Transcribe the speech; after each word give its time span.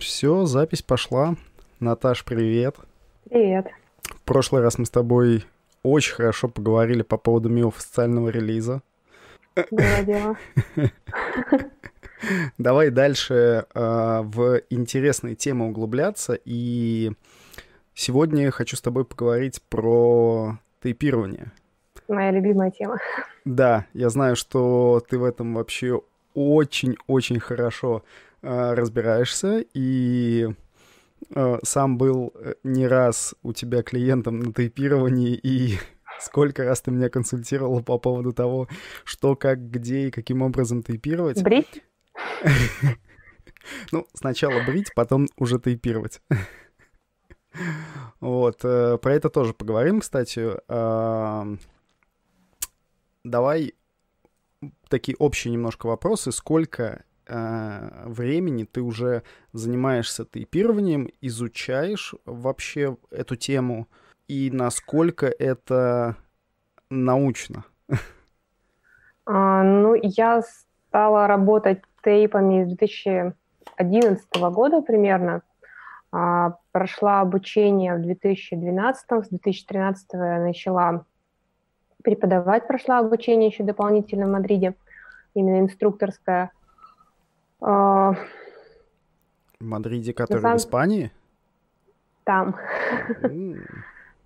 Все, 0.00 0.46
запись 0.46 0.80
пошла. 0.80 1.36
Наташ, 1.78 2.24
привет. 2.24 2.76
Привет. 3.28 3.66
В 4.02 4.22
прошлый 4.22 4.62
раз 4.62 4.78
мы 4.78 4.86
с 4.86 4.90
тобой 4.90 5.44
очень 5.82 6.14
хорошо 6.14 6.48
поговорили 6.48 7.02
по 7.02 7.18
поводу 7.18 7.50
моего 7.50 7.68
официального 7.68 8.30
релиза. 8.30 8.80
Было 9.70 10.02
дело. 10.02 10.36
Давай 12.58 12.88
дальше 12.88 13.66
э, 13.74 14.20
в 14.22 14.62
интересные 14.70 15.34
темы 15.34 15.68
углубляться. 15.68 16.38
И 16.46 17.12
сегодня 17.92 18.44
я 18.44 18.50
хочу 18.50 18.76
с 18.76 18.80
тобой 18.80 19.04
поговорить 19.04 19.60
про 19.68 20.58
тейпирование. 20.82 21.52
Моя 22.08 22.30
любимая 22.30 22.70
тема. 22.70 22.96
Да, 23.44 23.84
я 23.92 24.08
знаю, 24.08 24.34
что 24.36 25.02
ты 25.06 25.18
в 25.18 25.24
этом 25.24 25.54
вообще 25.54 26.00
очень-очень 26.32 27.38
хорошо 27.38 28.02
разбираешься. 28.42 29.64
И 29.74 30.48
э, 31.34 31.58
сам 31.62 31.98
был 31.98 32.32
э, 32.34 32.54
не 32.62 32.86
раз 32.86 33.34
у 33.42 33.52
тебя 33.52 33.82
клиентом 33.82 34.40
на 34.40 34.52
тейпировании 34.52 35.34
и 35.34 35.78
сколько 36.20 36.64
раз 36.64 36.80
ты 36.80 36.90
меня 36.90 37.08
консультировала 37.08 37.82
по 37.82 37.98
поводу 37.98 38.32
того, 38.32 38.68
что, 39.04 39.36
как, 39.36 39.70
где 39.70 40.08
и 40.08 40.10
каким 40.10 40.42
образом 40.42 40.82
тейпировать. 40.82 41.42
Брить? 41.42 41.82
Ну, 43.92 44.06
сначала 44.14 44.64
брить, 44.64 44.90
потом 44.94 45.28
уже 45.36 45.58
тейпировать. 45.58 46.22
Вот, 48.20 48.60
э, 48.64 48.96
про 48.98 49.14
это 49.14 49.28
тоже 49.28 49.52
поговорим, 49.54 50.00
кстати. 50.00 50.50
Давай 53.24 53.74
такие 54.88 55.16
общие 55.16 55.52
немножко 55.52 55.86
вопросы. 55.86 56.30
Сколько 56.30 57.04
э, 57.30 58.08
времени 58.08 58.64
ты 58.64 58.82
уже 58.82 59.22
занимаешься 59.52 60.24
тейпированием, 60.24 61.08
изучаешь 61.20 62.14
вообще 62.24 62.96
эту 63.10 63.36
тему, 63.36 63.86
и 64.28 64.50
насколько 64.50 65.26
это 65.26 66.16
научно? 66.90 67.64
А, 69.26 69.62
ну, 69.62 69.94
я 69.94 70.42
стала 70.88 71.26
работать 71.26 71.82
тейпами 72.02 72.64
с 72.64 72.68
2011 72.68 74.26
года 74.52 74.82
примерно. 74.82 75.42
А, 76.12 76.56
прошла 76.72 77.20
обучение 77.20 77.94
в 77.94 78.02
2012, 78.02 79.24
с 79.24 79.28
2013 79.28 80.08
я 80.14 80.40
начала 80.40 81.04
преподавать, 82.02 82.66
прошла 82.66 82.98
обучение 82.98 83.50
еще 83.50 83.62
дополнительно 83.62 84.26
в 84.26 84.30
Мадриде, 84.30 84.74
именно 85.34 85.60
инструкторское. 85.60 86.50
А, 87.60 88.14
в 89.58 89.64
Мадриде, 89.64 90.12
который 90.12 90.40
самом... 90.40 90.58
в 90.58 90.60
Испании? 90.60 91.10
Там. 92.24 92.56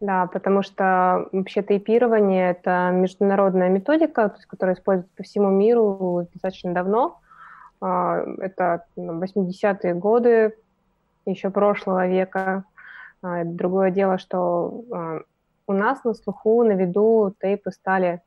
Да, 0.01 0.27
потому 0.27 0.63
что 0.63 1.29
вообще 1.33 1.63
тейпирование– 1.63 2.51
это 2.53 2.91
международная 2.93 3.71
методика, 3.71 4.35
которая 4.49 4.77
используется 4.77 5.17
по 5.17 5.23
всему 5.23 5.49
миру 5.49 6.29
достаточно 6.33 6.75
давно. 6.75 7.21
А, 7.81 8.23
это 8.39 8.85
80-е 8.97 9.95
годы 9.95 10.57
еще 11.25 11.49
прошлого 11.51 12.07
века. 12.07 12.65
А, 13.23 13.45
другое 13.45 13.91
дело, 13.91 14.19
что 14.19 14.85
у 15.67 15.73
нас 15.73 16.05
на 16.05 16.13
слуху, 16.13 16.63
на 16.65 16.73
виду 16.73 17.35
тейпы 17.41 17.71
стали 17.71 18.21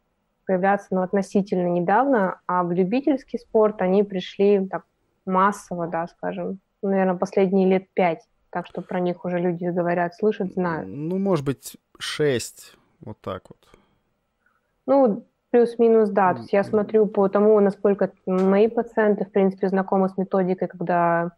появляться 0.48 0.88
ну, 0.92 1.02
относительно 1.02 1.68
недавно, 1.68 2.40
а 2.48 2.64
в 2.64 2.72
любительский 2.72 3.38
спорт 3.38 3.82
они 3.82 4.04
пришли 4.04 4.66
так 4.68 4.84
массово, 5.28 5.88
да, 5.88 6.08
скажем, 6.08 6.60
наверное, 6.82 7.16
последние 7.16 7.68
лет 7.68 7.88
пять. 7.94 8.26
Так 8.50 8.66
что 8.68 8.82
про 8.82 9.00
них 9.00 9.26
уже 9.26 9.40
люди 9.40 9.66
говорят, 9.66 10.16
слышат, 10.16 10.54
знают. 10.54 10.88
Ну, 10.88 11.18
может 11.18 11.46
быть, 11.46 11.78
шесть, 12.00 12.76
вот 13.02 13.18
так 13.22 13.44
вот. 13.50 13.58
Ну, 14.86 15.26
плюс-минус, 15.52 16.10
да. 16.10 16.34
То 16.34 16.40
есть 16.40 16.54
я 16.54 16.64
смотрю 16.64 17.08
по 17.08 17.28
тому, 17.28 17.60
насколько 17.60 18.12
мои 18.26 18.68
пациенты, 18.68 19.26
в 19.26 19.32
принципе, 19.32 19.70
знакомы 19.70 20.10
с 20.10 20.18
методикой, 20.18 20.68
когда 20.68 21.32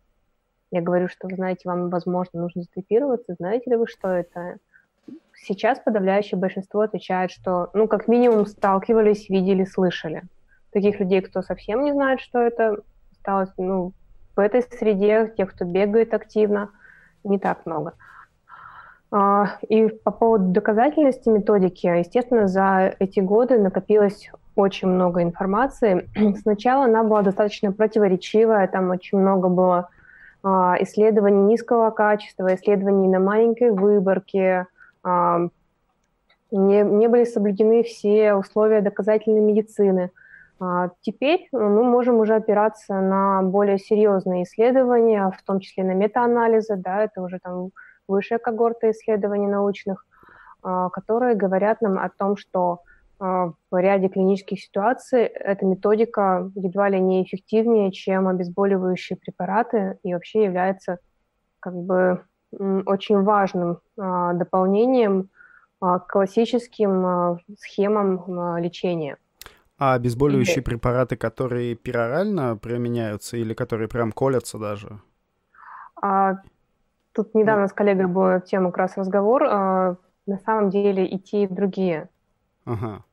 я 0.72 0.82
говорю, 0.82 1.08
что, 1.08 1.28
вы 1.28 1.36
знаете, 1.36 1.68
вам, 1.68 1.90
возможно, 1.90 2.42
нужно 2.42 2.62
затейпироваться. 2.62 3.36
Знаете 3.40 3.72
ли 3.72 3.76
вы, 3.76 3.88
что 3.88 4.08
это? 4.10 4.58
Сейчас 5.34 5.80
подавляющее 5.80 6.40
большинство 6.40 6.82
отвечает, 6.82 7.32
что, 7.32 7.70
ну, 7.74 7.88
как 7.88 8.08
минимум, 8.08 8.46
сталкивались, 8.46 9.30
видели, 9.30 9.64
слышали. 9.64 10.24
Таких 10.72 11.00
людей, 11.00 11.22
кто 11.22 11.42
совсем 11.42 11.84
не 11.84 11.94
знает, 11.94 12.20
что 12.20 12.40
это, 12.40 12.82
осталось, 13.20 13.50
ну, 13.58 13.94
в 14.36 14.40
этой 14.40 14.64
среде, 14.64 15.34
тех, 15.38 15.54
кто 15.54 15.66
бегает 15.66 16.14
активно, 16.14 16.70
не 17.24 17.38
так 17.38 17.66
много. 17.66 17.94
А, 19.12 19.58
и 19.68 19.88
по 19.88 20.12
поводу 20.12 20.46
доказательности 20.46 21.30
методики, 21.30 21.88
естественно, 21.88 22.48
за 22.48 22.96
эти 23.00 23.20
годы 23.20 23.60
накопилось 23.60 24.32
очень 24.56 24.88
много 24.88 25.24
информации. 25.24 26.10
Сначала 26.42 26.86
она 26.86 27.04
была 27.04 27.22
достаточно 27.22 27.72
противоречивая, 27.72 28.68
там 28.68 28.90
очень 28.92 29.18
много 29.18 29.50
было 29.50 29.90
а, 30.44 30.78
исследований 30.80 31.42
низкого 31.42 31.90
качества, 31.90 32.54
исследований 32.56 33.08
на 33.08 33.20
маленькой 33.20 33.72
выборке, 33.72 34.68
а, 35.04 35.48
не, 36.52 36.82
не 36.84 37.08
были 37.08 37.26
соблюдены 37.26 37.84
все 37.84 38.34
условия 38.34 38.82
доказательной 38.82 39.42
медицины. 39.42 40.12
А, 40.60 40.90
теперь 41.02 41.48
мы 41.52 41.84
можем 41.84 42.16
уже 42.20 42.36
опираться 42.36 43.00
на 43.00 43.42
более 43.44 43.78
серьезные 43.78 44.44
исследования, 44.44 45.32
в 45.32 45.44
том 45.44 45.60
числе 45.60 45.84
на 45.84 45.94
метаанализы, 45.94 46.76
да, 46.76 47.04
это 47.04 47.22
уже 47.22 47.40
там 47.40 47.70
высшая 48.08 48.40
когорта 48.40 48.92
исследований 48.92 49.48
научных, 49.48 50.06
которые 50.62 51.36
говорят 51.36 51.80
нам 51.82 52.00
о 52.00 52.10
том, 52.10 52.36
что 52.36 52.80
в 53.20 53.56
ряде 53.72 54.08
клинических 54.08 54.60
ситуаций 54.60 55.26
эта 55.26 55.66
методика 55.66 56.52
едва 56.56 56.90
ли 56.90 57.00
не 57.00 57.24
эффективнее, 57.24 57.92
чем 57.92 58.28
обезболивающие 58.28 59.18
препараты 59.18 60.00
и 60.04 60.14
вообще 60.14 60.46
является 60.46 61.00
как 61.60 61.76
бы 61.76 62.24
очень 62.52 63.22
важным 63.22 63.80
а, 63.98 64.34
дополнением 64.34 65.30
а, 65.80 66.00
к 66.00 66.08
классическим 66.08 67.06
а, 67.06 67.38
схемам 67.58 68.58
лечения. 68.58 69.18
А 69.80 69.94
обезболивающие 69.94 70.58
и... 70.58 70.62
препараты, 70.62 71.16
которые 71.16 71.76
перорально 71.76 72.58
применяются 72.58 73.38
или 73.38 73.54
которые 73.54 73.88
прям 73.88 74.12
колятся 74.12 74.60
даже? 74.60 75.00
А, 76.02 76.36
тут 77.14 77.34
недавно 77.34 77.64
ну... 77.64 77.68
с 77.70 77.74
коллегой 77.74 78.08
был 78.08 78.42
тему 78.42 78.72
как 78.72 78.78
раз 78.78 78.98
разговор. 78.98 79.44
А, 79.46 79.96
на 80.28 80.38
самом 80.40 80.70
деле 80.70 81.06
и 81.06 81.18
те, 81.18 81.44
и 81.44 81.48
другие. 81.48 82.10
Ага. 82.66 83.04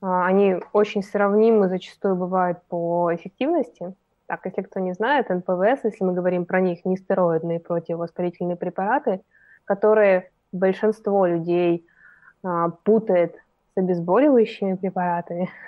А, 0.00 0.26
они 0.26 0.56
очень 0.72 1.02
сравнимы 1.02 1.68
зачастую 1.68 2.16
бывают 2.16 2.62
по 2.68 3.14
эффективности. 3.14 3.94
Так, 4.26 4.44
если 4.46 4.62
кто 4.62 4.80
не 4.80 4.92
знает, 4.92 5.28
НПВС, 5.28 5.84
если 5.84 6.04
мы 6.04 6.14
говорим 6.14 6.46
про 6.46 6.60
них, 6.60 6.84
нестероидные 6.84 7.60
противовоспалительные 7.60 8.56
препараты, 8.56 9.20
которые 9.64 10.30
большинство 10.52 11.26
людей 11.26 11.86
а, 12.42 12.70
путает 12.70 13.36
с 13.76 13.78
обезболивающими 13.78 14.74
препаратами. 14.74 15.50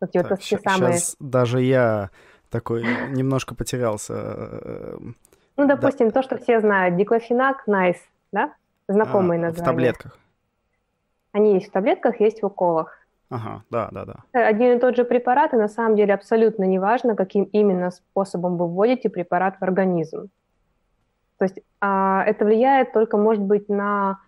Вот 0.00 0.12
так, 0.12 0.30
вот 0.30 0.40
щ- 0.40 0.58
самые... 0.58 0.94
Сейчас 0.94 1.16
даже 1.20 1.60
я 1.60 2.08
такой 2.48 2.82
немножко 3.10 3.54
потерялся. 3.54 4.14
Э, 4.16 4.96
ну, 5.58 5.66
допустим, 5.66 6.06
да. 6.06 6.14
то, 6.14 6.22
что 6.22 6.38
все 6.38 6.60
знают. 6.60 6.96
Диклофенак, 6.96 7.66
найс, 7.66 7.98
да? 8.32 8.54
Знакомые 8.88 9.38
а, 9.38 9.42
названия. 9.42 9.62
В 9.62 9.66
таблетках. 9.66 10.18
Они 11.32 11.52
есть 11.52 11.68
в 11.68 11.72
таблетках, 11.72 12.18
есть 12.18 12.40
в 12.40 12.46
уколах. 12.46 12.96
Ага, 13.28 13.62
да, 13.68 13.90
да, 13.92 14.06
да. 14.06 14.16
Один 14.32 14.78
и 14.78 14.80
тот 14.80 14.96
же 14.96 15.04
препарат, 15.04 15.52
и 15.52 15.58
на 15.58 15.68
самом 15.68 15.96
деле 15.96 16.14
абсолютно 16.14 16.64
неважно, 16.64 17.14
каким 17.14 17.44
именно 17.44 17.90
способом 17.90 18.56
вы 18.56 18.68
вводите 18.68 19.10
препарат 19.10 19.58
в 19.60 19.62
организм. 19.62 20.30
То 21.36 21.44
есть 21.44 21.60
а, 21.82 22.24
это 22.24 22.46
влияет 22.46 22.94
только, 22.94 23.18
может 23.18 23.42
быть, 23.42 23.68
на 23.68 24.18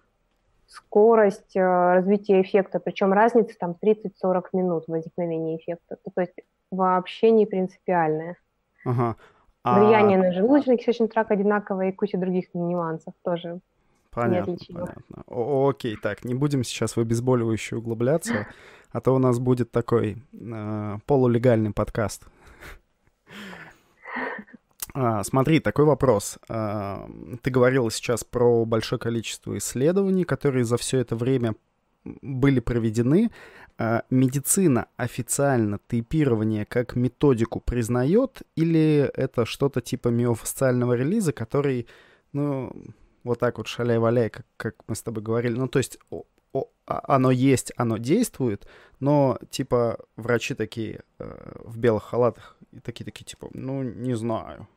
скорость 0.73 1.57
а, 1.57 1.95
развития 1.95 2.41
эффекта, 2.41 2.81
причем 2.81 3.13
разница 3.13 3.55
там 3.59 3.77
30-40 3.83 4.45
минут 4.55 4.85
возникновения 4.89 5.57
эффекта. 5.57 5.97
То 6.15 6.21
есть 6.21 6.35
вообще 6.71 7.31
не 7.31 7.47
принципиальная. 7.47 8.37
Ага. 8.85 9.17
А... 9.63 9.79
Влияние 9.79 10.19
на 10.19 10.33
желудочно-кишечный 10.33 11.09
тракт 11.09 11.31
одинаковое 11.31 11.91
и 11.91 11.93
куча 11.93 12.19
других 12.19 12.47
нюансов 12.55 13.15
тоже 13.23 13.61
Понятно, 14.11 14.57
понятно. 14.69 15.03
О 15.27 15.71
окей, 15.71 15.97
так, 15.97 16.25
не 16.25 16.35
будем 16.35 16.65
сейчас 16.65 16.97
в 16.97 17.01
обезболивающее 17.01 17.79
углубляться, 17.79 18.47
а 18.91 19.01
то 19.01 19.15
у 19.15 19.19
нас 19.19 19.39
будет 19.39 19.71
такой 19.71 20.19
э, 20.33 20.99
полулегальный 21.07 21.73
подкаст. 21.73 22.27
А, 24.95 25.25
смотри, 25.25 25.61
такой 25.61 25.85
вопрос. 25.85 26.39
А, 26.49 27.09
ты 27.43 27.51
говорила 27.51 27.91
сейчас 27.91 28.25
про 28.25 28.65
большое 28.65 28.99
количество 28.99 29.57
исследований, 29.57 30.25
которые 30.25 30.65
за 30.65 30.77
все 30.77 30.99
это 30.99 31.17
время 31.17 31.55
были 32.05 32.61
проведены. 32.61 33.31
А, 33.79 34.05
медицина 34.11 34.89
официально 34.97 35.79
тейпирование 35.89 36.67
как 36.67 36.95
методику 36.95 37.61
признает 37.61 38.43
или 38.55 39.11
это 39.15 39.47
что-то 39.47 39.81
типа 39.81 40.09
миофасциального 40.09 40.93
релиза, 40.93 41.33
который, 41.33 41.87
ну, 42.33 42.73
вот 43.25 43.39
так 43.39 43.59
вот 43.59 43.69
шаляй-валяй, 43.69 44.29
как, 44.29 44.47
как 44.59 44.75
мы 44.89 44.95
с 44.95 45.03
тобой 45.03 45.23
говорили. 45.23 45.55
Ну, 45.55 45.69
то 45.69 45.79
есть 45.79 45.99
о, 46.11 46.25
оно 46.85 47.31
есть, 47.31 47.73
оно 47.77 47.97
действует, 47.97 48.67
но 49.01 49.39
типа 49.51 49.99
врачи 50.17 50.55
такие 50.55 51.01
э, 51.19 51.53
в 51.65 51.79
белых 51.79 52.03
халатах 52.05 52.59
и 52.73 52.81
такие-такие 52.81 53.25
типа, 53.25 53.49
ну, 53.55 53.83
не 53.83 54.15
знаю. 54.15 54.69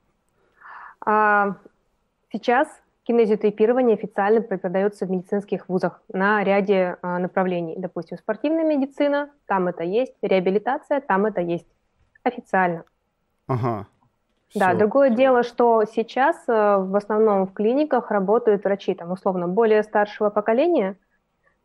А, 1.06 1.56
сейчас 2.32 2.68
кинезиотейпирование 3.04 3.96
официально 3.96 4.42
преподается 4.42 5.06
в 5.06 5.12
медицинских 5.12 5.70
вузах 5.70 6.02
на 6.12 6.44
ряде 6.44 6.98
а, 7.02 7.20
направлений. 7.20 7.76
Допустим, 7.78 8.18
спортивная 8.18 8.66
медицина, 8.66 9.30
там 9.46 9.68
это 9.68 9.84
есть, 9.84 10.14
реабилитация, 10.22 11.02
там 11.02 11.26
это 11.26 11.42
есть. 11.42 11.68
Официально. 12.24 12.84
Ага. 13.48 13.86
Да, 14.56 14.70
Все. 14.70 14.78
другое 14.78 15.10
дело, 15.10 15.44
что 15.44 15.84
сейчас 15.84 16.38
э, 16.48 16.78
в 16.78 16.96
основном 16.96 17.46
в 17.46 17.54
клиниках 17.54 18.10
работают 18.10 18.64
врачи, 18.64 18.94
там, 18.94 19.12
условно, 19.12 19.48
более 19.48 19.84
старшего 19.84 20.30
поколения, 20.30 20.96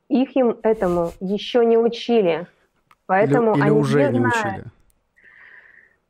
их 0.09 0.37
им 0.37 0.59
этому 0.63 1.13
еще 1.21 1.65
не 1.65 1.79
учили. 1.79 2.47
Поэтому 3.07 3.53
или, 3.53 3.61
или 3.61 3.69
они 3.71 3.79
уже 3.79 4.13
не, 4.13 4.19
не 4.19 4.27
учили. 4.27 4.65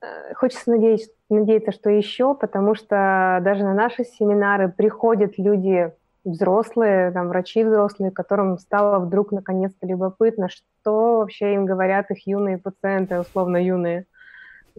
Э, 0.02 0.35
хочется 0.35 0.70
надеяться, 0.70 1.11
надеяться, 1.29 1.73
что 1.73 1.91
еще, 1.91 2.35
потому 2.35 2.75
что 2.75 3.41
даже 3.43 3.64
на 3.64 3.75
наши 3.75 4.05
семинары 4.05 4.70
приходят 4.70 5.38
люди 5.38 5.93
взрослые, 6.25 7.11
там, 7.12 7.29
врачи 7.29 7.64
взрослые, 7.64 8.11
которым 8.11 8.58
стало 8.58 8.99
вдруг 8.99 9.32
наконец-то 9.32 9.87
любопытно, 9.87 10.49
что 10.49 11.19
вообще 11.19 11.55
им 11.55 11.67
говорят 11.67 12.11
их 12.11 12.26
юные 12.26 12.58
пациенты, 12.58 13.20
условно 13.20 13.62
юные 13.62 14.06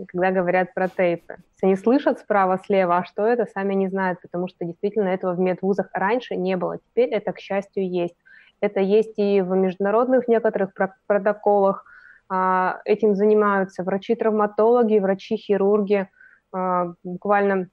когда 0.08 0.32
говорят 0.32 0.74
про 0.74 0.88
тейпы. 0.88 1.38
Они 1.62 1.76
слышат 1.76 2.20
справа-слева, 2.20 2.98
а 2.98 3.06
что 3.06 3.26
это, 3.26 3.46
сами 3.46 3.74
не 3.74 3.88
знают, 3.88 4.20
потому 4.22 4.48
что 4.48 4.66
действительно 4.66 5.10
этого 5.10 5.34
в 5.34 5.40
медвузах 5.40 5.90
раньше 5.94 6.36
не 6.36 6.58
было. 6.58 6.78
Теперь 6.80 7.10
это, 7.10 7.34
к 7.34 7.40
счастью, 7.40 7.90
есть. 7.90 8.16
Это 8.62 8.80
есть 8.80 9.18
и 9.18 9.42
в 9.42 9.56
международных 9.56 10.28
некоторых 10.28 10.72
протоколах. 11.08 11.86
А, 12.34 12.80
этим 12.86 13.14
занимаются 13.14 13.84
врачи-травматологи, 13.84 15.00
врачи-хирурги. 15.00 16.08
А, 16.54 16.94
буквально 17.04 17.68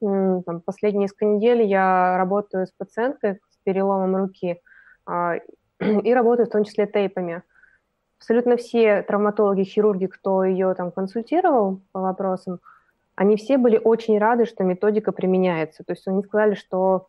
там, 0.00 0.60
последние 0.64 1.02
несколько 1.02 1.26
недель 1.26 1.62
я 1.62 2.16
работаю 2.18 2.66
с 2.66 2.72
пациенткой 2.72 3.34
с 3.50 3.56
переломом 3.62 4.16
руки 4.16 4.60
а, 5.06 5.36
и 5.78 6.12
работаю 6.12 6.46
в 6.48 6.50
том 6.50 6.64
числе 6.64 6.86
тейпами 6.86 7.44
абсолютно 8.18 8.56
все 8.56 9.02
травматологи, 9.02 9.62
хирурги, 9.62 10.06
кто 10.06 10.42
ее 10.42 10.74
там 10.74 10.90
консультировал 10.90 11.80
по 11.92 12.00
вопросам, 12.00 12.58
они 13.14 13.36
все 13.36 13.58
были 13.58 13.80
очень 13.82 14.18
рады, 14.18 14.44
что 14.44 14.64
методика 14.64 15.12
применяется. 15.12 15.84
То 15.84 15.92
есть 15.92 16.06
они 16.08 16.24
сказали, 16.24 16.54
что 16.54 17.06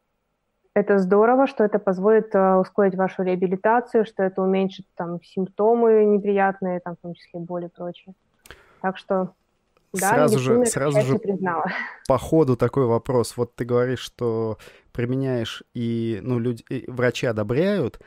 это 0.79 0.99
здорово, 0.99 1.47
что 1.47 1.63
это 1.63 1.79
позволит 1.79 2.33
uh, 2.33 2.59
ускорить 2.59 2.95
вашу 2.95 3.23
реабилитацию, 3.23 4.05
что 4.05 4.23
это 4.23 4.41
уменьшит 4.41 4.85
там 4.95 5.21
симптомы 5.23 6.05
неприятные, 6.05 6.79
там 6.79 6.95
в 6.95 6.99
том 6.99 7.13
числе 7.13 7.39
боли 7.39 7.65
и 7.65 7.69
прочее. 7.69 8.15
Так 8.81 8.97
что 8.97 9.33
да, 9.93 10.09
сразу 10.09 10.39
же, 10.39 10.65
сразу 10.65 11.01
же 11.01 11.17
признала. 11.17 11.65
по 12.07 12.17
ходу 12.17 12.55
такой 12.55 12.85
вопрос. 12.85 13.35
Вот 13.37 13.55
ты 13.55 13.65
говоришь, 13.65 13.99
что 13.99 14.57
применяешь 14.91 15.63
и 15.73 16.19
ну 16.23 16.39
люди, 16.39 16.63
и 16.69 16.89
врачи 16.89 17.25
одобряют, 17.25 17.99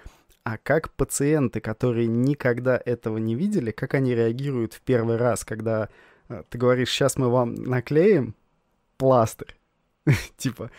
а 0.44 0.58
как 0.58 0.92
пациенты, 0.92 1.60
которые 1.60 2.06
никогда 2.06 2.80
этого 2.84 3.18
не 3.18 3.34
видели, 3.34 3.70
как 3.70 3.94
они 3.94 4.14
реагируют 4.14 4.74
в 4.74 4.80
первый 4.80 5.16
раз, 5.16 5.44
когда 5.44 5.88
э, 6.28 6.42
ты 6.48 6.58
говоришь, 6.58 6.90
сейчас 6.90 7.16
мы 7.16 7.28
вам 7.28 7.54
наклеим 7.54 8.34
пластырь, 8.96 9.56
типа, 10.36 10.70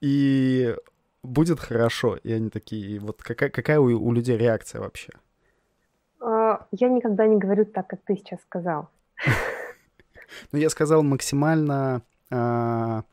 и 0.00 0.76
будет 1.24 1.60
хорошо. 1.60 2.16
И 2.16 2.32
они 2.32 2.50
такие, 2.50 3.00
вот 3.00 3.22
какая, 3.22 3.50
какая 3.50 3.80
у, 3.80 3.86
у 3.86 4.12
людей 4.12 4.36
реакция 4.36 4.80
вообще? 4.80 5.10
А, 6.20 6.66
я 6.70 6.88
никогда 6.88 7.26
не 7.26 7.38
говорю 7.38 7.64
так, 7.64 7.88
как 7.88 8.00
ты 8.04 8.16
сейчас 8.16 8.40
сказал. 8.42 8.88
Ну, 10.50 10.58
я 10.58 10.68
сказал 10.68 11.04
максимально 11.04 12.02
а, 12.28 13.04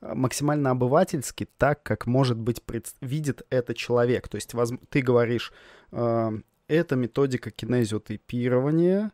максимально 0.00 0.70
обывательски, 0.70 1.48
так, 1.58 1.82
как, 1.82 2.06
может 2.06 2.38
быть, 2.38 2.62
пред... 2.62 2.86
видит 3.00 3.42
это 3.50 3.74
человек. 3.74 4.28
То 4.28 4.36
есть 4.36 4.54
воз... 4.54 4.72
ты 4.90 5.02
говоришь, 5.02 5.52
э, 5.92 6.30
это 6.68 6.96
методика 6.96 7.50
кинезиотейпирования, 7.50 9.12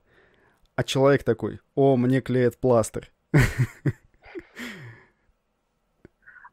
а 0.76 0.84
человек 0.84 1.24
такой, 1.24 1.60
о, 1.74 1.96
мне 1.96 2.20
клеят 2.20 2.58
пластырь. 2.58 3.10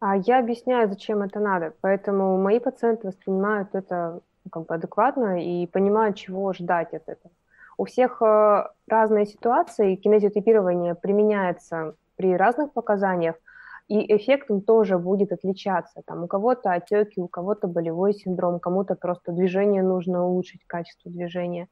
А 0.02 0.18
я 0.18 0.40
объясняю, 0.40 0.90
зачем 0.90 1.22
это 1.22 1.40
надо. 1.40 1.74
Поэтому 1.80 2.38
мои 2.38 2.60
пациенты 2.60 3.08
воспринимают 3.08 3.74
это 3.74 4.20
ну, 4.44 4.50
как 4.52 4.66
бы 4.66 4.76
адекватно 4.76 5.42
и 5.42 5.66
понимают, 5.68 6.18
чего 6.18 6.52
ждать 6.52 6.94
от 6.94 7.08
этого. 7.08 7.32
У 7.78 7.86
всех 7.86 8.22
э, 8.22 8.68
разные 8.90 9.26
ситуации, 9.26 9.96
кинезиотипирование 9.96 10.96
применяется 10.96 11.96
при 12.18 12.36
разных 12.36 12.74
показаниях– 12.74 13.36
и 13.92 14.16
эффект 14.16 14.50
он 14.50 14.62
тоже 14.62 14.98
будет 14.98 15.34
отличаться. 15.34 16.02
Там 16.06 16.24
у 16.24 16.28
кого-то 16.28 16.72
отеки, 16.72 17.20
у 17.20 17.28
кого-то 17.28 17.68
болевой 17.68 18.14
синдром, 18.14 18.62
кому-то 18.62 18.96
просто 18.96 19.34
движение 19.34 19.84
нужно 19.84 20.26
улучшить, 20.26 20.62
качество 20.66 21.12
движения. 21.12 21.68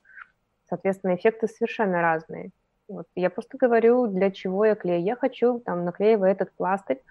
Соответственно, 0.68 1.16
эффекты 1.16 1.48
совершенно 1.48 2.02
разные. 2.02 2.50
Вот. 2.90 3.06
Я 3.16 3.30
просто 3.30 3.58
говорю, 3.58 4.08
для 4.08 4.32
чего 4.32 4.66
я 4.66 4.76
клею. 4.76 5.02
Я 5.02 5.16
хочу, 5.16 5.62
там, 5.62 5.86
наклеивая 5.86 6.34
этот 6.34 6.52
пластырь, 6.58 7.02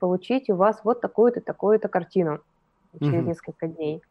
получить 0.00 0.50
у 0.50 0.56
вас 0.56 0.80
вот 0.82 1.00
такую-то, 1.00 1.40
такую-то 1.40 1.88
картину 1.88 2.40
через 2.98 3.20
угу. 3.20 3.28
несколько 3.28 3.68
дней 3.68 4.02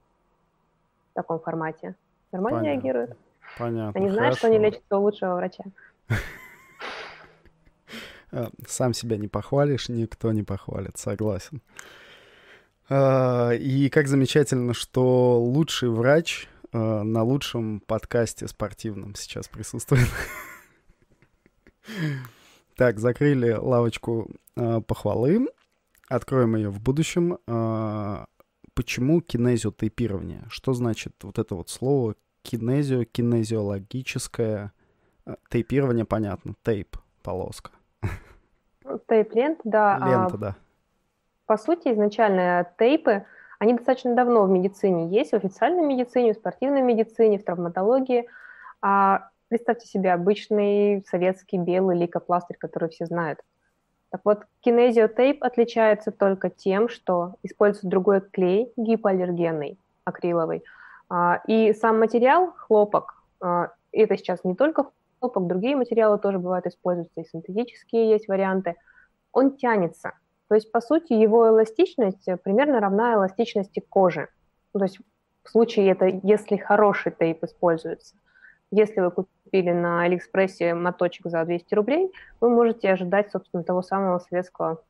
в 1.11 1.15
таком 1.15 1.39
формате. 1.41 1.95
Нормально 2.31 2.59
Понятно. 2.59 2.75
реагируют? 2.75 3.17
Понятно. 3.57 3.99
Они 3.99 4.09
знают, 4.09 4.35
Хорошо. 4.35 4.37
что 4.37 4.47
они 4.47 4.59
лечатся 4.59 4.97
у 4.97 5.01
лучшего 5.01 5.35
врача. 5.35 5.63
Э, 8.31 8.47
сам 8.67 8.93
себя 8.93 9.17
не 9.17 9.27
похвалишь, 9.27 9.89
никто 9.89 10.31
не 10.31 10.43
похвалит, 10.43 10.99
согласен. 10.99 11.63
Э, 12.87 13.55
и 13.55 13.89
как 13.89 14.07
замечательно, 14.07 14.75
что 14.75 15.41
лучший 15.41 15.89
врач 15.89 16.47
э, 16.71 16.77
на 16.77 17.23
лучшем 17.23 17.79
подкасте 17.79 18.47
спортивном 18.47 19.15
сейчас 19.15 19.47
присутствует. 19.47 20.07
Так, 22.75 22.99
закрыли 22.99 23.51
лавочку 23.51 24.29
похвалы. 24.55 25.49
Откроем 26.09 26.55
ее 26.55 26.69
в 26.69 26.81
будущем. 26.81 27.37
Почему 28.73 29.21
кинезиотейпирование? 29.21 30.43
Что 30.49 30.73
значит 30.73 31.13
вот 31.23 31.37
это 31.37 31.53
вот 31.55 31.69
слово 31.69 32.15
кинезио, 32.41 33.03
кинезиологическое 33.03 34.71
тейпирование, 35.49 36.05
понятно, 36.05 36.55
тейп, 36.63 36.97
полоска. 37.21 37.71
Тейп-лента, 39.07 39.61
да. 39.63 39.97
А 40.01 40.09
Лента, 40.09 40.37
да. 40.37 40.55
По 41.45 41.57
сути, 41.57 41.93
изначально 41.93 42.71
тейпы, 42.79 43.25
они 43.59 43.73
достаточно 43.73 44.15
давно 44.15 44.45
в 44.45 44.49
медицине 44.49 45.15
есть, 45.15 45.31
в 45.31 45.35
официальной 45.35 45.85
медицине, 45.85 46.33
в 46.33 46.37
спортивной 46.37 46.81
медицине, 46.81 47.37
в 47.37 47.43
травматологии. 47.43 48.27
А 48.81 49.29
представьте 49.49 49.87
себе 49.87 50.11
обычный 50.13 51.03
советский 51.07 51.59
белый 51.59 51.97
лейкопластырь, 51.97 52.57
который 52.57 52.89
все 52.89 53.05
знают. 53.05 53.41
Так 54.11 54.21
вот, 54.23 54.45
кинезиотейп 54.61 55.43
отличается 55.43 56.11
только 56.11 56.49
тем, 56.49 56.89
что 56.89 57.35
используется 57.43 57.87
другой 57.87 58.21
клей, 58.21 58.73
гипоаллергенный, 58.75 59.77
акриловый. 60.03 60.63
А, 61.09 61.41
и 61.47 61.73
сам 61.73 61.99
материал, 61.99 62.53
хлопок, 62.57 63.23
а, 63.39 63.71
это 63.91 64.17
сейчас 64.17 64.43
не 64.43 64.55
только 64.55 64.89
хлопок, 65.19 65.47
другие 65.47 65.75
материалы 65.75 66.17
тоже 66.17 66.39
бывают 66.39 66.65
используются, 66.65 67.21
и 67.21 67.25
синтетические 67.25 68.09
есть 68.09 68.27
варианты, 68.27 68.75
он 69.31 69.57
тянется. 69.57 70.13
То 70.47 70.55
есть, 70.55 70.71
по 70.71 70.81
сути, 70.81 71.13
его 71.13 71.47
эластичность 71.47 72.27
примерно 72.43 72.79
равна 72.79 73.13
эластичности 73.13 73.79
кожи. 73.79 74.27
то 74.73 74.83
есть, 74.83 74.99
в 75.43 75.49
случае 75.51 75.89
это, 75.89 76.05
если 76.05 76.57
хороший 76.57 77.11
тейп 77.11 77.43
используется. 77.43 78.15
Если 78.71 78.99
вы 78.99 79.25
купили 79.49 79.71
на 79.71 80.03
Алиэкспрессе 80.03 80.75
моточек 80.75 81.25
за 81.25 81.43
200 81.43 81.73
рублей, 81.73 82.11
вы 82.39 82.49
можете 82.49 82.91
ожидать, 82.91 83.31
собственно, 83.31 83.63
того 83.63 83.81
самого 83.81 84.19
советского 84.19 84.83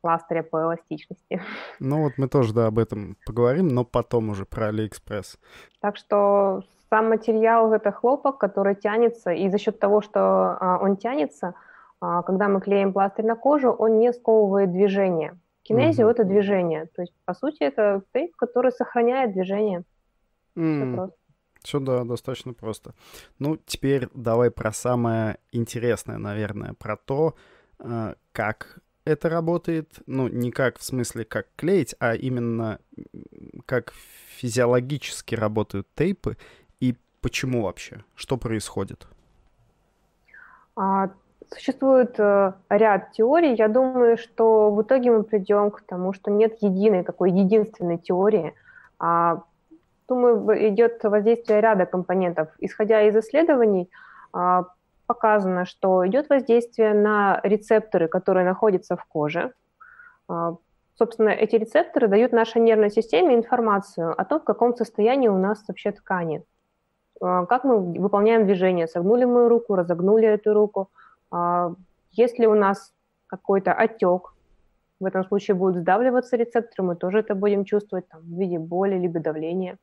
пластыря 0.00 0.42
по 0.42 0.62
эластичности. 0.62 1.40
Ну 1.78 2.02
вот 2.02 2.14
мы 2.16 2.26
тоже, 2.26 2.52
да, 2.52 2.66
об 2.66 2.78
этом 2.78 3.16
поговорим, 3.24 3.68
но 3.68 3.84
потом 3.84 4.30
уже 4.30 4.46
про 4.46 4.68
Алиэкспресс. 4.68 5.38
Так 5.80 5.96
что 5.96 6.62
сам 6.88 7.10
материал— 7.10 7.72
это 7.74 7.92
хлопок, 7.92 8.38
который 8.38 8.74
тянется, 8.74 9.30
и 9.30 9.48
за 9.48 9.58
счет 9.58 9.78
того, 9.78 10.00
что 10.00 10.20
а, 10.20 10.78
он 10.82 10.96
тянется, 10.96 11.54
а, 12.00 12.22
когда 12.22 12.48
мы 12.48 12.60
клеим 12.60 12.92
пластырь 12.92 13.26
на 13.26 13.36
кожу, 13.36 13.70
он 13.70 13.98
не 13.98 14.12
сковывает 14.12 14.72
движение. 14.72 15.38
Кинезио 15.62 16.06
угу.— 16.06 16.10
это 16.12 16.24
движение. 16.24 16.86
То 16.96 17.02
есть, 17.02 17.14
по 17.24 17.34
сути, 17.34 17.62
это 17.62 18.02
тейп, 18.12 18.34
который 18.34 18.72
сохраняет 18.72 19.34
движение. 19.34 19.84
Mm. 20.56 21.10
Все, 21.62 21.78
да, 21.80 22.04
достаточно 22.04 22.52
просто. 22.52 22.94
Ну, 23.38 23.58
теперь 23.66 24.08
давай 24.14 24.50
про 24.50 24.72
самое 24.72 25.38
интересное, 25.52 26.18
наверное, 26.18 26.74
про 26.74 26.96
то, 26.96 27.34
э, 27.78 28.14
как 28.32 28.80
это 29.04 29.28
работает. 29.28 29.98
Ну, 30.06 30.28
не 30.28 30.50
как 30.50 30.78
в 30.78 30.84
смысле, 30.84 31.24
как 31.24 31.46
клеить, 31.56 31.94
а 31.98 32.14
именно 32.14 32.78
как 33.66 33.92
физиологически 34.36 35.34
работают 35.34 35.86
тейпы 35.94 36.36
и 36.80 36.96
почему 37.20 37.62
вообще, 37.62 38.04
что 38.14 38.36
происходит. 38.36 39.06
А, 40.76 41.10
существует 41.52 42.18
э, 42.18 42.52
ряд 42.70 43.12
теорий. 43.12 43.54
Я 43.56 43.68
думаю, 43.68 44.16
что 44.16 44.70
в 44.70 44.82
итоге 44.82 45.10
мы 45.10 45.24
придем 45.24 45.70
к 45.70 45.82
тому, 45.82 46.12
что 46.12 46.30
нет 46.30 46.56
единой 46.62 47.04
такой 47.04 47.32
единственной 47.32 47.98
теории, 47.98 48.54
а 48.98 49.42
думаю, 50.10 50.68
идет 50.68 51.02
воздействие 51.04 51.60
ряда 51.60 51.86
компонентов. 51.86 52.48
Исходя 52.58 53.02
из 53.02 53.16
исследований, 53.16 53.88
а, 54.32 54.64
показано, 55.06 55.64
что 55.64 56.06
идет 56.06 56.28
воздействие 56.28 56.94
на 56.94 57.40
рецепторы, 57.44 58.08
которые 58.08 58.44
находятся 58.44 58.96
в 58.96 59.04
коже. 59.04 59.52
А, 60.28 60.56
собственно, 60.98 61.30
эти 61.30 61.56
рецепторы 61.56 62.08
дают 62.08 62.32
нашей 62.32 62.60
нервной 62.60 62.90
системе 62.90 63.34
информацию 63.34 64.20
о 64.20 64.24
том, 64.24 64.40
в 64.40 64.44
каком 64.44 64.76
состоянии 64.76 65.28
у 65.28 65.38
нас 65.38 65.64
вообще 65.68 65.92
ткани. 65.92 66.44
А, 67.22 67.46
как 67.46 67.64
мы 67.64 67.78
выполняем 67.78 68.46
движение, 68.46 68.88
согнули 68.88 69.24
мы 69.24 69.48
руку, 69.48 69.76
разогнули 69.76 70.26
эту 70.26 70.52
руку. 70.52 70.88
Если 72.10 72.46
у 72.46 72.54
нас 72.54 72.92
какой-то 73.28 73.72
отек, 73.72 74.34
в 74.98 75.06
этом 75.06 75.24
случае 75.24 75.54
будут 75.54 75.76
сдавливаться 75.76 76.36
рецепторы, 76.36 76.88
мы 76.88 76.96
тоже 76.96 77.20
это 77.20 77.34
будем 77.34 77.64
чувствовать 77.64 78.08
там, 78.08 78.20
в 78.22 78.38
виде 78.40 78.58
боли 78.58 78.96
либо 78.98 79.20
давления. 79.20 79.78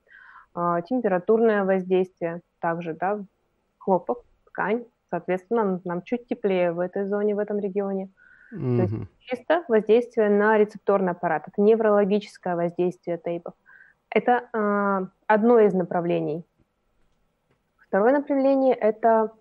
А, 0.53 0.81
температурное 0.81 1.63
воздействие 1.63 2.41
также, 2.59 2.93
да, 2.93 3.19
хлопок, 3.77 4.23
ткань, 4.45 4.85
соответственно, 5.09 5.79
нам 5.83 6.01
чуть 6.01 6.27
теплее 6.27 6.71
в 6.71 6.79
этой 6.79 7.05
зоне, 7.05 7.35
в 7.35 7.39
этом 7.39 7.59
регионе. 7.59 8.09
Mm-hmm. 8.53 8.75
То 8.77 8.81
есть 8.81 8.95
чисто 9.19 9.63
воздействие 9.67 10.29
на 10.29 10.57
рецепторный 10.57 11.11
аппарат, 11.11 11.43
это 11.47 11.61
неврологическое 11.61 12.55
воздействие 12.55 13.17
тейпов. 13.17 13.53
Это 14.09 14.49
э, 14.53 15.07
одно 15.27 15.59
из 15.59 15.73
направлений. 15.73 16.43
Второе 17.77 18.13
направление– 18.13 18.73
это, 18.75 19.31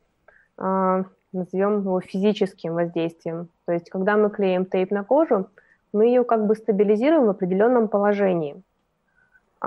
э, 0.58 1.04
назовем 1.32 1.80
его 1.80 2.00
физическим 2.00 2.74
воздействием. 2.74 3.48
То 3.64 3.72
есть 3.72 3.90
когда 3.90 4.16
мы 4.16 4.30
клеим 4.30 4.66
тейп 4.66 4.90
на 4.90 5.04
кожу, 5.04 5.48
мы 5.92 6.06
ее 6.06 6.24
как 6.24 6.46
бы 6.46 6.54
стабилизируем 6.54 7.26
в 7.26 7.30
определенном 7.30 7.88
положении. 7.88 8.62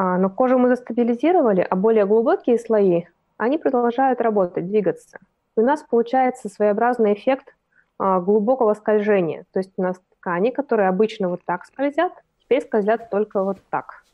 А, 0.01 0.17
но 0.17 0.29
кожу 0.29 0.57
мы 0.57 0.69
застабилизировали, 0.69 1.59
а 1.59 1.75
более 1.75 2.05
глубокие 2.05 2.57
слои, 2.57 3.03
они 3.35 3.57
продолжают 3.57 4.21
работать, 4.21 4.65
двигаться. 4.65 5.19
И 5.57 5.59
у 5.59 5.65
нас 5.65 5.83
получается 5.83 6.47
своеобразный 6.47 7.15
эффект 7.15 7.53
а, 7.97 8.21
глубокого 8.21 8.73
скольжения. 8.75 9.43
То 9.51 9.59
есть 9.59 9.73
у 9.75 9.81
нас 9.81 9.99
ткани, 10.15 10.51
которые 10.51 10.87
обычно 10.87 11.27
вот 11.27 11.41
так 11.43 11.65
скользят, 11.65 12.13
теперь 12.39 12.61
скользят 12.61 13.09
только 13.09 13.43
вот 13.43 13.57
так. 13.69 14.05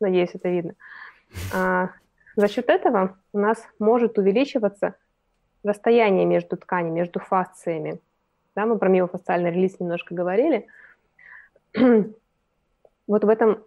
Надеюсь, 0.00 0.34
это 0.34 0.50
видно. 0.50 0.74
А, 1.54 1.92
за 2.36 2.48
счет 2.48 2.68
этого 2.68 3.16
у 3.32 3.38
нас 3.38 3.66
может 3.78 4.18
увеличиваться 4.18 4.96
расстояние 5.64 6.26
между 6.26 6.58
тканями, 6.58 6.96
между 6.96 7.20
фасциями. 7.20 8.02
Да, 8.54 8.66
мы 8.66 8.76
про 8.76 8.90
миофасциальный 8.90 9.50
релиз 9.50 9.80
немножко 9.80 10.14
говорили. 10.14 10.66
вот 13.06 13.24
в 13.24 13.28
этом 13.30 13.62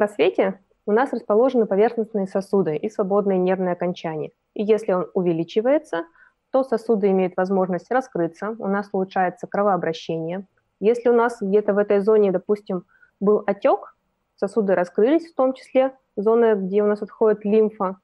просвете 0.00 0.58
у 0.86 0.92
нас 0.92 1.12
расположены 1.12 1.66
поверхностные 1.66 2.26
сосуды 2.26 2.74
и 2.74 2.88
свободные 2.88 3.36
нервные 3.36 3.74
окончания. 3.74 4.30
И 4.54 4.62
если 4.62 4.92
он 4.92 5.10
увеличивается, 5.12 6.04
то 6.50 6.64
сосуды 6.64 7.10
имеют 7.10 7.36
возможность 7.36 7.90
раскрыться, 7.90 8.56
у 8.58 8.66
нас 8.66 8.88
улучшается 8.92 9.46
кровообращение. 9.46 10.46
Если 10.80 11.10
у 11.10 11.12
нас 11.12 11.36
где-то 11.42 11.74
в 11.74 11.78
этой 11.78 12.00
зоне, 12.00 12.32
допустим, 12.32 12.86
был 13.20 13.42
отек, 13.46 13.94
сосуды 14.36 14.74
раскрылись, 14.74 15.30
в 15.30 15.34
том 15.34 15.52
числе 15.52 15.94
зоны, 16.16 16.54
где 16.54 16.82
у 16.82 16.86
нас 16.86 17.02
отходит 17.02 17.44
лимфа, 17.44 17.98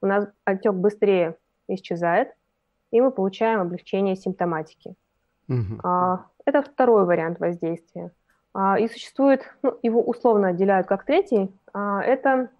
у 0.00 0.06
нас 0.06 0.26
отек 0.46 0.72
быстрее 0.72 1.36
исчезает, 1.68 2.28
и 2.92 3.02
мы 3.02 3.10
получаем 3.10 3.60
облегчение 3.60 4.16
симптоматики. 4.16 4.94
Угу. 5.50 5.86
Это 6.46 6.62
второй 6.62 7.04
вариант 7.04 7.40
воздействия. 7.40 8.10
А, 8.54 8.78
и 8.78 8.88
существует, 8.88 9.42
ну, 9.62 9.78
его 9.82 10.02
условно 10.02 10.48
отделяют 10.48 10.86
как 10.86 11.04
третий, 11.04 11.50
а, 11.72 12.02
это 12.02 12.50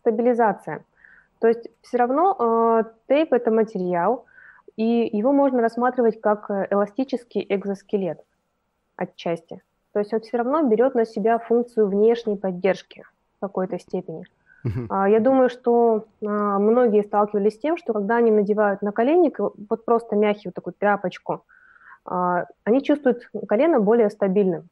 стабилизация. 0.00 0.84
То 1.40 1.48
есть 1.48 1.68
все 1.82 1.96
равно 1.96 2.36
а, 2.38 2.84
тейп– 3.08 3.32
это 3.34 3.50
материал, 3.50 4.26
и 4.76 5.08
его 5.12 5.32
можно 5.32 5.60
рассматривать 5.60 6.20
как 6.20 6.50
э, 6.50 6.68
эластический 6.70 7.44
экзоскелет 7.48 8.20
отчасти. 8.94 9.60
То 9.92 9.98
есть 9.98 10.14
он 10.14 10.20
все 10.20 10.36
равно 10.36 10.62
берет 10.62 10.94
на 10.94 11.04
себя 11.04 11.40
функцию 11.40 11.88
внешней 11.88 12.36
поддержки 12.36 13.02
в 13.36 13.40
какой-то 13.40 13.80
степени. 13.80 14.24
Uh-huh. 14.64 15.10
Я 15.10 15.18
думаю, 15.18 15.48
что 15.48 16.06
многие 16.20 17.02
сталкивались 17.02 17.54
с 17.54 17.58
тем, 17.58 17.76
что 17.76 17.92
когда 17.92 18.16
они 18.16 18.30
надевают 18.30 18.82
на 18.82 18.92
колени 18.92 19.32
вот 19.36 19.84
просто 19.84 20.14
мягкую 20.14 20.52
такую 20.52 20.74
тряпочку– 20.74 21.42
они 22.64 22.82
чувствуют 22.82 23.28
колено 23.48 23.80
более 23.80 24.10
стабильным. 24.10 24.68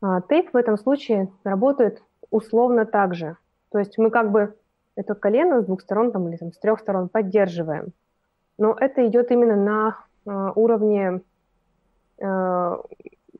А, 0.00 0.20
тейп 0.20 0.52
в 0.52 0.56
этом 0.56 0.76
случае 0.76 1.30
работает 1.44 2.02
условно 2.30 2.86
так 2.86 3.14
же. 3.14 3.36
То 3.70 3.78
есть 3.78 3.96
мы 3.98 4.10
как 4.10 4.30
бы 4.30 4.56
это 4.96 5.14
колено 5.14 5.62
с 5.62 5.66
двух 5.66 5.80
сторон 5.80 6.12
там, 6.12 6.28
или 6.28 6.36
там, 6.36 6.52
с 6.52 6.58
трех 6.58 6.80
сторон 6.80 7.08
поддерживаем. 7.08 7.92
Но 8.58 8.76
это 8.78 9.06
идет 9.06 9.30
именно 9.30 9.56
на 9.56 9.98
а, 10.26 10.52
уровне 10.52 11.20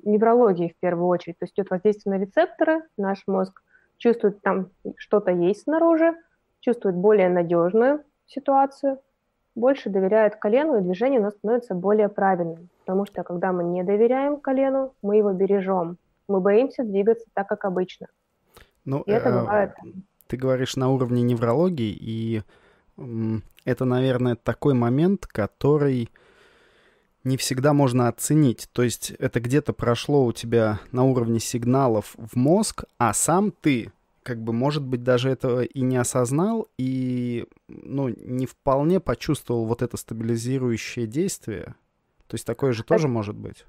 неврологии 0.02 0.74
в 0.76 0.80
первую 0.80 1.06
очередь. 1.06 1.38
То 1.38 1.44
есть 1.44 1.54
идет 1.54 1.70
воздействие 1.70 2.18
на 2.18 2.20
рецепторы, 2.20 2.82
наш 2.96 3.22
мозг 3.26 3.62
чувствует 3.98 4.42
там 4.42 4.70
что-то 4.96 5.30
есть 5.30 5.62
снаружи, 5.62 6.16
чувствует 6.60 6.96
более 6.96 7.28
надежную 7.28 8.02
ситуацию, 8.26 8.98
больше 9.54 9.90
доверяет 9.90 10.37
колену, 10.37 10.78
и 10.78 10.82
движение 10.82 11.20
у 11.20 11.25
нас 11.25 11.34
становится 11.34 11.75
более 11.75 12.08
правильным. 12.08 12.68
Потому 12.84 13.06
что 13.06 13.23
когда 13.23 13.52
мы 13.52 13.64
не 13.64 13.82
доверяем 13.82 14.38
колену, 14.38 14.94
мы 15.02 15.16
его 15.16 15.32
бережем. 15.32 15.99
Мы 16.28 16.40
боимся 16.40 16.84
двигаться 16.84 17.26
так, 17.34 17.49
как 17.49 17.64
обычно. 17.64 18.08
Ну, 18.84 19.02
и 19.02 19.11
это 19.11 19.28
э, 19.28 19.40
бывает. 19.40 19.73
Ты 20.26 20.37
говоришь 20.37 20.76
на 20.76 20.90
уровне 20.90 21.23
неврологии, 21.23 21.96
и 21.99 22.42
это, 23.64 23.84
наверное, 23.84 24.37
такой 24.37 24.75
момент, 24.75 25.26
который 25.26 26.11
не 27.25 27.37
всегда 27.37 27.73
можно 27.73 28.08
оценить. 28.08 28.68
То 28.73 28.82
есть 28.82 29.11
это 29.12 29.40
где-то 29.40 29.73
прошло 29.73 30.25
у 30.25 30.32
тебя 30.32 30.80
на 30.92 31.04
уровне 31.04 31.40
сигналов 31.40 32.14
в 32.18 32.37
мозг, 32.37 32.84
а 32.99 33.14
сам 33.14 33.50
ты 33.50 33.92
как 34.24 34.38
бы, 34.38 34.52
может 34.52 34.82
быть, 34.82 35.04
даже 35.04 35.30
этого 35.30 35.62
и 35.62 35.82
не 35.82 35.98
осознал, 35.98 36.66
и, 36.78 37.46
ну, 37.68 38.08
не 38.08 38.46
вполне 38.46 38.98
почувствовал 38.98 39.66
вот 39.66 39.82
это 39.82 39.96
стабилизирующее 39.96 41.06
действие. 41.06 41.74
То 42.26 42.34
есть 42.34 42.46
такое 42.46 42.72
же 42.72 42.80
это, 42.80 42.94
тоже 42.94 43.06
может 43.06 43.36
быть? 43.36 43.66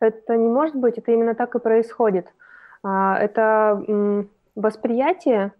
Это 0.00 0.36
не 0.36 0.48
может 0.48 0.76
быть, 0.76 0.96
это 0.96 1.10
именно 1.10 1.34
так 1.34 1.56
и 1.56 1.58
происходит. 1.58 2.28
А, 2.84 3.18
это 3.18 3.82
восприятие 4.54 5.52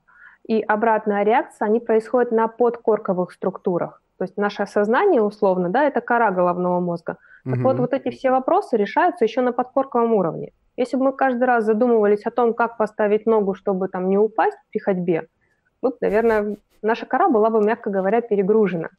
и 0.46 0.62
обратная 0.62 1.24
реакция, 1.24 1.66
они 1.66 1.80
происходят 1.80 2.30
на 2.30 2.46
подкорковых 2.46 3.32
структурах. 3.32 4.00
То 4.16 4.24
есть 4.24 4.36
наше 4.36 4.64
сознание, 4.66 5.22
условно, 5.22 5.70
да, 5.70 5.84
это 5.84 6.00
кора 6.00 6.30
головного 6.30 6.78
мозга. 6.78 7.18
Так 7.44 7.54
угу. 7.54 7.62
вот, 7.62 7.78
вот 7.78 7.92
эти 7.92 8.10
все 8.10 8.30
вопросы 8.30 8.76
решаются 8.76 9.24
еще 9.24 9.40
на 9.40 9.52
подкорковом 9.52 10.14
уровне. 10.14 10.52
Если 10.76 10.96
бы 10.96 11.04
мы 11.04 11.12
каждый 11.12 11.44
раз 11.44 11.64
задумывались 11.64 12.24
о 12.26 12.30
том, 12.30 12.52
как 12.54 12.76
поставить 12.76 13.26
ногу, 13.26 13.54
чтобы 13.54 13.88
там 13.88 14.08
не 14.08 14.18
упасть 14.18 14.58
при 14.70 14.78
ходьбе, 14.78 15.28
мы, 15.80 15.92
наверное, 16.00 16.56
наша 16.82 17.06
кора 17.06 17.28
была 17.28 17.50
бы, 17.50 17.62
мягко 17.62 17.90
говоря, 17.90 18.20
перегружена. 18.20 18.90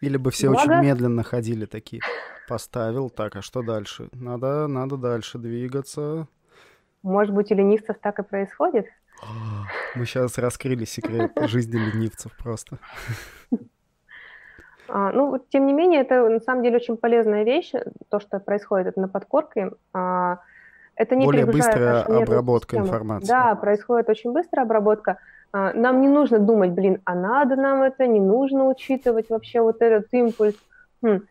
Или 0.00 0.16
бы 0.16 0.30
все 0.30 0.50
Благо... 0.50 0.72
очень 0.72 0.82
медленно 0.82 1.22
ходили 1.22 1.66
такие. 1.66 2.02
Поставил, 2.48 3.10
так, 3.10 3.36
а 3.36 3.42
что 3.42 3.62
дальше? 3.62 4.08
Надо, 4.12 4.66
надо 4.66 4.96
дальше 4.96 5.38
двигаться. 5.38 6.28
Может 7.02 7.34
быть, 7.34 7.50
у 7.50 7.54
ленивцев 7.54 7.98
так 8.00 8.18
и 8.18 8.22
происходит? 8.22 8.86
Мы 9.94 10.04
сейчас 10.04 10.38
раскрыли 10.38 10.84
секрет 10.84 11.32
жизни 11.48 11.78
ленивцев 11.78 12.36
просто. 12.36 12.78
А, 14.88 15.10
ну, 15.10 15.42
тем 15.50 15.66
не 15.66 15.72
менее, 15.72 16.02
это 16.02 16.28
на 16.28 16.38
самом 16.38 16.62
деле 16.62 16.76
очень 16.76 16.96
полезная 16.96 17.44
вещь, 17.44 17.72
то, 18.08 18.20
что 18.20 18.38
происходит 18.38 18.86
это 18.86 19.00
на 19.00 19.08
подкорке. 19.08 19.72
А, 19.92 20.38
это 20.96 21.14
не 21.14 21.26
Более 21.26 21.46
быстрая 21.46 22.02
обработка 22.02 22.78
информации. 22.78 23.28
Да, 23.28 23.54
происходит 23.54 24.08
очень 24.08 24.32
быстрая 24.32 24.64
обработка. 24.64 25.18
А, 25.52 25.72
нам 25.74 26.00
не 26.00 26.08
нужно 26.08 26.38
думать, 26.38 26.70
блин, 26.70 27.00
а 27.04 27.14
надо 27.14 27.56
нам 27.56 27.82
это, 27.82 28.06
не 28.06 28.20
нужно 28.20 28.68
учитывать 28.68 29.28
вообще 29.30 29.60
вот 29.60 29.82
этот 29.82 30.12
импульс. 30.12 30.54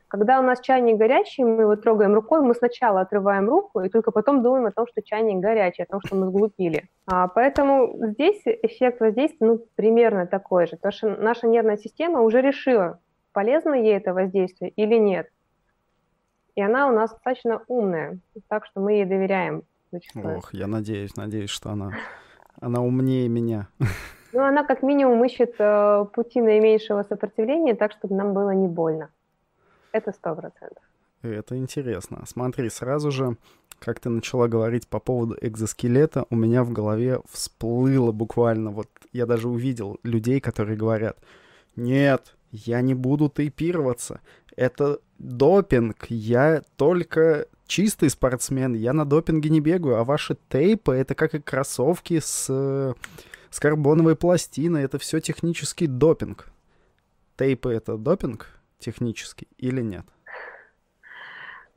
Когда 0.07 0.39
у 0.39 0.43
нас 0.43 0.61
чайник 0.61 0.97
горячий, 0.97 1.43
мы 1.43 1.63
его 1.63 1.75
трогаем 1.75 2.13
рукой, 2.13 2.41
мы 2.41 2.53
сначала 2.53 3.01
отрываем 3.01 3.49
руку 3.49 3.81
и 3.81 3.89
только 3.89 4.11
потом 4.11 4.41
думаем 4.41 4.67
о 4.67 4.71
том, 4.71 4.87
что 4.87 5.01
чайник 5.01 5.39
горячий, 5.39 5.83
о 5.83 5.85
том, 5.85 5.99
что 6.05 6.15
мы 6.15 6.27
сглупили. 6.27 6.85
А, 7.07 7.27
поэтому 7.27 7.93
здесь 8.11 8.41
эффект 8.45 9.01
воздействия 9.01 9.47
ну, 9.47 9.59
примерно 9.75 10.27
такой 10.27 10.67
же, 10.67 10.77
потому 10.77 10.91
что 10.93 11.09
наша 11.09 11.47
нервная 11.47 11.77
система 11.77 12.21
уже 12.21 12.41
решила, 12.41 12.99
полезно 13.33 13.73
ей 13.73 13.97
это 13.97 14.13
воздействие 14.13 14.69
или 14.69 14.95
нет. 14.95 15.27
И 16.55 16.61
она 16.61 16.87
у 16.87 16.93
нас 16.93 17.11
достаточно 17.11 17.61
умная, 17.67 18.19
так 18.47 18.65
что 18.65 18.79
мы 18.79 18.93
ей 18.93 19.05
доверяем. 19.05 19.63
Зачастую. 19.91 20.37
Ох, 20.37 20.53
я 20.53 20.67
надеюсь, 20.67 21.15
надеюсь, 21.15 21.49
что 21.49 21.69
она, 21.71 21.91
она 22.59 22.81
умнее 22.81 23.27
меня. 23.27 23.67
Ну, 24.31 24.41
она 24.41 24.65
как 24.65 24.83
минимум 24.83 25.23
ищет 25.23 25.55
э, 25.59 26.05
пути 26.13 26.41
наименьшего 26.41 27.03
сопротивления, 27.03 27.73
так, 27.75 27.93
чтобы 27.93 28.15
нам 28.15 28.33
было 28.33 28.51
не 28.51 28.67
больно. 28.67 29.09
Это 29.93 30.11
сто 30.11 30.35
процентов. 30.35 30.83
Это 31.21 31.57
интересно. 31.57 32.23
Смотри, 32.25 32.69
сразу 32.69 33.11
же, 33.11 33.37
как 33.79 33.99
ты 33.99 34.09
начала 34.09 34.47
говорить 34.47 34.87
по 34.87 34.99
поводу 34.99 35.37
экзоскелета, 35.39 36.25
у 36.29 36.35
меня 36.35 36.63
в 36.63 36.71
голове 36.71 37.19
всплыло 37.29 38.11
буквально, 38.11 38.71
вот 38.71 38.89
я 39.13 39.25
даже 39.25 39.47
увидел 39.47 39.99
людей, 40.03 40.41
которые 40.41 40.77
говорят, 40.77 41.17
нет, 41.77 42.35
я 42.51 42.81
не 42.81 42.93
буду 42.93 43.29
тейпироваться, 43.29 44.19
это 44.55 44.99
допинг, 45.17 46.05
я 46.09 46.61
только 46.77 47.47
чистый 47.67 48.09
спортсмен, 48.09 48.73
я 48.73 48.93
на 48.93 49.05
допинге 49.05 49.49
не 49.49 49.61
бегаю, 49.61 49.97
а 49.97 50.03
ваши 50.03 50.37
тейпы 50.49 50.95
это 50.95 51.15
как 51.15 51.35
и 51.35 51.39
кроссовки 51.39 52.19
с, 52.19 52.45
с 53.49 53.59
карбоновой 53.59 54.15
пластиной, 54.15 54.83
это 54.83 54.99
все 54.99 55.19
технический 55.19 55.87
допинг. 55.87 56.51
Тейпы 57.37 57.73
это 57.73 57.97
допинг? 57.97 58.55
технический 58.85 59.47
или 59.57 59.81
нет? 59.81 60.05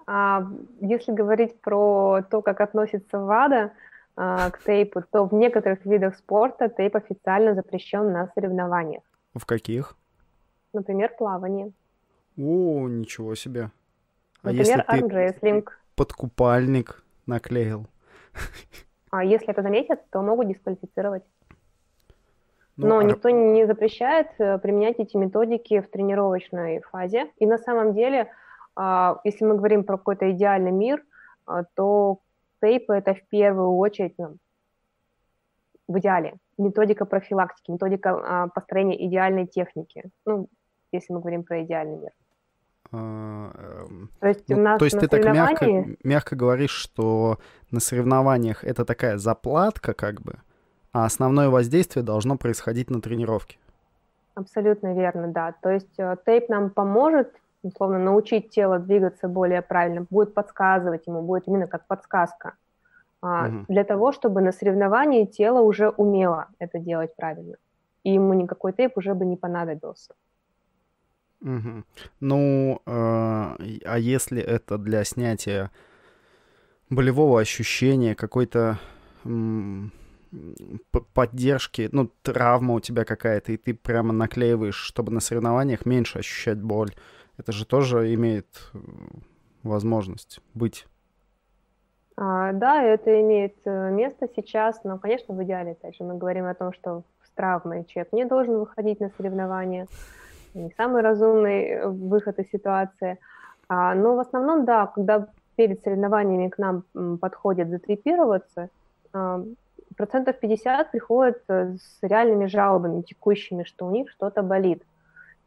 А, 0.07 0.47
если 0.81 1.13
говорить 1.13 1.61
про 1.61 2.23
то, 2.31 2.43
как 2.43 2.61
относится 2.61 3.19
ВАДА 3.19 3.73
а, 4.17 4.51
к 4.51 4.63
тейпу, 4.65 5.03
то 5.11 5.25
в 5.25 5.35
некоторых 5.35 5.85
видах 5.85 6.17
спорта 6.17 6.69
тейп 6.69 6.97
официально 6.97 7.55
запрещен 7.55 8.13
на 8.13 8.31
соревнованиях. 8.35 9.03
В 9.35 9.45
каких? 9.45 9.97
Например, 10.73 11.11
плавание. 11.19 11.73
О, 12.39 12.89
ничего 12.89 13.35
себе. 13.35 13.71
А 14.43 14.53
Например, 14.53 14.67
если 14.67 14.85
армрестлинг. 14.87 15.81
под 15.97 16.13
купальник 16.13 17.03
наклеил? 17.27 17.87
А 19.11 19.25
если 19.25 19.51
это 19.51 19.63
заметят, 19.63 20.09
то 20.11 20.23
могут 20.23 20.49
дисквалифицировать. 20.49 21.25
Ну, 22.77 22.87
Но 22.87 22.99
а... 22.99 23.05
никто 23.05 23.31
не 23.31 23.67
запрещает 23.67 24.29
э, 24.39 24.59
применять 24.59 25.01
эти 25.01 25.17
методики 25.17 25.81
в 25.81 25.91
тренировочной 25.91 26.81
фазе. 26.83 27.33
И 27.39 27.47
на 27.47 27.59
самом 27.59 27.95
деле, 27.95 28.31
а, 28.77 29.19
если 29.25 29.45
мы 29.45 29.57
говорим 29.57 29.83
про 29.83 29.97
какой-то 29.97 30.31
идеальный 30.31 30.71
мир, 30.71 31.03
а, 31.47 31.65
то 31.75 32.21
тейпы 32.61 32.95
это 32.95 33.15
в 33.15 33.23
первую 33.29 33.77
очередь 33.79 34.15
ну, 34.19 34.37
в 35.89 35.99
идеале 35.99 36.35
методика 36.57 37.05
профилактики, 37.05 37.71
методика 37.71 38.51
построения 38.55 39.07
идеальной 39.07 39.47
техники. 39.47 40.05
Ну, 40.25 40.49
если 40.93 41.13
мы 41.13 41.21
говорим 41.21 41.43
про 41.43 41.63
идеальный 41.63 41.97
мир. 41.97 42.13
Эм, 42.91 44.11
то 44.21 44.29
есть, 44.29 44.49
ну, 44.49 44.57
у 44.57 44.61
нас 44.61 44.79
то 44.79 44.87
есть 44.87 44.99
ты 44.99 45.09
так 45.09 45.25
мягко, 45.25 45.67
мягко 46.03 46.37
говоришь, 46.37 46.71
что 46.71 47.39
на 47.71 47.81
соревнованиях 47.81 48.65
это 48.65 48.85
такая 48.85 49.19
заплатка, 49.19 49.93
как 49.93 50.23
бы, 50.23 50.37
а 50.93 51.05
основное 51.05 51.51
воздействие 51.51 52.03
должно 52.03 52.39
происходить 52.39 52.89
на 52.89 53.03
тренировке. 53.03 53.59
Абсолютно 54.35 54.95
верно, 54.95 55.29
да. 55.29 55.53
То 55.61 55.71
есть 55.71 55.99
э, 55.99 56.17
тейп 56.25 56.49
нам 56.49 56.71
поможет, 56.71 57.35
условно, 57.63 57.99
научить 57.99 58.51
тело 58.51 58.79
двигаться 58.79 59.29
более 59.29 59.61
правильно, 59.61 60.07
будет 60.09 60.33
подсказывать 60.33 61.07
ему, 61.07 61.23
будет 61.23 61.47
именно 61.47 61.67
как 61.67 61.87
подсказка. 61.87 62.55
угу. 63.21 63.65
Для 63.69 63.85
того, 63.85 64.13
чтобы 64.13 64.41
на 64.41 64.53
соревновании 64.53 65.27
тело 65.27 65.61
уже 65.61 65.91
умело 65.91 66.47
это 66.59 66.79
делать 66.79 67.15
правильно. 67.17 67.57
И 68.05 68.15
ему 68.15 68.33
никакой 68.33 68.73
тейп 68.73 68.97
уже 68.97 69.13
бы 69.15 69.27
не 69.27 69.37
понадобился. 69.37 70.15
Угу. 71.41 71.85
Ну, 72.21 72.83
э, 72.85 72.91
а 72.91 73.97
если 73.99 74.43
это 74.43 74.79
для 74.79 75.05
снятия 75.05 75.71
болевого 76.91 77.41
ощущения, 77.41 78.15
какой-то 78.15 78.79
поддержки, 81.15 81.89
ну, 81.93 82.11
травма 82.23 82.75
у 82.75 82.81
тебя 82.81 83.05
какая-то, 83.05 83.53
и 83.53 83.57
ты 83.57 83.75
прямо 83.75 84.13
наклеиваешь, 84.13 84.77
чтобы 84.77 85.13
на 85.13 85.21
соревнованиях 85.21 85.87
меньше 85.87 86.19
ощущать 86.19 86.61
боль. 86.61 86.91
Это 87.39 87.53
же 87.53 87.65
тоже 87.65 88.13
имеет 88.15 88.73
возможность 89.63 90.41
быть. 90.55 90.87
А, 92.17 92.53
да, 92.53 92.83
это 92.83 93.21
имеет 93.21 93.55
э, 93.65 93.91
место 93.91 94.29
сейчас, 94.35 94.83
но, 94.83 94.99
конечно, 94.99 95.35
в 95.35 95.45
идеале, 95.45 95.73
опять 95.73 95.97
же, 95.97 96.03
мы 96.03 96.19
говорим 96.19 96.47
о 96.47 96.55
том, 96.55 96.73
что 96.73 97.05
с 97.23 97.31
травмой 97.31 97.85
человек 97.85 98.13
не 98.13 98.25
должен 98.25 98.59
выходить 98.59 98.99
на 98.99 99.11
соревнования, 99.11 99.87
не 100.59 100.73
самый 100.77 101.03
разумный 101.03 101.65
э, 101.69 101.89
выход 101.89 102.39
из 102.39 102.51
ситуации. 102.51 103.19
А, 103.69 103.95
но 103.95 104.17
в 104.17 104.21
основном, 104.21 104.65
да, 104.65 104.87
когда 104.87 105.29
перед 105.57 105.83
соревнованиями 105.83 106.49
к 106.49 106.59
нам 106.59 106.85
подходят 107.21 107.69
затрепироваться, 107.69 108.69
а, 109.13 109.43
процентов 109.97 110.39
50 110.39 110.91
приходят 110.91 111.43
э, 111.49 111.75
с 111.77 111.99
реальными 112.03 112.47
жалобами 112.47 113.03
текущими, 113.03 113.65
что 113.65 113.87
у 113.87 113.91
них 113.91 114.11
что-то 114.11 114.43
болит. 114.43 114.83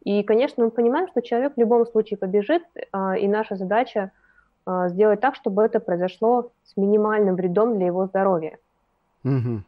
И, 0.04 0.24
конечно, 0.24 0.66
мы 0.66 0.72
понимаем, 0.72 1.08
что 1.08 1.22
человек 1.22 1.54
в 1.56 1.60
любом 1.60 1.86
случае 1.86 2.18
побежит, 2.18 2.64
а, 2.92 3.18
и 3.18 3.28
наша 3.28 3.56
задача 3.56 4.12
а, 4.66 4.90
сделать 4.90 5.22
так, 5.22 5.36
чтобы 5.36 5.64
это 5.64 5.80
произошло 5.80 6.52
с 6.64 6.78
минимальным 6.78 7.36
вредом 7.36 7.78
для 7.78 7.88
его 7.88 8.06
здоровья. 8.06 8.58
Угу. 9.24 9.64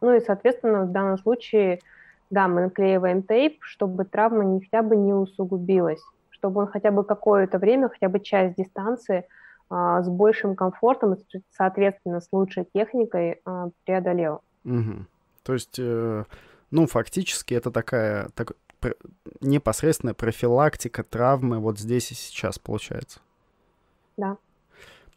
Ну 0.00 0.14
и, 0.14 0.20
соответственно, 0.20 0.84
в 0.84 0.92
данном 0.92 1.18
случае, 1.18 1.80
да, 2.30 2.48
мы 2.48 2.62
наклеиваем 2.62 3.22
тейп, 3.22 3.58
чтобы 3.60 4.04
травма 4.04 4.44
не, 4.44 4.60
хотя 4.60 4.82
бы 4.82 4.96
не 4.96 5.12
усугубилась, 5.12 6.02
чтобы 6.30 6.62
он 6.62 6.66
хотя 6.66 6.90
бы 6.90 7.04
какое-то 7.04 7.58
время, 7.58 7.88
хотя 7.88 8.08
бы 8.08 8.20
часть 8.20 8.56
дистанции– 8.56 9.24
а, 9.70 10.02
с 10.02 10.08
большим 10.08 10.56
комфортом 10.56 11.14
и, 11.14 11.18
соответственно, 11.50 12.20
с 12.20 12.28
лучшей 12.32 12.66
техникой 12.72 13.40
а, 13.44 13.68
преодолел. 13.84 14.42
Угу. 14.64 15.06
То 15.42 15.52
есть, 15.52 15.78
э, 15.78 16.24
ну, 16.70 16.86
фактически 16.86 17.54
это 17.54 17.70
такая 17.70 18.30
так, 18.34 18.52
пр 18.80 18.96
непосредственная 19.40 20.14
профилактика 20.14 21.02
травмы 21.02 21.58
вот 21.58 21.78
здесь 21.78 22.10
и 22.12 22.14
сейчас 22.14 22.58
получается. 22.58 23.20
Да. 24.16 24.38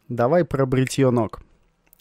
Давай 0.08 0.44
про 0.44 0.66
бритье 0.66 1.10
ног. 1.10 1.40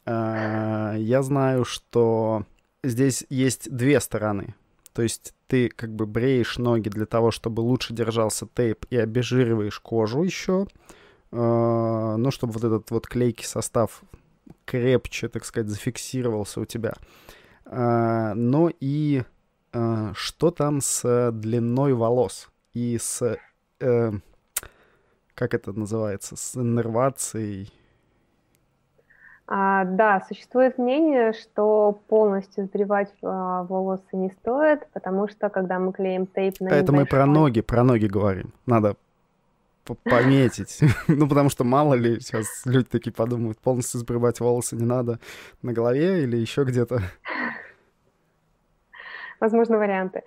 Э, 0.05 0.95
я 0.97 1.21
знаю, 1.21 1.63
что 1.63 2.45
здесь 2.83 3.25
есть 3.29 3.73
две 3.73 4.01
стороны. 4.01 4.55
То 4.93 5.01
есть 5.01 5.33
ты 5.47 5.69
как 5.69 5.93
бы 5.95 6.05
бреешь 6.05 6.57
ноги 6.57 6.89
для 6.89 7.05
того, 7.05 7.31
чтобы 7.31 7.61
лучше 7.61 7.93
держался 7.93 8.47
тейп 8.47 8.85
и 8.89 8.97
обезжириваешь 8.97 9.79
кожу 9.79 10.23
еще. 10.23 10.67
А, 11.31 12.17
ну, 12.17 12.31
чтобы 12.31 12.53
вот 12.53 12.63
этот 12.63 12.91
вот 12.91 13.07
клейкий 13.07 13.45
состав 13.45 14.01
крепче, 14.65 15.29
так 15.29 15.45
сказать, 15.45 15.69
зафиксировался 15.69 16.61
у 16.61 16.65
тебя. 16.65 16.93
А, 17.65 18.33
но 18.33 18.69
и 18.79 19.23
а, 19.71 20.11
что 20.13 20.51
там 20.51 20.81
с 20.81 21.31
длиной 21.31 21.93
волос 21.93 22.49
и 22.73 22.97
с, 22.97 23.37
э, 23.79 24.11
как 25.33 25.53
это 25.53 25.71
называется, 25.73 26.35
с 26.35 26.55
иннервацией? 26.57 27.71
А, 29.53 29.83
да, 29.83 30.23
существует 30.29 30.77
мнение, 30.77 31.33
что 31.33 31.99
полностью 32.07 32.63
сбривать 32.63 33.13
а, 33.21 33.63
волосы 33.63 34.05
не 34.13 34.29
стоит, 34.29 34.87
потому 34.93 35.27
что 35.27 35.49
когда 35.49 35.77
мы 35.77 35.91
клеим 35.91 36.25
тейп 36.25 36.61
на 36.61 36.69
Это 36.69 36.93
небольшой... 36.93 36.99
мы 36.99 37.05
про 37.05 37.25
ноги, 37.25 37.59
про 37.59 37.83
ноги 37.83 38.05
говорим. 38.05 38.53
Надо 38.65 38.95
пометить. 40.05 40.79
ну, 41.09 41.27
потому 41.27 41.49
что 41.49 41.65
мало 41.65 41.95
ли 41.95 42.21
сейчас 42.21 42.61
люди 42.63 42.87
такие 42.87 43.11
подумают, 43.11 43.59
полностью 43.59 43.99
сбривать 43.99 44.39
волосы 44.39 44.77
не 44.77 44.85
надо 44.85 45.19
на 45.61 45.73
голове 45.73 46.23
или 46.23 46.37
еще 46.37 46.63
где-то. 46.63 47.01
Возможно, 49.41 49.77
варианты. 49.77 50.23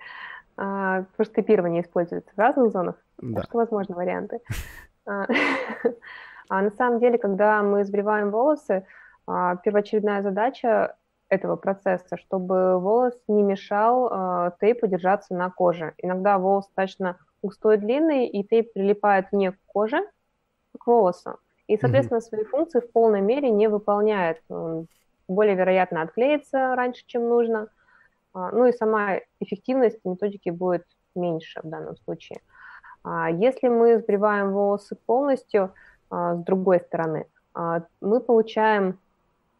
А, 0.55 1.01
потому 1.01 1.25
что 1.25 1.41
типирование 1.41 1.81
используется 1.81 2.29
в 2.35 2.37
разных 2.37 2.71
зонах, 2.71 2.95
да. 3.17 3.37
так 3.37 3.49
что 3.49 3.57
возможны 3.57 3.95
варианты. 3.95 4.37
А, 5.07 5.25
а 6.49 6.61
на 6.61 6.69
самом 6.77 6.99
деле, 6.99 7.17
когда 7.17 7.63
мы 7.63 7.85
сбриваем 7.85 8.29
волосы, 8.29 8.85
первоочередная 9.25 10.21
задача 10.21 10.95
этого 11.29 11.55
процесса, 11.55 12.17
чтобы 12.17 12.79
волос 12.79 13.13
не 13.27 13.43
мешал 13.43 14.09
а, 14.11 14.51
тейпу 14.59 14.87
держаться 14.87 15.33
на 15.33 15.49
коже. 15.49 15.93
Иногда 15.97 16.37
волос 16.37 16.67
достаточно 16.67 17.17
густой, 17.41 17.77
длинный, 17.77 18.27
и 18.27 18.43
тейп 18.43 18.73
прилипает 18.73 19.31
не 19.31 19.51
к 19.51 19.57
коже, 19.65 19.97
а 20.73 20.77
к 20.77 20.87
волосу. 20.87 21.39
И, 21.67 21.77
соответственно, 21.77 22.21
свои 22.21 22.43
функции 22.43 22.79
в 22.79 22.91
полной 22.91 23.21
мере 23.21 23.49
не 23.49 23.67
выполняет. 23.67 24.41
Он 24.49 24.87
более 25.27 25.55
вероятно 25.55 26.03
отклеится 26.03 26.75
раньше, 26.75 27.03
чем 27.07 27.27
нужно. 27.27 27.69
А, 28.33 28.51
ну 28.51 28.65
и 28.65 28.71
сама 28.71 29.19
эффективность 29.39 29.99
методики 30.05 30.49
будет 30.49 30.85
меньше 31.15 31.61
в 31.63 31.67
данном 31.67 31.97
случае. 31.97 32.41
А 33.03 33.29
если 33.31 33.67
мы 33.67 33.97
сбриваем 33.97 34.51
волосы 34.51 34.95
полностью 34.95 35.73
а, 36.09 36.35
с 36.35 36.43
другой 36.43 36.79
стороны, 36.81 37.25
а, 37.55 37.83
мы 38.01 38.19
получаем 38.19 38.99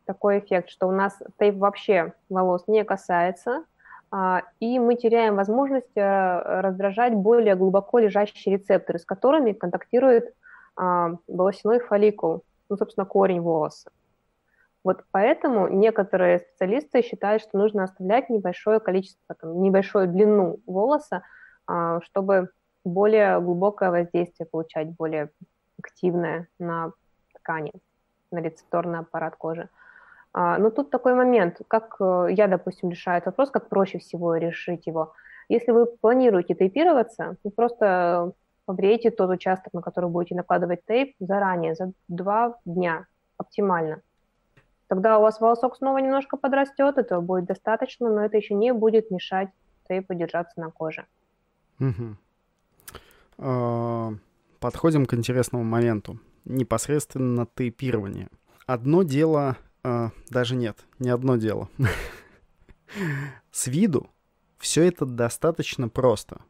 такой 0.05 0.39
эффект, 0.39 0.69
что 0.69 0.87
у 0.87 0.91
нас 0.91 1.17
тейп 1.39 1.57
вообще 1.57 2.13
волос 2.29 2.63
не 2.67 2.83
касается, 2.83 3.65
а, 4.11 4.43
и 4.59 4.79
мы 4.79 4.95
теряем 4.95 5.35
возможность 5.35 5.95
э, 5.95 6.61
раздражать 6.61 7.13
более 7.13 7.55
глубоко 7.55 7.99
лежащие 7.99 8.57
рецепторы, 8.57 8.99
с 8.99 9.05
которыми 9.05 9.51
контактирует 9.51 10.33
а, 10.75 11.15
волосяной 11.27 11.79
фолликул, 11.79 12.43
ну, 12.69 12.77
собственно, 12.77 13.05
корень 13.05 13.41
волоса. 13.41 13.91
Вот 14.83 15.03
поэтому 15.11 15.67
некоторые 15.67 16.39
специалисты 16.39 17.01
считают, 17.01 17.41
что 17.41 17.57
нужно 17.57 17.83
оставлять 17.83 18.29
небольшое 18.29 18.79
количество, 18.79 19.35
там, 19.35 19.61
небольшую 19.61 20.07
длину 20.07 20.59
волоса, 20.67 21.23
а, 21.65 22.01
чтобы 22.01 22.49
более 22.83 23.41
глубокое 23.41 23.89
воздействие 23.89 24.47
получать, 24.47 24.95
более 24.95 25.31
активное 25.81 26.47
на 26.59 26.91
ткани, 27.33 27.73
на 28.31 28.39
рецепторный 28.39 28.99
аппарат 28.99 29.35
кожи. 29.35 29.69
А, 30.37 30.57
но 30.57 30.69
тут 30.69 30.89
такой 30.89 31.13
момент, 31.13 31.61
как 31.69 31.95
э, 32.01 32.27
я, 32.31 32.47
допустим, 32.47 32.89
решаю 32.89 33.19
этот 33.19 33.27
вопрос, 33.27 33.51
как 33.51 33.69
проще 33.69 33.99
всего 33.99 34.35
решить 34.35 34.85
его. 34.85 35.13
Если 35.47 35.71
вы 35.71 35.85
планируете 35.85 36.55
тейпироваться, 36.55 37.37
вы 37.45 37.51
просто 37.51 38.33
побрейте 38.65 39.11
тот 39.11 39.29
участок, 39.29 39.73
на 39.73 39.81
который 39.81 40.09
будете 40.09 40.35
накладывать 40.35 40.83
тейп 40.85 41.15
заранее, 41.21 41.73
за 41.75 41.93
два 42.09 42.59
дня, 42.65 43.05
оптимально. 43.37 44.01
Тогда 44.87 45.19
у 45.19 45.21
вас 45.21 45.39
волосок 45.39 45.77
снова 45.77 45.99
немножко 45.99 46.35
подрастет, 46.35 46.97
этого 46.97 47.21
будет 47.21 47.45
достаточно, 47.45 48.09
но 48.09 48.25
это 48.25 48.35
еще 48.35 48.55
не 48.55 48.73
будет 48.73 49.11
мешать 49.11 49.51
тейпу 49.87 50.15
держаться 50.15 50.59
на 50.59 50.69
коже. 50.69 51.05
Угу. 51.79 52.17
Подходим 54.59 55.05
к 55.05 55.13
интересному 55.13 55.63
моменту. 55.63 56.19
Непосредственно 56.43 57.47
тейпирование. 57.55 58.27
Одно 58.67 59.03
дело 59.03 59.55
а, 59.85 60.11
даже 60.29 60.55
нет, 60.55 60.79
не 60.97 61.11
одно 61.11 61.35
дело. 61.35 61.69
С 63.51 63.67
виду 63.67 64.09
все 64.57 64.87
это 64.87 65.05
достаточно 65.05 65.89
просто. 65.89 66.41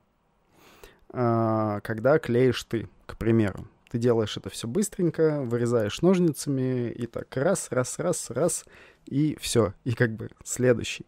А, 1.10 1.82
когда 1.82 2.18
клеишь 2.18 2.64
ты, 2.64 2.88
к 3.06 3.18
примеру, 3.18 3.68
ты 3.92 3.98
делаешь 3.98 4.38
это 4.38 4.50
все 4.50 4.70
быстренько, 4.70 5.42
вырезаешь 5.42 6.02
ножницами 6.02 6.90
и 6.92 7.08
так 7.08 7.36
раз, 7.36 7.68
раз, 7.72 8.00
раз, 8.00 8.30
раз, 8.30 8.66
и 9.06 9.38
все, 9.42 9.74
и 9.84 9.92
как 9.92 10.12
бы 10.14 10.30
следующий. 10.46 11.06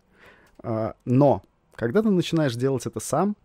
А, 0.59 0.95
но 1.05 1.43
когда 1.75 2.01
ты 2.01 2.09
начинаешь 2.09 2.55
делать 2.55 2.85
это 2.85 2.99
сам, 2.99 3.37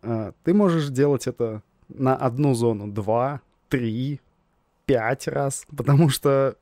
а, 0.00 0.32
ты 0.44 0.54
можешь 0.54 0.88
делать 0.88 1.26
это 1.26 1.62
на 1.90 2.16
одну 2.16 2.54
зону 2.54 2.90
два, 2.90 3.42
три, 3.68 4.22
пять 4.88 5.28
раз, 5.28 5.66
потому 5.76 6.08
что 6.08 6.56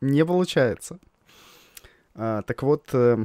не 0.00 0.24
получается. 0.24 0.98
А, 2.14 2.42
так 2.42 2.62
вот, 2.62 2.90
э, 2.92 3.16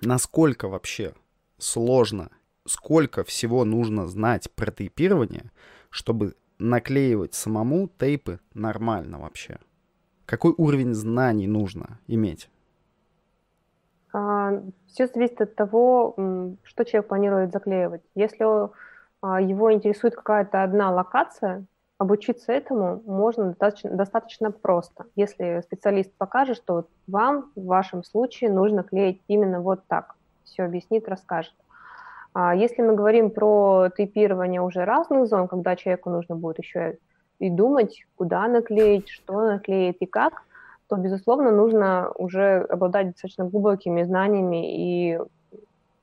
насколько 0.00 0.66
вообще 0.68 1.12
сложно, 1.58 2.30
сколько 2.66 3.22
всего 3.22 3.64
нужно 3.66 4.06
знать 4.06 4.50
про 4.54 4.72
тейпирование, 4.72 5.52
чтобы 5.90 6.34
наклеивать 6.58 7.34
самому 7.34 7.88
тейпы 7.88 8.40
нормально 8.54 9.18
вообще? 9.18 9.58
Какой 10.24 10.54
уровень 10.56 10.94
знаний 10.94 11.46
нужно 11.46 11.98
иметь? 12.06 12.48
А, 14.14 14.62
все 14.86 15.06
зависит 15.06 15.42
от 15.42 15.54
того, 15.54 16.56
что 16.62 16.84
человек 16.84 17.08
планирует 17.08 17.52
заклеивать. 17.52 18.02
Если 18.14 18.42
а, 19.20 19.38
его 19.38 19.70
интересует 19.70 20.14
какая-то 20.14 20.62
одна 20.62 20.90
локация, 20.90 21.66
обучиться 22.02 22.52
этому 22.52 23.00
можно 23.06 23.46
достаточно, 23.46 23.90
достаточно 23.90 24.50
просто. 24.50 25.06
Если 25.14 25.60
специалист 25.62 26.12
покажет, 26.18 26.56
что 26.56 26.86
вам 27.06 27.50
в 27.54 27.64
вашем 27.64 28.02
случае 28.02 28.52
нужно 28.52 28.82
клеить 28.82 29.22
именно 29.28 29.60
вот 29.60 29.86
так, 29.86 30.16
все 30.44 30.64
объяснит, 30.64 31.08
расскажет. 31.08 31.54
А 32.34 32.54
если 32.54 32.82
мы 32.82 32.94
говорим 32.94 33.30
про 33.30 33.88
тейпирование 33.96 34.60
уже 34.60 34.84
разных 34.84 35.28
зон, 35.28 35.46
когда 35.46 35.76
человеку 35.76 36.10
нужно 36.10 36.34
будет 36.34 36.58
еще 36.58 36.98
и 37.38 37.50
думать, 37.50 38.04
куда 38.16 38.48
наклеить, 38.48 39.08
что 39.08 39.40
наклеить 39.40 39.98
и 40.00 40.06
как, 40.06 40.42
то, 40.88 40.96
безусловно, 40.96 41.52
нужно 41.52 42.10
уже 42.16 42.66
обладать 42.68 43.12
достаточно 43.12 43.44
глубокими 43.44 44.02
знаниями 44.02 45.12
и 45.12 45.18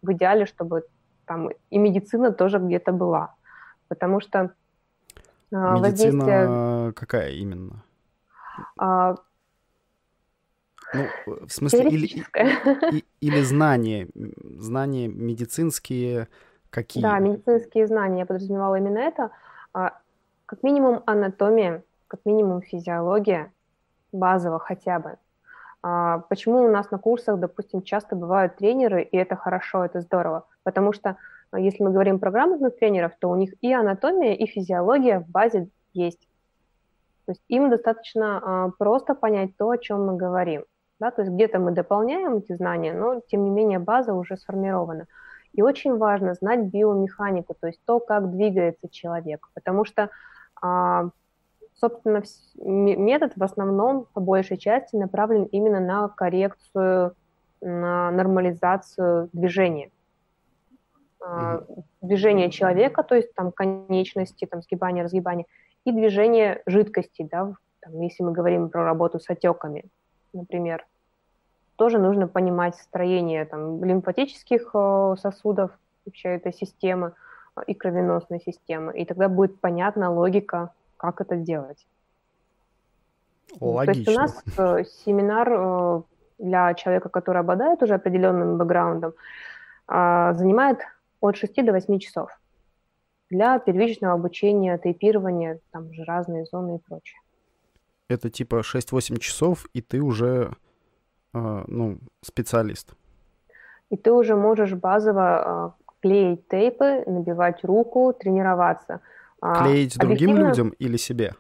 в 0.02 0.12
идеале, 0.14 0.46
чтобы 0.46 0.84
там 1.26 1.50
и 1.70 1.78
медицина 1.78 2.32
тоже 2.32 2.60
где-то 2.60 2.94
была. 2.94 3.36
Потому 3.90 4.22
что 4.22 4.52
Медицина 5.52 5.80
воздействие... 5.80 6.94
какая 6.94 7.32
именно? 7.32 7.84
А... 8.78 9.16
Ну, 10.94 11.06
в 11.46 11.50
смысле, 11.52 11.88
или, 11.90 12.08
или, 12.08 13.06
или 13.22 13.42
знания, 13.42 14.08
знания 14.16 15.08
медицинские 15.08 16.28
какие? 16.72 17.04
Да, 17.04 17.20
медицинские 17.20 17.86
знания, 17.86 18.20
я 18.20 18.26
подразумевала 18.26 18.76
именно 18.76 18.98
это. 18.98 19.30
А, 19.72 20.00
как 20.48 20.64
минимум 20.64 21.04
анатомия, 21.06 21.84
как 22.08 22.22
минимум 22.26 22.64
физиология, 22.64 23.52
базово 24.12 24.58
хотя 24.58 24.98
бы. 24.98 25.18
А, 25.84 26.20
почему 26.30 26.64
у 26.64 26.72
нас 26.72 26.90
на 26.90 26.98
курсах, 26.98 27.40
допустим, 27.40 27.84
часто 27.84 28.16
бывают 28.16 28.56
тренеры, 28.56 29.04
и 29.04 29.16
это 29.16 29.36
хорошо, 29.36 29.86
это 29.86 30.02
здорово? 30.02 30.48
Потому 30.64 30.92
что 30.92 31.10
а 31.12 31.18
если 31.58 31.84
мы 31.84 31.92
говорим 31.92 32.20
про 32.20 32.32
грамотных 32.32 32.78
тренеров, 32.78 33.14
то 33.20 33.30
у 33.30 33.36
них 33.36 33.54
и 33.62 33.74
анатомия, 33.74 34.34
и 34.34 34.46
физиология 34.46 35.20
в 35.20 35.30
базе 35.30 35.70
есть. 35.94 36.28
То 37.26 37.34
есть 37.34 37.44
им 37.48 37.70
достаточно 37.70 38.42
а, 38.42 38.72
просто 38.78 39.16
понять 39.16 39.56
то, 39.58 39.70
о 39.70 39.78
чем 39.78 40.06
мы 40.06 40.18
говорим. 40.18 40.66
Да? 41.00 41.12
То 41.12 41.22
есть 41.22 41.34
где-то 41.34 41.60
мы 41.60 41.72
дополняем 41.72 42.38
эти 42.38 42.54
знания, 42.54 42.94
но 42.94 43.22
тем 43.28 43.44
не 43.44 43.50
менее 43.50 43.80
база 43.80 44.14
уже 44.14 44.38
сформирована. 44.38 45.06
И 45.54 45.62
очень 45.62 45.98
важно 45.98 46.34
знать 46.36 46.62
биомеханику, 46.62 47.56
то 47.60 47.68
есть 47.68 47.80
то, 47.86 48.00
как 48.00 48.32
двигается 48.32 48.88
человек, 48.90 49.50
потому 49.56 49.84
что, 49.84 50.10
а, 50.62 51.10
собственно, 51.74 52.22
метод 52.64 53.34
в 53.36 53.44
основном, 53.44 54.06
по 54.14 54.22
большей 54.22 54.58
части, 54.58 54.96
направлен 54.96 55.46
именно 55.46 55.80
на 55.80 56.08
коррекцию, 56.08 57.16
на 57.62 58.12
нормализацию 58.12 59.30
движения. 59.34 59.90
Движение 62.02 62.50
человека, 62.50 63.04
то 63.04 63.16
есть 63.16 63.34
там 63.36 63.52
конечности, 63.52 64.46
там 64.46 64.62
сгибание, 64.62 65.04
разгибание, 65.04 65.46
и 65.86 65.92
движение 65.92 66.62
жидкости, 66.66 67.28
да, 67.30 67.54
там, 67.82 68.02
если 68.02 68.24
мы 68.24 68.32
говорим 68.32 68.70
про 68.70 68.84
работу 68.84 69.20
с 69.20 69.30
отеками, 69.30 69.86
например, 70.34 70.86
тоже 71.76 71.98
нужно 71.98 72.28
понимать 72.28 72.76
строение 72.76 73.46
там, 73.46 73.84
лимфатических 73.84 74.72
э, 74.74 75.16
сосудов, 75.18 75.72
вообще 76.06 76.30
этой 76.36 76.54
системы 76.54 77.14
э, 77.56 77.62
и 77.68 77.74
кровеносной 77.74 78.42
системы, 78.42 78.98
и 78.98 79.06
тогда 79.06 79.30
будет 79.30 79.60
понятна 79.62 80.12
логика, 80.12 80.72
как 80.98 81.22
это 81.22 81.38
делать. 81.38 81.88
Логично. 83.62 83.94
То 83.94 84.00
есть 84.00 84.10
у 84.10 84.22
нас 84.22 84.44
э, 84.58 84.84
семинар 85.06 86.04
для 86.38 86.74
человека, 86.74 87.10
который 87.10 87.40
обладает 87.42 87.82
уже 87.82 87.96
определенным 87.96 88.58
бэкграундом, 88.58 89.14
занимает 89.88 90.80
от 91.22 91.36
6 91.38 91.66
до 91.66 91.72
8 91.72 92.00
часов 92.00 92.30
для 93.30 93.60
первичного 93.60 94.14
обучения, 94.14 94.78
тейпирования, 94.78 95.60
там 95.72 95.94
же 95.94 96.04
разные 96.04 96.46
зоны 96.46 96.78
и 96.78 96.80
прочее. 96.80 97.20
Это 98.08 98.30
типа 98.30 98.62
6-8 98.62 99.20
часов, 99.20 99.68
и 99.74 99.82
ты 99.82 100.02
уже 100.02 100.52
э, 101.34 101.64
ну, 101.68 102.00
специалист. 102.22 102.94
И 103.92 103.98
ты 103.98 104.12
уже 104.12 104.36
можешь 104.36 104.74
базово 104.74 105.76
э, 105.80 105.92
клеить 106.02 106.48
тейпы, 106.48 107.04
набивать 107.06 107.64
руку, 107.64 108.14
тренироваться. 108.14 109.02
А, 109.42 109.64
клеить 109.64 109.96
а, 109.98 110.00
другим 110.00 110.38
людям 110.38 110.70
или 110.80 110.98
себе? 110.98 111.36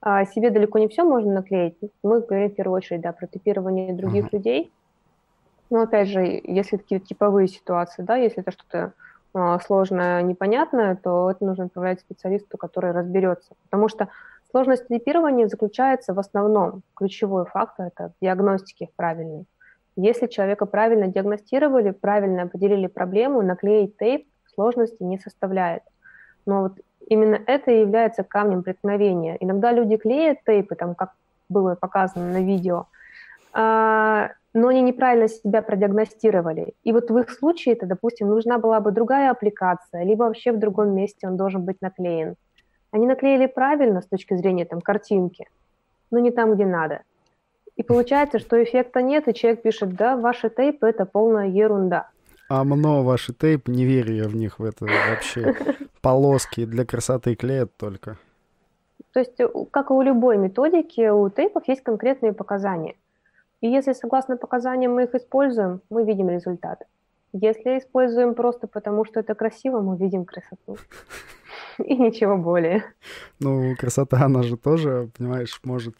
А, 0.00 0.24
себе 0.24 0.50
далеко 0.50 0.78
не 0.78 0.88
все 0.88 1.04
можно 1.04 1.34
наклеить. 1.34 1.76
Мы 2.02 2.20
говорим 2.20 2.50
в 2.50 2.54
первую 2.54 2.76
очередь 2.76 3.02
да, 3.02 3.12
про 3.12 3.26
тейпирование 3.26 3.92
других 3.94 4.26
uh-huh. 4.26 4.32
людей. 4.32 4.72
Но 5.70 5.82
опять 5.82 6.08
же, 6.08 6.22
если 6.44 6.76
такие 6.76 7.00
типовые 7.00 7.48
ситуации, 7.48 8.02
да, 8.02 8.16
если 8.16 8.40
это 8.40 8.52
что-то 8.52 8.92
а, 9.34 9.58
сложное, 9.60 10.22
непонятное, 10.22 10.96
то 10.96 11.30
это 11.30 11.44
нужно 11.44 11.64
отправлять 11.64 12.00
специалисту, 12.00 12.56
который 12.56 12.92
разберется. 12.92 13.50
Потому 13.64 13.88
что 13.88 14.08
сложность 14.50 14.88
типирования 14.88 15.46
заключается 15.46 16.14
в 16.14 16.18
основном, 16.18 16.82
ключевой 16.94 17.44
фактор– 17.44 17.86
это 17.94 18.08
в 18.08 18.24
диагностике 18.24 18.88
правильной. 18.96 19.44
Если 19.96 20.26
человека 20.26 20.64
правильно 20.64 21.08
диагностировали, 21.08 21.90
правильно 21.90 22.42
определили 22.44 22.86
проблему, 22.86 23.42
наклеить 23.42 23.96
тейп 23.98 24.26
сложности 24.54 25.02
не 25.02 25.18
составляет. 25.18 25.82
Но 26.46 26.62
вот 26.62 26.72
именно 27.06 27.38
это 27.46 27.72
и 27.72 27.80
является 27.80 28.22
камнем 28.22 28.62
преткновения. 28.62 29.36
Иногда 29.40 29.72
люди 29.72 29.96
клеят 29.96 30.38
тейпы, 30.46 30.76
там, 30.76 30.94
как 30.94 31.12
было 31.50 31.74
показано 31.74 32.32
на 32.32 32.42
видео– 32.42 32.86
но 33.54 34.68
они 34.68 34.82
неправильно 34.82 35.28
себя 35.28 35.62
продиагностировали. 35.62 36.74
И 36.84 36.92
вот 36.92 37.10
в 37.10 37.18
их 37.18 37.30
случае 37.30 37.74
это, 37.74 37.86
допустим, 37.86 38.28
нужна 38.28 38.58
была 38.58 38.80
бы 38.80 38.90
другая 38.92 39.30
аппликация, 39.30 40.04
либо 40.04 40.24
вообще 40.24 40.52
в 40.52 40.58
другом 40.58 40.94
месте 40.94 41.28
он 41.28 41.36
должен 41.36 41.64
быть 41.64 41.80
наклеен. 41.80 42.34
Они 42.90 43.06
наклеили 43.06 43.46
правильно 43.46 44.00
с 44.00 44.06
точки 44.06 44.34
зрения 44.34 44.64
там, 44.64 44.80
картинки, 44.80 45.46
но 46.10 46.18
не 46.18 46.30
там, 46.30 46.54
где 46.54 46.66
надо. 46.66 47.02
И 47.76 47.82
получается, 47.82 48.38
что 48.38 48.62
эффекта 48.62 49.02
нет, 49.02 49.28
и 49.28 49.34
человек 49.34 49.62
пишет, 49.62 49.94
да, 49.94 50.16
ваши 50.16 50.50
тейпы– 50.50 50.86
это 50.88 51.04
полная 51.04 51.46
ерунда. 51.46 52.08
А 52.48 52.64
мно 52.64 53.04
ваши 53.04 53.34
тейпы, 53.34 53.70
не 53.70 53.84
верю 53.84 54.14
я 54.14 54.28
в 54.28 54.34
них 54.34 54.58
в 54.58 54.64
это 54.64 54.86
вообще. 54.86 55.54
Полоски 56.00 56.64
для 56.64 56.84
красоты 56.84 57.34
клеят 57.34 57.76
только. 57.76 58.16
То 59.12 59.20
есть, 59.20 59.38
как 59.70 59.90
и 59.90 59.92
у 59.92 60.02
любой 60.02 60.38
методики, 60.38 61.08
у 61.08 61.28
тейпов 61.28 61.68
есть 61.68 61.82
конкретные 61.82 62.32
показания. 62.32 62.94
И 63.60 63.68
если 63.68 63.92
согласно 63.92 64.36
показаниям 64.36 64.94
мы 64.94 65.04
их 65.04 65.14
используем, 65.14 65.80
мы 65.90 66.04
видим 66.04 66.28
результат. 66.28 66.86
Если 67.32 67.78
используем 67.78 68.34
просто 68.34 68.66
потому, 68.66 69.04
что 69.04 69.20
это 69.20 69.34
красиво, 69.34 69.80
мы 69.80 69.96
видим 69.96 70.24
красоту. 70.24 70.76
И 71.78 71.96
ничего 71.96 72.36
более. 72.36 72.82
Ну, 73.40 73.74
красота, 73.76 74.24
она 74.24 74.42
же 74.42 74.56
тоже, 74.56 75.10
понимаешь, 75.16 75.60
может... 75.64 75.94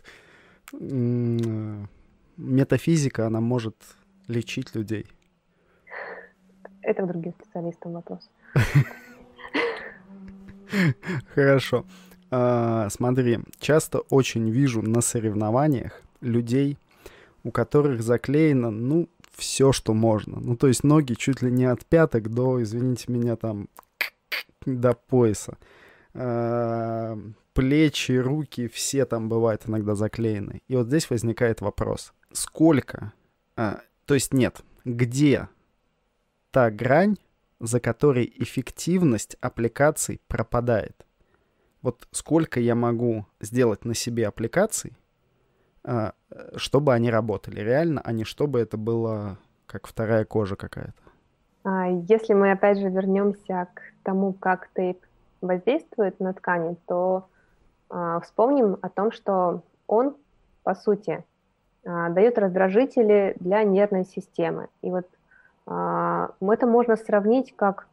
Метафизика, 2.37 3.27
она 3.27 3.41
может 3.41 3.75
лечить 4.29 4.75
людей. 4.77 5.07
Это 6.83 7.03
к 7.03 7.07
другим 7.09 7.33
специалистам 7.33 7.93
вопрос. 7.95 8.31
Хорошо. 11.35 11.85
А, 12.31 12.89
смотри, 12.91 13.41
часто 13.59 14.01
очень 14.11 14.51
вижу 14.51 14.83
на 14.83 15.01
соревнованиях 15.01 16.03
людей, 16.21 16.77
у 17.45 17.51
которых 17.51 18.03
заклеено, 18.03 18.71
ну, 18.71 19.09
все, 19.35 19.73
что 19.73 19.95
можно. 19.95 20.41
Ну, 20.41 20.57
то 20.57 20.67
есть 20.67 20.85
ноги 20.85 21.15
чуть 21.15 21.43
ли 21.43 21.51
не 21.51 21.65
от 21.65 21.85
пяток 21.87 22.29
до, 22.29 22.63
извините 22.63 23.13
меня, 23.13 23.37
там, 23.37 23.69
до 24.67 24.95
пояса. 24.95 25.57
А, 26.15 27.19
плечи, 27.53 28.13
руки, 28.13 28.69
все 28.69 29.05
там 29.05 29.29
бывают 29.29 29.63
иногда 29.67 29.95
заклеены. 29.95 30.63
И 30.69 30.77
вот 30.77 30.89
здесь 30.89 31.09
возникает 31.11 31.61
вопрос. 31.61 32.13
Сколько, 32.33 33.13
а, 33.57 33.81
то 34.05 34.15
есть 34.15 34.33
нет, 34.33 34.63
где 34.85 35.49
та 36.51 36.71
грань, 36.71 37.17
за 37.61 37.81
которой 37.81 38.33
эффективность 38.37 39.37
аппликаций 39.41 40.21
пропадает? 40.27 41.07
Вот 41.83 42.09
сколько 42.11 42.59
я 42.59 42.75
могу 42.75 43.27
сделать 43.41 43.85
на 43.85 43.95
себе 43.95 44.27
аппликаций, 44.27 44.97
чтобы 46.57 46.93
они 46.95 47.11
работали 47.11 47.61
реально, 47.61 48.01
а 48.05 48.13
не 48.13 48.25
чтобы 48.25 48.61
это 48.61 48.77
было 48.77 49.39
как 49.67 49.87
вторая 49.87 50.25
кожа 50.25 50.57
какая-то. 50.57 50.93
А, 51.65 51.89
если 51.89 52.33
мы 52.33 52.53
опять 52.53 52.79
же 52.79 52.89
вернемся 52.89 53.69
к 53.75 53.83
тому, 54.03 54.33
как 54.33 54.69
тейп 54.75 54.99
воздействует 55.41 56.19
на 56.21 56.33
ткани, 56.33 56.77
то 56.87 57.29
э, 57.91 58.21
вспомним 58.25 58.79
о 58.81 58.89
том, 58.89 59.13
что 59.13 59.63
он, 59.87 60.17
по 60.63 60.75
сути, 60.75 61.25
э, 61.85 62.09
дает 62.11 62.39
раздражители 62.39 63.37
для 63.39 63.63
нервной 63.65 64.05
системы. 64.05 64.69
И 64.83 64.91
вот 64.91 65.07
э, 65.67 66.29
это 66.41 66.67
можно 66.67 66.97
сравнить 66.97 67.55
как 67.55 67.87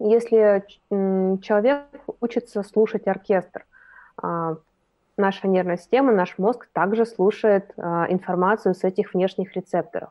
если 0.00 0.64
человек 0.90 1.86
учится 2.20 2.62
слушать 2.62 3.08
оркестр, 3.08 3.66
наша 5.18 5.48
нервная 5.48 5.76
система, 5.76 6.12
наш 6.12 6.38
мозг 6.38 6.68
также 6.72 7.04
слушает 7.04 7.72
информацию 7.76 8.74
с 8.74 8.84
этих 8.84 9.14
внешних 9.14 9.54
рецепторов. 9.54 10.10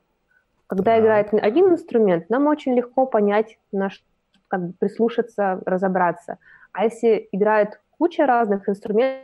Когда 0.67 0.91
да. 0.91 0.99
играет 0.99 1.33
один 1.33 1.69
инструмент, 1.69 2.29
нам 2.29 2.47
очень 2.47 2.75
легко 2.75 3.05
понять, 3.05 3.57
наш, 3.71 4.03
как 4.47 4.67
бы 4.67 4.73
прислушаться, 4.77 5.61
разобраться. 5.65 6.37
А 6.73 6.83
если 6.83 7.29
играет 7.31 7.79
куча 7.97 8.25
разных 8.25 8.67
инструментов, 8.69 9.23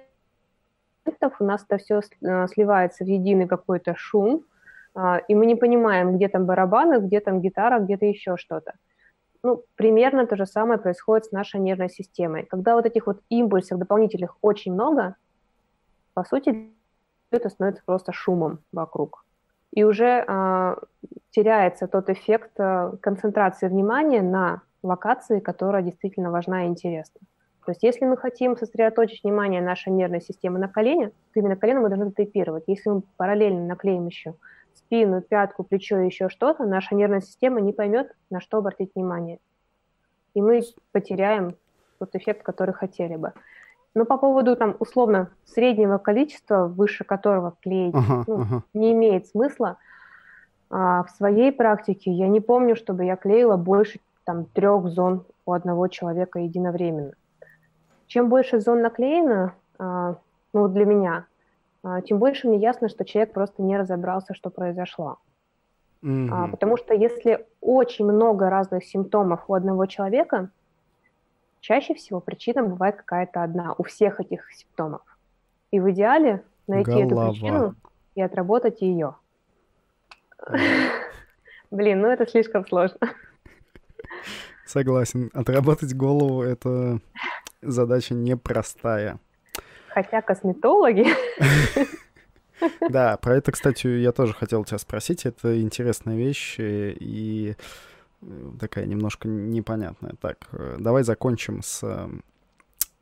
у 1.40 1.44
нас 1.44 1.66
это 1.68 1.78
все 1.78 2.02
сливается 2.48 3.04
в 3.04 3.08
единый 3.08 3.48
какой-то 3.48 3.94
шум, 3.96 4.46
и 5.28 5.36
мы 5.36 5.46
не 5.46 5.56
понимаем, 5.56 6.16
где 6.16 6.30
там 6.30 6.46
барабаны, 6.46 7.00
где 7.00 7.20
там 7.20 7.42
гитара, 7.42 7.80
где-то 7.80 8.06
еще 8.06 8.38
что-то. 8.38 8.74
Ну, 9.44 9.64
примерно 9.76 10.26
то 10.26 10.38
же 10.38 10.46
самое 10.46 10.80
происходит 10.80 11.26
с 11.26 11.32
нашей 11.32 11.60
нервной 11.60 11.90
системой. 11.90 12.46
Когда 12.46 12.76
вот 12.76 12.86
этих 12.86 13.08
вот 13.08 13.20
импульсов 13.28 13.78
дополнительных 13.78 14.38
очень 14.42 14.72
много, 14.74 15.16
по 16.14 16.24
сути, 16.24 16.72
это 17.32 17.50
становится 17.50 17.84
просто 17.86 18.12
шумом 18.12 18.60
вокруг. 18.72 19.26
И 19.72 19.84
уже 19.84 20.24
э, 20.28 20.76
теряется 21.32 21.88
тот 21.88 22.10
эффект 22.10 22.52
э, 22.60 22.92
концентрации 23.02 23.68
внимания 23.68 24.22
на 24.22 24.62
локации, 24.84 25.40
которая 25.40 25.82
действительно 25.82 26.30
важна 26.30 26.66
и 26.66 26.68
интересна. 26.68 27.22
То 27.66 27.72
есть 27.72 27.82
если 27.82 28.06
мы 28.06 28.18
хотим 28.18 28.58
сосредоточить 28.58 29.24
внимание 29.24 29.62
нашей 29.62 29.92
нервной 29.92 30.22
системы 30.22 30.60
на 30.60 30.68
колене, 30.68 31.10
то 31.10 31.40
именно 31.40 31.56
колено 31.56 31.80
мы 31.80 31.90
должны 31.90 32.12
тейпировать. 32.12 32.66
Если 32.68 32.90
мы 32.90 33.02
параллельно 33.18 33.66
наклеим 33.66 34.06
еще 34.08 34.36
спину, 34.76 35.22
пятку, 35.22 35.64
плечо 35.64 36.00
и 36.00 36.06
еще 36.06 36.30
что-то, 36.30 36.66
наша 36.66 36.94
нервная 36.94 37.22
система 37.22 37.62
не 37.62 37.74
поймет, 37.74 38.12
на 38.30 38.42
что 38.42 38.58
обратить 38.58 38.92
внимание. 38.96 39.40
И 40.34 40.42
мы 40.42 40.62
потеряем 40.92 41.56
тот 42.00 42.16
эффект, 42.16 42.44
который 42.44 42.74
хотели 42.74 43.16
бы. 43.16 43.34
Но 43.96 44.06
по 44.06 44.18
поводу 44.18 44.56
там 44.56 44.76
условно 44.80 45.30
среднего 45.46 45.98
количества, 45.98 46.68
выше 46.68 47.04
которого 47.04 47.56
клеить 47.62 47.94
ага, 47.94 48.24
ну, 48.28 48.42
ага. 48.42 48.64
не 48.74 48.92
имеет 48.94 49.28
смысла, 49.28 49.78
а, 50.70 51.04
в 51.04 51.12
своей 51.12 51.52
практике 51.52 52.12
я 52.12 52.28
не 52.28 52.40
помню, 52.40 52.76
чтобы 52.76 53.06
я 53.06 53.16
клеила 53.16 53.56
больше 53.56 54.00
там 54.24 54.46
трех 54.46 54.88
зон 54.88 55.26
у 55.46 55.54
одного 55.54 55.88
человека 55.88 56.40
единовременно. 56.40 57.14
Чем 58.08 58.30
больше 58.30 58.60
зон 58.60 58.82
наклеено, 58.82 59.54
а, 59.78 60.16
ну 60.54 60.68
для 60.68 60.86
меня, 60.86 61.26
а, 61.84 62.02
тем 62.02 62.18
больше 62.18 62.48
мне 62.48 62.58
ясно, 62.58 62.90
что 62.90 63.06
человек 63.06 63.34
просто 63.34 63.62
не 63.62 63.78
разобрался, 63.78 64.34
что 64.34 64.50
произошло. 64.50 65.18
Mm-hmm. 66.02 66.30
А, 66.32 66.48
потому 66.48 66.78
что 66.78 66.94
если 66.94 67.46
очень 67.62 68.06
много 68.06 68.50
разных 68.50 68.86
симптомов 68.86 69.44
у 69.48 69.54
одного 69.54 69.86
человека, 69.86 70.50
чаще 71.64 71.96
всего 71.96 72.20
причина 72.20 72.62
бывает 72.62 72.98
какая-то 72.98 73.42
одна 73.42 73.74
у 73.78 73.84
всех 73.84 74.20
этих 74.20 74.52
симптомов. 74.52 75.02
И 75.72 75.80
в 75.80 75.90
идеале 75.92 76.44
найти 76.68 76.92
Голова. 76.92 77.06
эту 77.06 77.32
причину 77.32 77.76
и 78.16 78.22
отработать 78.22 78.82
ее. 78.82 79.16
Блин, 81.72 82.02
ну 82.02 82.10
это 82.10 82.28
слишком 82.28 82.68
сложно. 82.68 83.00
Согласен. 84.66 85.32
Отработать 85.34 85.96
голову— 85.96 86.42
это 86.44 87.00
задача 87.62 88.14
непростая. 88.14 89.18
Хотя 89.88 90.22
косметологи... 90.22 91.08
Да, 92.88 93.18
про 93.18 93.36
это, 93.36 93.52
кстати, 93.52 93.88
я 93.88 94.14
тоже 94.14 94.34
хотел 94.34 94.64
тебя 94.64 94.78
спросить. 94.78 95.26
Это 95.26 95.60
интересная 95.60 96.16
вещь 96.16 96.56
и 96.60 97.58
такая 98.60 98.86
немножко 98.86 99.28
непонятная. 99.28 100.14
Так, 100.22 100.48
э, 100.52 100.78
давай 100.80 101.04
закончим 101.04 101.62
с, 101.62 101.82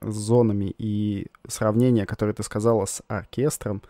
с 0.01 0.13
зонами 0.13 0.73
и 0.77 1.27
сравнение, 1.47 2.05
которое 2.05 2.33
ты 2.33 2.43
сказала 2.43 2.85
с 2.85 3.01
оркестром. 3.07 3.81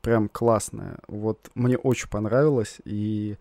Прям 0.00 0.28
классное. 0.28 0.98
Вот 1.08 1.50
мне 1.54 1.76
очень 1.76 2.08
понравилось, 2.08 2.80
и 2.84 3.36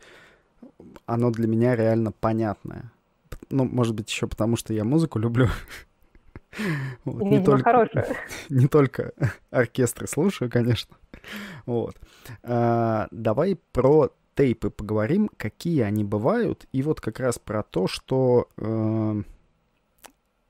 оно 1.05 1.31
для 1.31 1.47
меня 1.47 1.75
реально 1.75 2.11
понятное. 2.11 2.91
Ну, 3.49 3.65
может 3.65 3.93
быть, 3.93 4.09
еще 4.09 4.27
потому, 4.27 4.55
что 4.55 4.73
я 4.73 4.83
музыку 4.83 5.19
люблю. 5.19 5.47
Вот. 7.03 7.21
не 7.23 7.43
только, 7.43 7.63
хорошая. 7.65 8.15
Не 8.49 8.67
только 8.67 9.11
оркестры 9.51 10.07
слушаю, 10.07 10.49
конечно. 10.49 10.95
Вот. 11.65 11.97
А, 12.43 13.09
давай 13.11 13.59
про 13.73 14.09
тейпы 14.35 14.69
поговорим, 14.69 15.29
какие 15.37 15.81
они 15.81 16.03
бывают, 16.03 16.67
и 16.71 16.81
вот 16.81 17.01
как 17.01 17.19
раз 17.19 17.39
про 17.39 17.63
то, 17.63 17.87
что 17.87 18.49
э, 18.57 19.21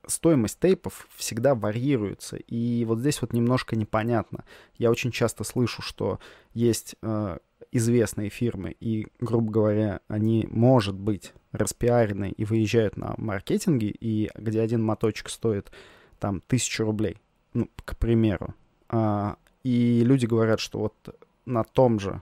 стоимость 0.08 0.60
тейпов 0.60 1.08
всегда 1.16 1.56
варьируется, 1.56 2.38
и 2.38 2.84
вот 2.86 3.00
здесь 3.00 3.22
вот 3.22 3.34
немножко 3.34 3.76
непонятно. 3.76 4.44
Я 4.78 4.92
очень 4.92 5.12
часто 5.12 5.44
слышу, 5.44 5.82
что 5.82 6.20
есть 6.54 6.96
э, 7.02 7.38
известные 7.72 8.30
фирмы, 8.30 8.76
и, 8.80 9.08
грубо 9.20 9.52
говоря, 9.52 10.00
они, 10.08 10.48
может 10.50 10.96
быть, 10.96 11.34
распиарены 11.52 12.32
и 12.32 12.44
выезжают 12.46 12.98
на 12.98 13.14
маркетинге, 13.18 13.90
и 13.90 14.30
где 14.36 14.62
один 14.62 14.84
моточек 14.84 15.30
стоит 15.30 15.72
там 16.20 16.42
тысячу 16.42 16.84
рублей, 16.84 17.18
ну, 17.54 17.70
к 17.84 17.98
примеру. 17.98 18.56
А, 18.90 19.38
и 19.64 20.02
люди 20.04 20.26
говорят, 20.26 20.60
что 20.60 20.80
вот 20.80 21.16
на 21.46 21.64
том 21.64 22.00
же 22.00 22.22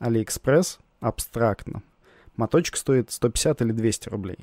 AliExpress 0.00 0.78
абстрактно 1.00 1.82
моточек 2.40 2.76
стоит 2.76 3.10
150 3.10 3.62
или 3.62 3.72
200 3.72 4.08
рублей. 4.08 4.38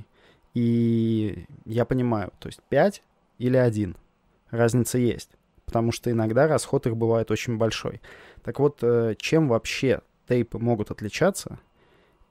И 0.54 1.46
я 1.66 1.84
понимаю, 1.84 2.32
то 2.40 2.48
есть 2.48 2.62
5 2.70 3.04
или 3.40 3.58
1. 3.58 3.96
Разница 4.52 4.98
есть. 4.98 5.32
Потому 5.66 5.92
что 5.92 6.10
иногда 6.10 6.48
расход 6.48 6.88
их 6.88 6.96
бывает 6.96 7.30
очень 7.32 7.58
большой. 7.58 8.02
Так 8.44 8.60
вот, 8.60 8.80
э, 8.82 9.16
чем 9.18 9.50
вообще 9.50 10.02
тейпы 10.28 10.60
могут 10.60 10.92
отличаться? 10.92 11.60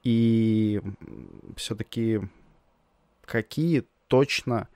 И 0.03 0.81
все-таки 1.55 2.21
какие 3.25 3.83
точно, 4.07 4.67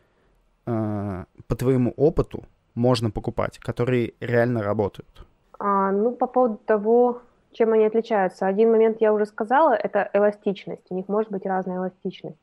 э, 0.67 1.25
по 1.47 1.55
твоему 1.55 1.93
опыту, 1.97 2.43
можно 2.75 3.09
покупать, 3.09 3.57
которые 3.57 4.13
реально 4.19 4.61
работают? 4.61 5.25
А, 5.59 5.91
ну, 5.91 6.11
по 6.11 6.27
поводу 6.27 6.57
того, 6.65 7.21
чем 7.53 7.73
они 7.73 7.85
отличаются. 7.85 8.47
Один 8.47 8.71
момент 8.71 9.01
я 9.01 9.13
уже 9.13 9.25
сказала, 9.25 9.73
это 9.73 10.09
эластичность. 10.13 10.85
У 10.89 10.95
них 10.95 11.07
может 11.07 11.31
быть 11.31 11.45
разная 11.45 11.77
эластичность. 11.77 12.39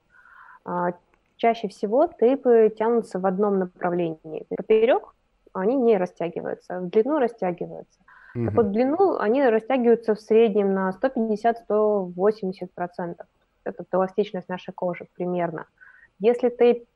А, 0.65 0.93
чаще 1.37 1.69
всего 1.69 2.07
тейпы 2.07 2.73
тянутся 2.77 3.19
в 3.19 3.27
одном 3.27 3.59
направлении. 3.59 4.47
Поперек 4.57 5.15
они 5.55 5.77
не 5.77 5.97
растягиваются, 5.97 6.81
в 6.81 6.91
длину 6.91 7.19
растягиваются. 7.19 7.99
Mm-hmm. 8.37 8.47
Так 8.47 8.55
вот, 8.55 8.73
длину 8.73 9.17
они 9.19 9.43
растягиваются 9.45 10.15
в 10.15 10.21
среднем 10.21 10.75
на 10.75 10.91
150-180%. 10.91 13.17
Это 13.65 13.85
эластичность 13.93 14.49
нашей 14.49 14.73
кожи 14.73 15.07
примерно. 15.15 15.67
Если 16.19 16.51
тейп 16.51 16.87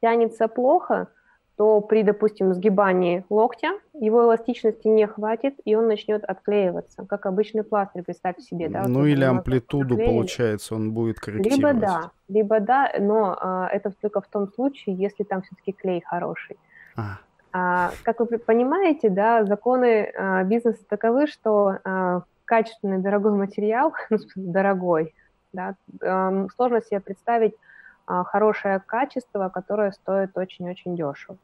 тянется 0.00 0.48
плохо, 0.48 1.08
то 1.56 1.80
при, 1.80 2.02
допустим, 2.02 2.52
сгибании 2.52 3.24
локтя 3.30 3.72
его 3.92 4.24
эластичности 4.24 4.88
не 4.88 5.06
хватит, 5.06 5.54
и 5.64 5.76
он 5.76 5.86
начнет 5.86 6.24
отклеиваться, 6.24 7.06
как 7.06 7.26
обычный 7.26 7.62
пластырь, 7.62 8.02
представьте 8.02 8.42
себе. 8.42 8.68
Да, 8.68 8.88
ну 8.88 9.06
или 9.06 9.24
амплитуду, 9.24 9.96
получается, 9.96 10.74
он 10.74 10.92
будет 10.92 11.20
корректировать. 11.20 11.58
Либо 11.58 11.72
да, 11.74 12.10
либо 12.28 12.60
да, 12.60 12.92
но 12.98 13.38
а, 13.40 13.68
это 13.68 13.92
только 14.00 14.20
в 14.20 14.26
том 14.26 14.48
случае, 14.48 14.96
если 14.96 15.22
там 15.22 15.42
все-таки 15.42 15.72
клей 15.72 16.02
хороший. 16.04 16.56
А. 16.96 17.18
А, 17.52 17.92
как 18.02 18.18
вы 18.18 18.38
понимаете, 18.38 19.08
да, 19.08 19.44
законы 19.44 20.12
а, 20.16 20.42
бизнеса 20.42 20.80
таковы, 20.88 21.28
что 21.28 21.78
а, 21.84 22.22
качественный 22.44 22.98
дорогой 22.98 23.32
материал, 23.32 23.94
ну, 24.10 24.18
дорогой, 24.34 25.14
да, 25.52 25.76
а, 26.02 26.48
сложно 26.56 26.82
себе 26.82 26.98
представить 26.98 27.54
хорошее 28.06 28.80
качество, 28.84 29.48
которое 29.48 29.92
стоит 29.92 30.36
очень-очень 30.36 30.96
дешево. 30.96 31.36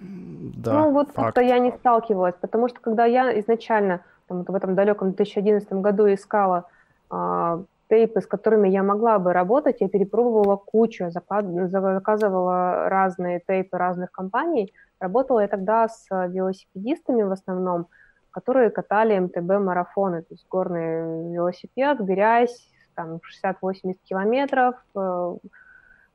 Да, 0.00 0.72
ну 0.72 0.90
вот 0.90 1.12
как-то 1.12 1.40
я 1.40 1.58
не 1.58 1.70
сталкивалась, 1.70 2.34
потому 2.40 2.68
что 2.68 2.80
когда 2.80 3.04
я 3.04 3.38
изначально 3.40 4.00
там, 4.26 4.42
в 4.42 4.54
этом 4.54 4.74
далеком 4.74 5.12
2011 5.12 5.72
году 5.74 6.12
искала 6.12 6.66
а, 7.08 7.62
тейпы, 7.88 8.20
с 8.20 8.26
которыми 8.26 8.68
я 8.68 8.82
могла 8.82 9.18
бы 9.18 9.32
работать, 9.32 9.76
я 9.80 9.88
перепробовала 9.88 10.56
кучу, 10.56 11.10
заказывала 11.10 12.88
разные 12.88 13.40
тейпы 13.46 13.76
разных 13.76 14.10
компаний. 14.10 14.72
Работала 14.98 15.40
я 15.40 15.48
тогда 15.48 15.88
с 15.88 16.06
велосипедистами 16.10 17.22
в 17.22 17.32
основном, 17.32 17.86
которые 18.30 18.70
катали 18.70 19.18
МТБ-марафоны, 19.18 20.22
то 20.22 20.34
есть 20.34 20.46
горный 20.48 21.32
велосипед, 21.32 22.00
грязь, 22.00 22.71
там 22.94 23.20
60-80 23.44 23.96
километров. 24.04 24.76
Э, 24.94 25.36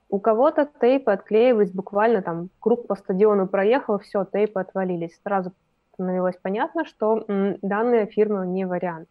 у 0.10 0.20
кого-то 0.20 0.70
тейпы 0.80 1.12
отклеивались 1.12 1.72
буквально 1.72 2.22
там 2.22 2.50
круг 2.60 2.88
по 2.88 2.96
стадиону 2.96 3.48
проехал, 3.48 4.00
все, 4.00 4.26
тейпы 4.26 4.60
отвалились. 4.60 5.20
Сразу 5.24 5.52
становилось 5.94 6.38
понятно, 6.42 6.86
что 6.86 7.26
данная 7.62 8.06
фирма 8.06 8.46
не 8.46 8.66
вариант. 8.66 9.10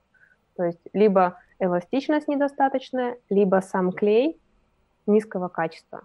То 0.56 0.64
есть 0.64 0.80
либо 0.92 1.38
эластичность 1.58 2.28
недостаточная, 2.28 3.18
либо 3.28 3.60
сам 3.60 3.92
клей 3.92 4.40
низкого 5.06 5.48
качества. 5.48 6.02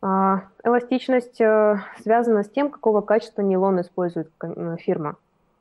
А, 0.00 0.42
эластичность 0.62 1.40
э, 1.40 1.80
связана 2.00 2.44
с 2.44 2.50
тем, 2.50 2.70
какого 2.70 3.00
качества 3.00 3.42
нейлон 3.42 3.80
использует 3.80 4.30
э, 4.42 4.76
фирма. 4.78 5.16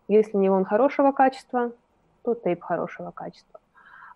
Если 0.07 0.37
нейлон 0.37 0.63
хорошего 0.63 1.11
качества, 1.11 1.71
то 2.23 2.35
тейп 2.35 2.61
хорошего 2.61 3.11
качества. 3.11 3.59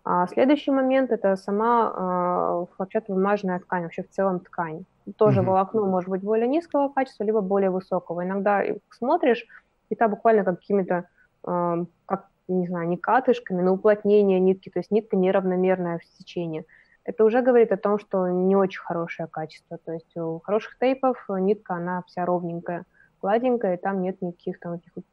А 0.04 0.26
следующий 0.26 0.72
момент– 0.72 1.10
это 1.12 1.36
сама 1.36 1.92
э, 1.94 2.74
хлопчатобумажная 2.74 3.60
ткань, 3.60 3.84
вообще 3.84 4.02
в 4.02 4.10
целом 4.10 4.40
ткань. 4.40 4.84
Тоже 5.16 5.40
mm-hmm. 5.40 5.44
волокно 5.44 5.86
может 5.86 6.10
быть 6.10 6.22
более 6.22 6.48
низкого 6.48 6.88
качества, 6.88 7.22
либо 7.22 7.40
более 7.40 7.70
высокого. 7.70 8.24
Иногда 8.24 8.62
смотришь, 8.90 9.46
и 9.90 9.94
там 9.94 10.10
буквально 10.10 10.44
какими-то, 10.44 11.04
э, 11.46 11.84
как, 12.06 12.28
не 12.48 12.66
знаю, 12.66 12.88
не 12.88 12.96
катышками, 12.96 13.62
но 13.62 13.74
уплотнение 13.74 14.40
нитки, 14.40 14.70
то 14.70 14.80
есть 14.80 14.90
нитка 14.90 15.16
неравномерная 15.16 15.98
в 16.00 16.04
сечении. 16.18 16.64
Это 17.04 17.24
уже 17.24 17.40
говорит 17.40 17.70
о 17.70 17.76
том, 17.76 17.98
что 17.98 18.28
не 18.28 18.56
очень 18.56 18.80
хорошее 18.80 19.28
качество. 19.28 19.78
То 19.84 19.92
есть 19.92 20.16
у 20.16 20.40
хороших 20.40 20.78
тейпов 20.78 21.24
нитка, 21.28 21.74
она 21.74 22.02
вся 22.08 22.24
ровненькая, 22.24 22.84
гладенькая, 23.20 23.74
и 23.74 23.80
там 23.80 24.02
нет 24.02 24.20
никаких 24.20 24.58
там 24.58 24.78
таких 24.78 25.04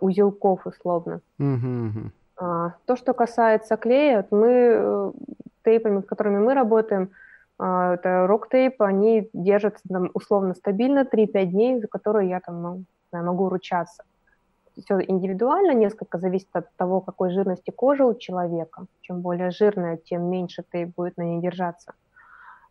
узелков 0.00 0.66
условно. 0.66 1.20
Mm-hmm. 1.38 2.10
А, 2.36 2.74
то, 2.86 2.96
что 2.96 3.14
касается 3.14 3.76
клея, 3.76 4.26
мы 4.30 4.48
э, 4.48 5.12
тейпами, 5.64 6.00
с 6.00 6.04
которыми 6.04 6.38
мы 6.38 6.54
работаем, 6.54 7.10
а, 7.58 7.94
это 7.94 8.26
рок-тейп, 8.26 8.82
они 8.82 9.30
держатся 9.32 9.82
там, 9.88 10.10
условно 10.14 10.54
стабильно 10.54 11.04
3-5 11.04 11.44
дней, 11.46 11.80
за 11.80 11.86
которые 11.86 12.28
я 12.28 12.40
там 12.40 12.62
ну, 12.62 12.84
могу 13.12 13.48
ручаться. 13.48 14.04
Все 14.76 14.98
индивидуально, 15.00 15.72
несколько 15.72 16.18
зависит 16.18 16.48
от 16.52 16.74
того, 16.76 17.00
какой 17.00 17.30
жирности 17.30 17.70
кожи 17.70 18.04
у 18.04 18.14
человека. 18.14 18.86
Чем 19.02 19.20
более 19.20 19.52
жирная, 19.52 19.96
тем 19.96 20.28
меньше 20.28 20.64
тейп 20.68 20.94
будет 20.96 21.16
на 21.16 21.22
ней 21.22 21.40
держаться. 21.40 21.94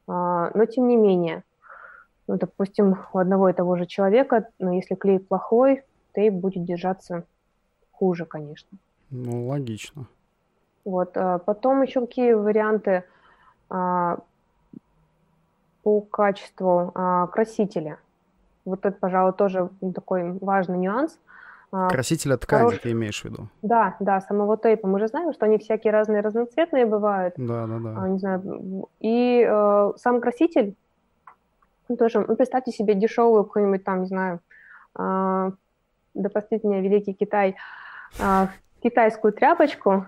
А, 0.08 0.52
но 0.54 0.66
тем 0.66 0.88
не 0.88 0.98
менее, 0.98 1.44
ну, 2.28 2.38
допустим, 2.38 2.98
у 3.14 3.18
одного 3.18 3.50
и 3.50 3.54
того 3.54 3.78
же 3.78 3.86
человека, 3.86 4.50
но 4.60 4.68
ну, 4.68 4.74
если 4.74 4.96
клей 4.96 5.20
плохой, 5.20 5.84
тейп 6.14 6.34
будет 6.34 6.66
держаться 6.66 7.24
хуже, 7.92 8.26
конечно. 8.26 8.78
Ну, 9.14 9.48
логично. 9.48 10.08
Вот. 10.86 11.16
А 11.16 11.38
потом 11.38 11.84
еще 11.84 12.02
какие 12.02 12.34
варианты 12.34 13.04
а, 13.70 14.18
по 15.84 16.02
качеству 16.02 16.92
а, 16.96 17.28
красителя. 17.28 18.00
Вот 18.66 18.86
это, 18.86 18.98
пожалуй, 18.98 19.34
тоже 19.34 19.70
такой 19.94 20.32
важный 20.40 20.80
нюанс. 20.80 21.20
Красителя 21.90 22.38
ткани 22.38 22.66
Хорош... 22.66 22.80
ты 22.80 22.92
имеешь 22.92 23.22
в 23.22 23.26
виду? 23.26 23.48
Да, 23.64 23.96
да, 24.00 24.22
самого 24.22 24.58
тейпа. 24.58 24.88
Мы 24.88 25.00
же 25.00 25.08
знаем, 25.08 25.34
что 25.34 25.46
они 25.46 25.58
всякие 25.58 25.92
разные 25.92 26.22
разноцветные 26.22 26.86
бывают. 26.86 27.34
Да, 27.38 27.66
да, 27.66 27.80
да. 27.80 27.96
А, 27.98 28.10
не 28.10 28.20
знаю. 28.20 28.90
И 29.00 29.44
э, 29.48 29.92
сам 29.98 30.22
краситель 30.22 30.76
тоже, 31.98 32.24
ну, 32.28 32.36
представьте 32.36 32.72
себе 32.72 32.94
дешевую 32.94 33.44
какую-нибудь 33.44 33.84
там, 33.84 34.02
не 34.02 34.06
знаю, 34.06 34.40
э, 34.98 35.52
да 36.14 36.30
простите 36.32 36.68
меня, 36.68 36.82
Великий 36.82 37.14
Китай, 37.14 37.56
э, 38.20 38.48
китайскую 38.84 39.34
тряпочку, 39.34 40.06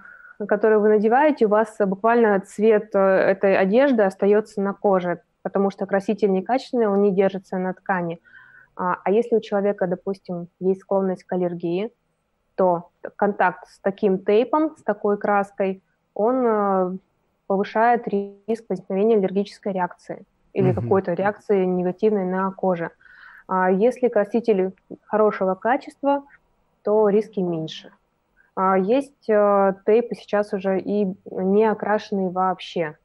которую 0.48 0.82
вы 0.82 0.90
надеваете, 0.90 1.46
у 1.46 1.50
вас 1.50 1.76
буквально 1.80 2.40
цвет 2.42 2.94
э, 2.94 3.00
этой 3.00 3.58
одежды 3.58 4.04
остается 4.04 4.62
на 4.62 4.74
коже, 4.74 5.22
потому 5.42 5.72
что 5.72 5.86
краситель 5.86 6.32
некачественный, 6.32 6.88
он 6.88 7.02
не 7.02 7.12
держится 7.12 7.58
на 7.58 7.74
ткани. 7.74 8.20
А, 8.76 8.98
а 9.04 9.12
если 9.12 9.38
у 9.38 9.42
человека, 9.42 9.88
допустим, 9.88 10.50
есть 10.60 10.82
склонность 10.82 11.24
к 11.24 11.32
аллергии, 11.32 11.92
то 12.56 12.90
контакт 13.16 13.68
с 13.68 13.80
таким 13.80 14.20
тейпом, 14.20 14.76
с 14.78 14.84
такой 14.84 15.18
краской, 15.18 15.82
он 16.14 16.46
э, 16.46 16.98
повышает 17.48 18.08
риск 18.08 18.66
возникновения 18.68 19.16
аллергической 19.16 19.72
реакции 19.72 20.26
или 20.54 20.72
mm-hmm. 20.72 20.82
какой-то 20.82 21.14
реакции 21.14 21.64
негативной 21.64 22.26
на 22.26 22.52
коже. 22.52 22.92
А 23.48 23.70
если 23.70 24.08
краситель 24.08 24.74
хорошего 25.04 25.56
качества, 25.56 26.24
то 26.84 27.08
риски 27.10 27.40
меньше. 27.40 27.92
А 28.56 28.78
есть 28.78 29.30
э, 29.30 29.74
тейпы 29.86 30.16
сейчас 30.16 30.54
уже 30.54 30.80
и 30.80 31.14
не 31.26 31.66
окрашенные 31.66 32.30
вообще. 32.30 32.98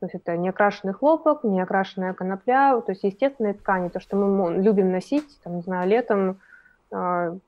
То 0.00 0.06
есть 0.06 0.14
это 0.14 0.34
не 0.38 0.48
окрашенный 0.48 0.94
хлопок, 0.94 1.44
не 1.44 1.60
окрашенная 1.60 2.14
конопля, 2.14 2.80
то 2.80 2.92
есть 2.92 3.04
естественные 3.04 3.52
ткани, 3.52 3.90
то, 3.90 4.00
что 4.00 4.16
мы 4.16 4.54
любим 4.54 4.90
носить, 4.90 5.38
там, 5.44 5.56
не 5.56 5.62
знаю, 5.62 5.86
летом, 5.88 6.40
э, 6.90 7.38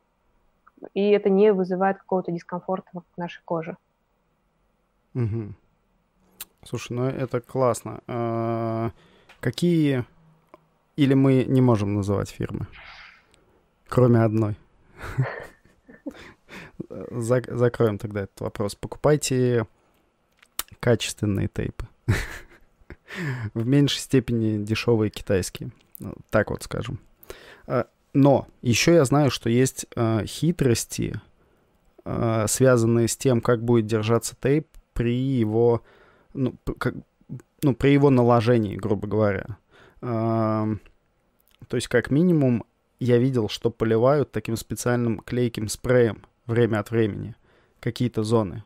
и 0.93 1.11
это 1.11 1.31
не 1.31 1.53
вызывает 1.55 1.97
какого-то 1.97 2.31
дискомфорта 2.31 2.91
в 2.93 3.19
нашей 3.19 3.43
коже. 3.45 3.79
Угу. 5.15 5.55
Слушай, 6.65 6.93
ну 6.93 7.05
это 7.05 7.41
классно. 7.41 8.01
А, 8.07 8.91
какие 9.41 10.05
или 10.97 11.15
мы 11.15 11.45
не 11.45 11.63
можем 11.63 11.95
называть 11.95 12.31
фирмы, 12.31 12.67
кроме 13.89 14.23
одной? 14.23 14.57
закроем 17.11 17.99
тогда 17.99 18.23
этот 18.23 18.41
вопрос. 18.41 18.75
Покупайте 18.75 19.67
качественные 20.81 21.49
тейпы. 21.49 21.87
В 23.55 23.67
меньшей 23.67 23.99
степени 23.99 24.63
дешевые 24.63 25.11
китайские. 25.11 25.71
Ну, 25.99 26.15
так 26.31 26.51
вот 26.51 26.63
скажем. 26.63 26.99
А, 27.67 27.87
но 28.13 28.49
еще 28.61 28.95
я 28.95 29.05
знаю, 29.05 29.31
что 29.31 29.49
есть 29.49 29.87
а, 29.95 30.25
хитрости, 30.25 31.21
а, 32.05 32.47
связанные 32.47 33.09
с 33.09 33.17
тем, 33.17 33.41
как 33.41 33.63
будет 33.63 33.87
держаться 33.87 34.35
тейп 34.41 34.67
при 34.95 35.17
его, 35.17 35.83
ну, 36.35 36.55
как, 36.79 36.95
ну, 37.63 37.75
при 37.75 37.91
его 37.91 38.11
наложении, 38.11 38.77
грубо 38.77 39.07
говоря. 39.07 39.59
То 40.01 41.77
есть, 41.77 41.87
как 41.87 42.11
минимум, 42.11 42.65
я 42.99 43.19
видел, 43.19 43.49
что 43.49 43.71
поливают 43.71 44.33
таким 44.33 44.57
специальным 44.57 45.21
клейким 45.21 45.69
спреем 45.69 46.23
время 46.47 46.79
от 46.79 46.91
времени 46.91 47.35
какие-то 47.81 48.23
зоны? 48.23 48.65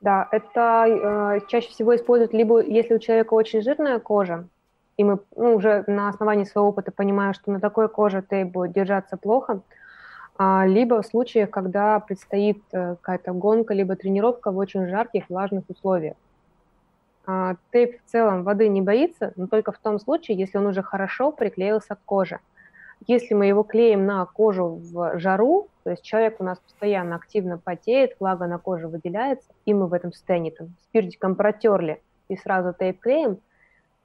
Да, 0.00 0.28
это 0.30 0.86
э, 0.86 1.40
чаще 1.48 1.68
всего 1.68 1.94
используют 1.94 2.32
либо 2.32 2.62
если 2.62 2.94
у 2.94 2.98
человека 2.98 3.34
очень 3.34 3.60
жирная 3.60 3.98
кожа, 3.98 4.48
и 4.96 5.04
мы 5.04 5.18
ну, 5.36 5.56
уже 5.56 5.84
на 5.86 6.08
основании 6.08 6.44
своего 6.44 6.70
опыта 6.70 6.90
понимаем, 6.90 7.34
что 7.34 7.50
на 7.50 7.60
такой 7.60 7.88
коже 7.88 8.22
тейп 8.22 8.48
будет 8.48 8.72
держаться 8.72 9.16
плохо, 9.16 9.60
а, 10.36 10.66
либо 10.66 11.02
в 11.02 11.06
случаях, 11.06 11.50
когда 11.50 12.00
предстоит 12.00 12.62
э, 12.72 12.96
какая-то 12.96 13.32
гонка, 13.32 13.74
либо 13.74 13.94
тренировка 13.94 14.50
в 14.50 14.56
очень 14.56 14.88
жарких, 14.88 15.28
влажных 15.28 15.64
условиях. 15.68 16.16
А, 17.26 17.56
тейп 17.72 18.00
в 18.02 18.10
целом 18.10 18.42
воды 18.42 18.68
не 18.68 18.80
боится, 18.80 19.34
но 19.36 19.46
только 19.46 19.70
в 19.72 19.78
том 19.78 19.98
случае, 19.98 20.38
если 20.38 20.56
он 20.56 20.66
уже 20.66 20.82
хорошо 20.82 21.30
приклеился 21.30 21.94
к 21.94 22.00
коже. 22.06 22.40
Если 23.06 23.34
мы 23.34 23.46
его 23.46 23.62
клеим 23.62 24.06
на 24.06 24.24
кожу 24.26 24.80
в 24.82 25.18
жару, 25.18 25.68
то 25.84 25.90
есть 25.90 26.02
человек 26.02 26.36
у 26.40 26.44
нас 26.44 26.58
постоянно 26.58 27.16
активно 27.16 27.58
потеет, 27.58 28.16
влага 28.20 28.46
на 28.46 28.58
коже 28.58 28.88
выделяется, 28.88 29.48
и 29.64 29.74
мы 29.74 29.86
в 29.86 29.94
этом 29.94 30.12
состоянии 30.12 30.50
там, 30.50 30.68
спиртиком 30.84 31.34
протерли 31.34 32.02
и 32.28 32.36
сразу 32.36 32.74
тейп 32.78 33.00
клеим, 33.00 33.38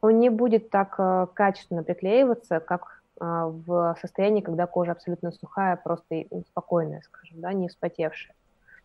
он 0.01 0.19
не 0.19 0.29
будет 0.29 0.69
так 0.69 0.95
э, 0.97 1.27
качественно 1.33 1.83
приклеиваться, 1.83 2.59
как 2.59 3.01
э, 3.19 3.23
в 3.25 3.97
состоянии, 3.99 4.41
когда 4.41 4.67
кожа 4.67 4.93
абсолютно 4.93 5.31
сухая, 5.31 5.75
просто 5.75 6.25
спокойная, 6.49 7.01
скажем, 7.01 7.41
да, 7.41 7.53
не 7.53 7.67
вспотевшая. 7.67 8.35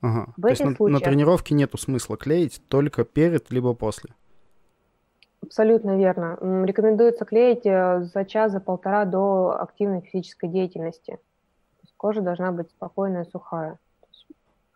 Ага. 0.00 0.32
В 0.36 0.42
То 0.42 0.48
есть 0.48 0.62
случаях... 0.62 0.78
на, 0.80 0.88
на 0.88 1.00
тренировке 1.00 1.54
нету 1.54 1.78
смысла 1.78 2.16
клеить 2.16 2.62
только 2.68 3.04
перед 3.04 3.50
либо 3.50 3.74
после? 3.74 4.10
Абсолютно 5.50 5.96
верно. 5.96 6.38
Рекомендуется 6.64 7.24
клеить 7.24 7.66
э, 7.66 8.02
за 8.02 8.24
час, 8.24 8.52
за 8.52 8.60
полтора 8.60 9.04
до 9.04 9.60
активной 9.60 10.00
физической 10.00 10.48
деятельности. 10.48 11.16
То 11.16 11.82
есть 11.82 11.94
кожа 11.96 12.20
должна 12.20 12.52
быть 12.52 12.70
спокойная, 12.70 13.24
сухая. 13.24 13.76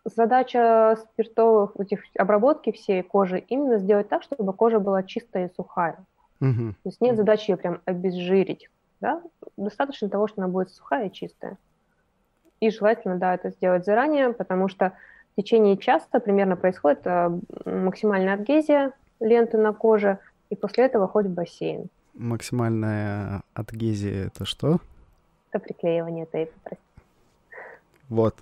Задача 0.03 0.97
спиртовых 0.99 1.79
этих 1.79 2.01
обработки 2.17 2.73
всей 2.73 3.03
кожи 3.03 3.39
именно 3.39 3.77
сделать 3.77 4.09
так, 4.09 4.21
чтобы 4.21 4.51
кожа 4.51 4.81
была 4.81 5.03
чистая 5.03 5.47
и 5.47 5.53
сухая. 5.55 5.95
Угу. 6.41 6.73
То 6.83 6.89
есть 6.89 6.99
нет 6.99 7.15
задачи 7.15 7.51
ее 7.51 7.55
прям 7.55 7.79
обезжирить. 7.85 8.69
Да? 8.99 9.21
Достаточно 9.55 10.09
того, 10.09 10.27
что 10.27 10.41
она 10.41 10.51
будет 10.51 10.71
сухая 10.71 11.07
и 11.07 11.11
чистая. 11.13 11.57
И 12.59 12.69
желательно, 12.69 13.15
да, 13.15 13.33
это 13.33 13.49
сделать 13.49 13.85
заранее, 13.85 14.33
потому 14.33 14.67
что 14.67 14.91
в 15.31 15.41
течение 15.41 15.77
часа 15.77 16.19
примерно 16.19 16.57
происходит 16.57 16.99
э, 17.05 17.29
максимальная 17.63 18.33
адгезия 18.33 18.91
ленты 19.21 19.57
на 19.57 19.71
коже, 19.71 20.19
и 20.49 20.55
после 20.55 20.85
этого 20.85 21.07
ходит 21.07 21.31
в 21.31 21.33
бассейн. 21.35 21.89
Максимальная 22.13 23.43
адгезия 23.53 24.27
это 24.27 24.45
что? 24.45 24.79
Это 25.51 25.59
приклеивание 25.59 26.25
тейпа, 26.25 26.53
прости. 26.63 26.83
Вот. 28.09 28.35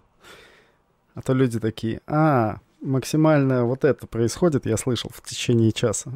А 1.15 1.21
то 1.21 1.33
люди 1.33 1.59
такие, 1.59 2.01
а, 2.07 2.57
максимально 2.81 3.65
вот 3.65 3.83
это 3.85 4.07
происходит, 4.07 4.65
я 4.65 4.77
слышал, 4.77 5.09
в 5.13 5.21
течение 5.21 5.71
часа. 5.71 6.11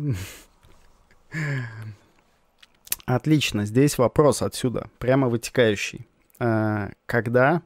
Отлично, 3.06 3.66
здесь 3.66 3.98
вопрос 3.98 4.42
отсюда, 4.42 4.90
прямо 5.00 5.30
вытекающий. 5.30 6.08
А, 6.40 6.90
когда 7.06 7.62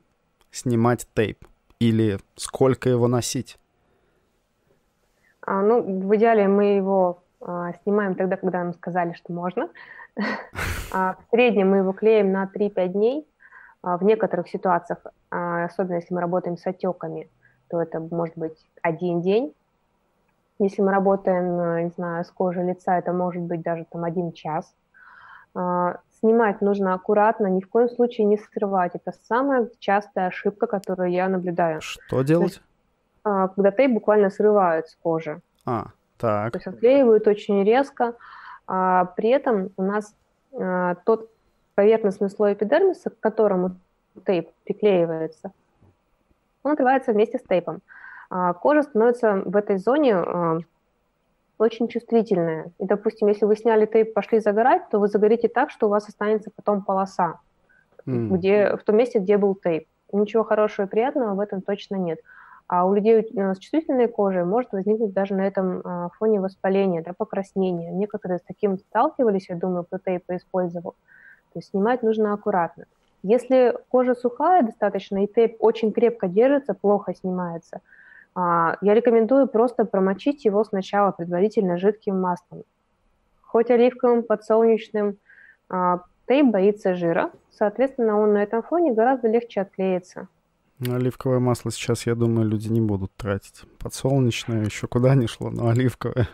снимать 0.51 1.07
тейп? 1.13 1.45
Или 1.79 2.19
сколько 2.35 2.89
его 2.89 3.07
носить? 3.07 3.57
А, 5.41 5.61
ну, 5.63 5.81
в 5.81 6.15
идеале 6.15 6.47
мы 6.47 6.75
его 6.75 7.20
снимаем 7.83 8.15
тогда, 8.15 8.37
когда 8.37 8.63
нам 8.63 8.73
сказали, 8.73 9.13
что 9.13 9.33
можно. 9.33 9.69
А, 10.93 11.13
в 11.13 11.29
среднем 11.31 11.69
мы 11.69 11.77
его 11.77 11.93
клеим 11.93 12.33
на 12.33 12.51
3-5 12.53 12.87
дней. 12.89 13.25
А, 13.81 13.97
в 13.97 14.03
некоторых 14.03 14.49
ситуациях, 14.49 14.99
особенно 15.29 15.95
если 15.95 16.13
мы 16.13 16.19
работаем 16.19 16.57
с 16.57 16.67
отеками, 16.67 17.29
то 17.69 17.81
это 17.81 18.01
может 18.01 18.37
быть 18.37 18.57
один 18.81 19.21
день. 19.21 19.55
Если 20.59 20.81
мы 20.81 20.91
работаем, 20.91 21.85
не 21.85 21.91
знаю, 21.91 22.25
с 22.25 22.29
кожей 22.29 22.65
лица, 22.65 22.97
это 22.97 23.13
может 23.13 23.41
быть 23.41 23.61
даже 23.61 23.85
там 23.89 24.03
один 24.03 24.33
час. 24.33 24.75
Снимать 26.19 26.59
нужно 26.59 26.93
аккуратно, 26.93 27.47
ни 27.47 27.61
в 27.61 27.69
коем 27.69 27.87
случае 27.87 28.27
не 28.27 28.37
срывать. 28.37 28.91
Это 28.93 29.13
самая 29.29 29.69
частая 29.79 30.27
ошибка, 30.27 30.67
которую 30.67 31.09
я 31.09 31.29
наблюдаю. 31.29 31.79
Что 31.79 32.21
делать? 32.21 32.61
Есть, 33.23 33.53
когда 33.55 33.71
тейп 33.71 33.93
буквально 33.93 34.29
срывают 34.29 34.89
с 34.89 34.95
кожи. 35.01 35.41
А. 35.65 35.87
Так. 36.21 36.53
То 36.53 36.57
есть 36.57 36.67
отклеивают 36.67 37.27
очень 37.27 37.63
резко. 37.63 38.15
А 38.67 39.05
при 39.05 39.29
этом 39.29 39.71
у 39.75 39.81
нас 39.81 40.15
а, 40.53 40.95
тот 41.05 41.29
поверхностный 41.75 42.29
слой 42.29 42.53
эпидермиса, 42.53 43.09
к 43.09 43.19
которому 43.19 43.75
тейп 44.25 44.49
приклеивается, 44.65 45.51
он 46.63 46.71
открывается 46.71 47.11
вместе 47.11 47.39
с 47.39 47.43
тейпом. 47.43 47.81
А 48.29 48.53
кожа 48.53 48.83
становится 48.83 49.41
в 49.43 49.55
этой 49.55 49.77
зоне 49.77 50.15
а, 50.15 50.59
очень 51.57 51.87
чувствительная. 51.87 52.71
И, 52.79 52.85
допустим, 52.85 53.27
если 53.27 53.45
вы 53.45 53.55
сняли 53.55 53.85
тейп, 53.85 54.13
пошли 54.13 54.39
загорать, 54.39 54.89
то 54.89 54.99
вы 54.99 55.07
загорите 55.07 55.47
так, 55.47 55.69
что 55.69 55.87
у 55.87 55.89
вас 55.89 56.07
останется 56.07 56.51
потом 56.55 56.83
полоса, 56.83 57.39
mm. 58.05 58.27
где, 58.29 58.75
в 58.77 58.83
том 58.83 58.95
месте, 58.95 59.19
где 59.19 59.37
был 59.37 59.55
тейп. 59.55 59.87
Ничего 60.11 60.43
хорошего 60.43 60.85
и 60.85 60.89
приятного 60.89 61.35
в 61.35 61.39
этом 61.39 61.61
точно 61.61 61.95
нет. 61.95 62.19
А 62.71 62.85
у 62.85 62.93
людей 62.93 63.19
э, 63.19 63.53
с 63.53 63.57
чувствительной 63.57 64.07
кожей 64.07 64.45
может 64.45 64.71
возникнуть 64.71 65.11
даже 65.11 65.35
на 65.35 65.45
этом 65.45 65.81
а, 65.83 66.09
фоне 66.17 66.39
воспаление, 66.39 67.01
да, 67.01 67.11
покраснение. 67.11 67.91
Некоторые 67.91 68.39
с 68.39 68.43
таким 68.43 68.77
сталкивались, 68.77 69.49
я 69.49 69.57
думаю, 69.57 69.83
кто 69.83 69.97
тейп 69.97 70.23
использовал. 70.29 70.95
То 71.51 71.59
есть 71.59 71.71
снимать 71.71 72.01
нужно 72.01 72.31
аккуратно. 72.31 72.85
Если 73.23 73.77
кожа 73.89 74.15
сухая 74.15 74.63
достаточно 74.63 75.21
и 75.21 75.27
тейп 75.27 75.57
очень 75.59 75.91
крепко 75.91 76.29
держится, 76.29 76.73
плохо 76.73 77.13
снимается, 77.13 77.81
а, 78.35 78.77
я 78.79 78.93
рекомендую 78.93 79.47
просто 79.47 79.83
промочить 79.83 80.45
его 80.45 80.63
сначала 80.63 81.11
предварительно 81.11 81.77
жидким 81.77 82.21
маслом. 82.21 82.63
Хоть 83.41 83.69
оливковым, 83.69 84.23
подсолнечным, 84.23 85.17
а, 85.67 86.03
тейп 86.25 86.45
боится 86.45 86.95
жира, 86.95 87.31
соответственно, 87.51 88.17
он 88.17 88.31
на 88.31 88.41
этом 88.41 88.63
фоне 88.63 88.93
гораздо 88.93 89.27
легче 89.27 89.59
отклеится. 89.59 90.29
Оливковое 90.87 91.39
масло 91.39 91.71
сейчас, 91.71 92.07
я 92.07 92.15
думаю, 92.15 92.47
люди 92.47 92.67
не 92.69 92.81
будут 92.81 93.13
тратить. 93.15 93.61
Подсолнечное 93.77 94.65
еще 94.65 94.87
куда 94.87 95.13
ни 95.13 95.27
шло, 95.27 95.51
но 95.51 95.67
оливковое. 95.69 96.27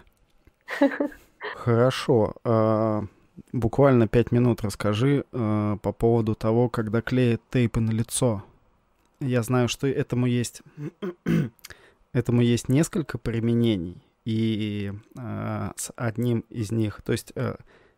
Хорошо. 1.55 2.35
А, 2.45 3.03
буквально 3.51 4.07
пять 4.07 4.31
минут 4.31 4.61
расскажи 4.61 5.25
а, 5.33 5.77
по 5.77 5.91
поводу 5.91 6.33
того, 6.33 6.69
когда 6.69 7.01
клеят 7.01 7.41
тейпы 7.49 7.81
на 7.81 7.91
лицо. 7.91 8.43
Я 9.19 9.43
знаю, 9.43 9.67
что 9.67 9.85
этому 9.85 10.27
есть, 10.27 10.61
этому 12.13 12.41
есть 12.41 12.69
несколько 12.69 13.17
применений, 13.17 14.01
и 14.23 14.93
а, 15.17 15.73
с 15.75 15.91
одним 15.97 16.45
из 16.49 16.71
них, 16.71 17.01
то 17.01 17.11
есть 17.11 17.33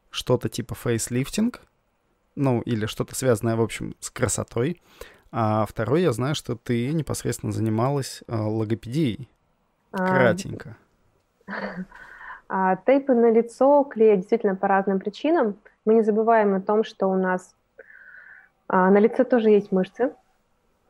что-то 0.09 0.49
типа 0.49 0.73
фейслифтинг, 0.73 1.61
ну 2.35 2.61
или 2.61 2.87
что-то 2.87 3.13
связанное, 3.13 3.55
в 3.55 3.61
общем, 3.61 3.95
с 3.99 4.09
красотой, 4.09 4.81
а 5.31 5.65
второй, 5.65 6.01
я 6.01 6.11
знаю, 6.11 6.35
что 6.35 6.55
ты 6.55 6.91
непосредственно 6.91 7.51
занималась 7.51 8.23
э, 8.27 8.35
логопедией. 8.35 9.29
А, 9.91 10.07
Кратенько. 10.07 10.77
А, 12.51 12.77
тейпы 12.77 13.13
на 13.13 13.29
лицо 13.29 13.83
клеят 13.83 14.21
действительно 14.21 14.55
по 14.55 14.67
разным 14.67 14.99
причинам. 14.99 15.57
Мы 15.85 15.93
не 15.93 16.01
забываем 16.01 16.55
о 16.55 16.61
том, 16.61 16.83
что 16.83 17.05
у 17.05 17.13
нас 17.13 17.53
а, 18.67 18.89
на 18.89 18.97
лице 18.97 19.23
тоже 19.23 19.51
есть 19.51 19.71
мышцы. 19.71 20.13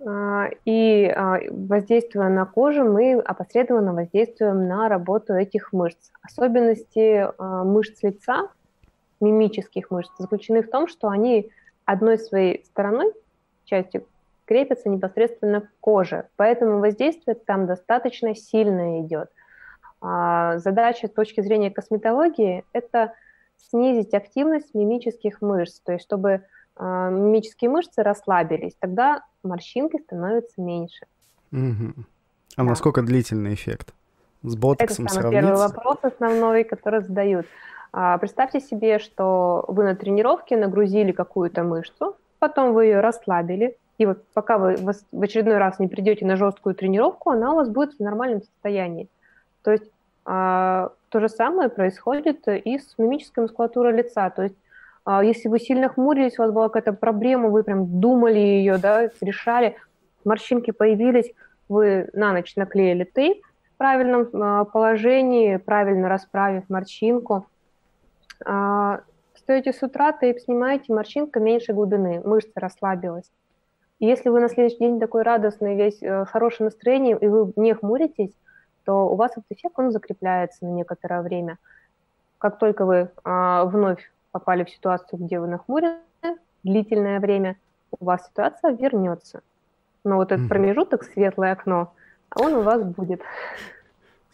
А, 0.06 0.48
и 0.64 1.06
а, 1.06 1.40
воздействуя 1.50 2.30
на 2.30 2.46
кожу, 2.46 2.86
мы 2.86 3.20
опосредованно 3.20 3.94
воздействуем 3.94 4.68
на 4.68 4.88
работу 4.88 5.34
этих 5.34 5.74
мышц. 5.74 6.12
Особенности 6.22 7.28
а, 7.38 7.64
мышц 7.66 8.02
лица, 8.04 8.50
мимических 9.20 9.92
мышц, 9.92 10.12
заключены 10.18 10.64
в 10.64 10.70
том, 10.70 10.88
что 10.88 11.10
они 11.10 11.52
одной 11.86 12.18
своей 12.18 12.64
стороной, 12.66 13.12
частью 13.66 14.06
крепятся 14.50 14.90
непосредственно 14.90 15.62
к 15.62 15.70
коже, 15.80 16.28
поэтому 16.36 16.80
воздействие 16.80 17.36
там 17.36 17.68
достаточно 17.68 18.34
сильное 18.36 19.02
идет. 19.02 19.30
А 20.02 20.58
задача 20.58 21.06
с 21.06 21.12
точки 21.12 21.42
зрения 21.42 21.70
косметологии– 21.70 22.66
это 22.74 23.14
снизить 23.58 24.16
активность 24.16 24.74
мимических 24.74 25.44
мышц, 25.44 25.82
то 25.82 25.92
есть 25.92 26.04
чтобы 26.04 26.42
а, 26.76 27.12
мимические 27.12 27.70
мышцы 27.70 28.02
расслабились, 28.02 28.74
тогда 28.80 29.24
морщинки 29.44 30.02
становятся 30.02 30.60
меньше. 30.60 31.06
Угу. 31.52 31.94
А 32.56 32.64
да. 32.64 32.64
насколько 32.64 33.04
длительный 33.04 33.54
эффект? 33.54 33.94
С 34.42 34.56
ботоксом 34.56 35.06
Это 35.06 35.14
самый 35.14 35.32
первый 35.32 35.58
вопрос 35.58 35.98
основной, 36.02 36.64
который 36.64 37.02
задают. 37.02 37.46
А, 37.94 38.18
представьте 38.18 38.62
себе, 38.62 38.98
что 38.98 39.64
вы 39.68 39.84
на 39.84 39.96
тренировке 39.96 40.58
нагрузили 40.58 41.12
какую-то 41.12 41.64
мышцу, 41.64 42.16
потом 42.40 42.74
вы 42.74 42.86
ее 42.86 43.00
расслабили, 43.02 43.78
и 44.00 44.06
вот 44.06 44.24
пока 44.34 44.58
вы 44.58 44.78
в 44.78 45.22
очередной 45.22 45.58
раз 45.58 45.78
не 45.78 45.90
придете 45.90 46.26
на 46.26 46.38
жесткую 46.38 46.74
тренировку, 46.74 47.32
она 47.32 47.52
у 47.52 47.56
вас 47.56 47.70
будет 47.70 47.94
в 47.96 48.00
нормальном 48.00 48.42
состоянии. 48.42 49.10
То 49.62 49.72
есть 49.72 49.92
а, 50.24 50.92
то 51.10 51.20
же 51.20 51.28
самое 51.28 51.68
происходит 51.68 52.48
и 52.48 52.80
с 52.80 52.98
мимической 52.98 53.42
мускулатурой 53.42 53.92
лица. 53.92 54.30
То 54.30 54.44
есть 54.44 54.56
а, 55.04 55.22
если 55.22 55.50
вы 55.50 55.60
сильно 55.60 55.90
хмурились, 55.90 56.40
у 56.40 56.44
вас 56.44 56.52
была 56.52 56.70
какая-то 56.70 56.94
проблема, 56.94 57.50
вы 57.50 57.64
прям 57.64 58.00
думали 58.00 58.40
ее, 58.40 58.78
да, 58.78 59.10
решали, 59.20 59.76
морщинки 60.24 60.72
появились, 60.72 61.34
вы 61.68 62.10
на 62.14 62.32
ночь 62.32 62.56
наклеили 62.56 63.04
тейп 63.04 63.44
в 63.74 63.78
правильном 63.78 64.22
э, 64.22 64.66
положении, 64.72 65.58
правильно 65.58 66.08
расправив 66.08 66.70
морщинку. 66.70 67.48
Э, 68.46 69.00
встаете 69.34 69.74
с 69.74 69.84
утра, 69.84 70.14
тейп 70.14 70.40
снимаете, 70.40 70.94
морщинка 70.94 71.42
меньше 71.42 71.74
глубины, 71.74 72.22
мышца 72.24 72.54
расслабилась. 72.56 73.30
И 74.00 74.06
если 74.06 74.30
вы 74.30 74.40
на 74.40 74.50
следующий 74.50 74.80
день 74.80 75.00
такой 75.00 75.24
радостный, 75.24 75.76
весь 75.76 76.02
э, 76.02 76.26
хорошее 76.26 76.66
настроение, 76.66 77.18
и 77.20 77.28
вы 77.28 77.52
не 77.58 77.74
хмуритесь, 77.74 78.34
то 78.86 79.10
у 79.10 79.16
вас 79.16 79.32
этот 79.32 79.46
эффект, 79.50 79.76
он 79.78 79.92
закрепляется 79.92 80.66
на 80.66 80.70
некоторое 80.70 81.22
время. 81.22 81.58
Как 82.38 82.58
только 82.58 82.86
вы 82.86 82.96
э, 82.96 83.64
вновь 83.66 84.12
попали 84.32 84.64
в 84.64 84.70
ситуацию, 84.70 85.20
где 85.20 85.40
вы 85.40 85.48
нахмурены 85.48 86.00
длительное 86.64 87.20
время, 87.20 87.58
у 88.00 88.06
вас 88.06 88.26
ситуация 88.28 88.72
вернется. 88.72 89.42
Но 90.06 90.16
вот 90.16 90.32
этот 90.32 90.48
промежуток, 90.48 91.04
светлое 91.04 91.52
окно, 91.52 91.94
он 92.36 92.54
у 92.54 92.62
вас 92.62 92.82
будет. 92.84 93.22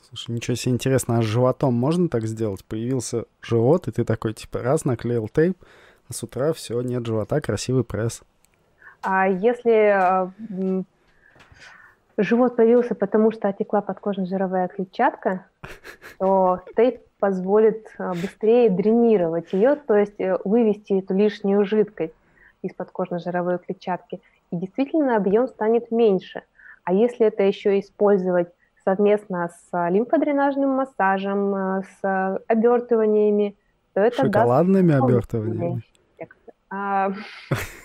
Слушай, 0.08 0.32
ничего 0.32 0.56
себе 0.56 0.74
интересно, 0.74 1.18
а 1.18 1.22
с 1.24 1.26
животом 1.26 1.74
можно 1.74 2.08
так 2.08 2.26
сделать? 2.26 2.64
Появился 2.64 3.26
живот, 3.42 3.88
и 3.88 3.92
ты 3.92 4.06
такой, 4.06 4.34
типа, 4.34 4.62
раз 4.62 4.86
наклеил 4.86 5.28
тейп, 5.28 5.58
а 6.08 6.14
с 6.14 6.22
утра 6.22 6.54
все, 6.54 6.80
нет 6.82 7.06
живота, 7.06 7.42
красивый 7.42 7.84
пресс. 7.84 8.22
А 9.02 9.28
если 9.28 9.90
а, 9.90 10.32
живот 12.18 12.56
появился, 12.56 12.96
потому 12.96 13.32
что 13.32 13.48
отекла 13.48 13.82
подкожно-жировая 13.82 14.68
клетчатка, 14.68 15.46
то 16.20 16.62
тейп 16.76 17.02
позволит 17.20 17.88
а, 17.98 18.12
быстрее 18.14 18.70
дренировать 18.70 19.54
ее, 19.54 19.76
то 19.76 19.96
есть 19.96 20.20
э, 20.20 20.38
вывести 20.44 21.00
эту 21.00 21.14
лишнюю 21.14 21.66
жидкость 21.66 22.14
из 22.62 22.74
подкожно-жировой 22.74 23.60
клетчатки, 23.60 24.22
и 24.52 24.58
действительно 24.58 25.16
объем 25.16 25.48
станет 25.48 25.92
меньше. 25.92 26.44
А 26.84 26.94
если 26.94 27.26
это 27.28 27.44
еще 27.44 27.80
использовать 27.80 28.50
совместно 28.84 29.50
с 29.50 29.90
лимфодренажным 29.90 30.70
массажем, 30.70 31.56
э, 31.56 31.82
с 32.02 32.42
обертываниями, 32.48 33.56
то 33.94 34.02
это 34.02 34.26
Шоколадными 34.26 34.92
даст... 34.92 35.04
обертываниями? 35.04 35.84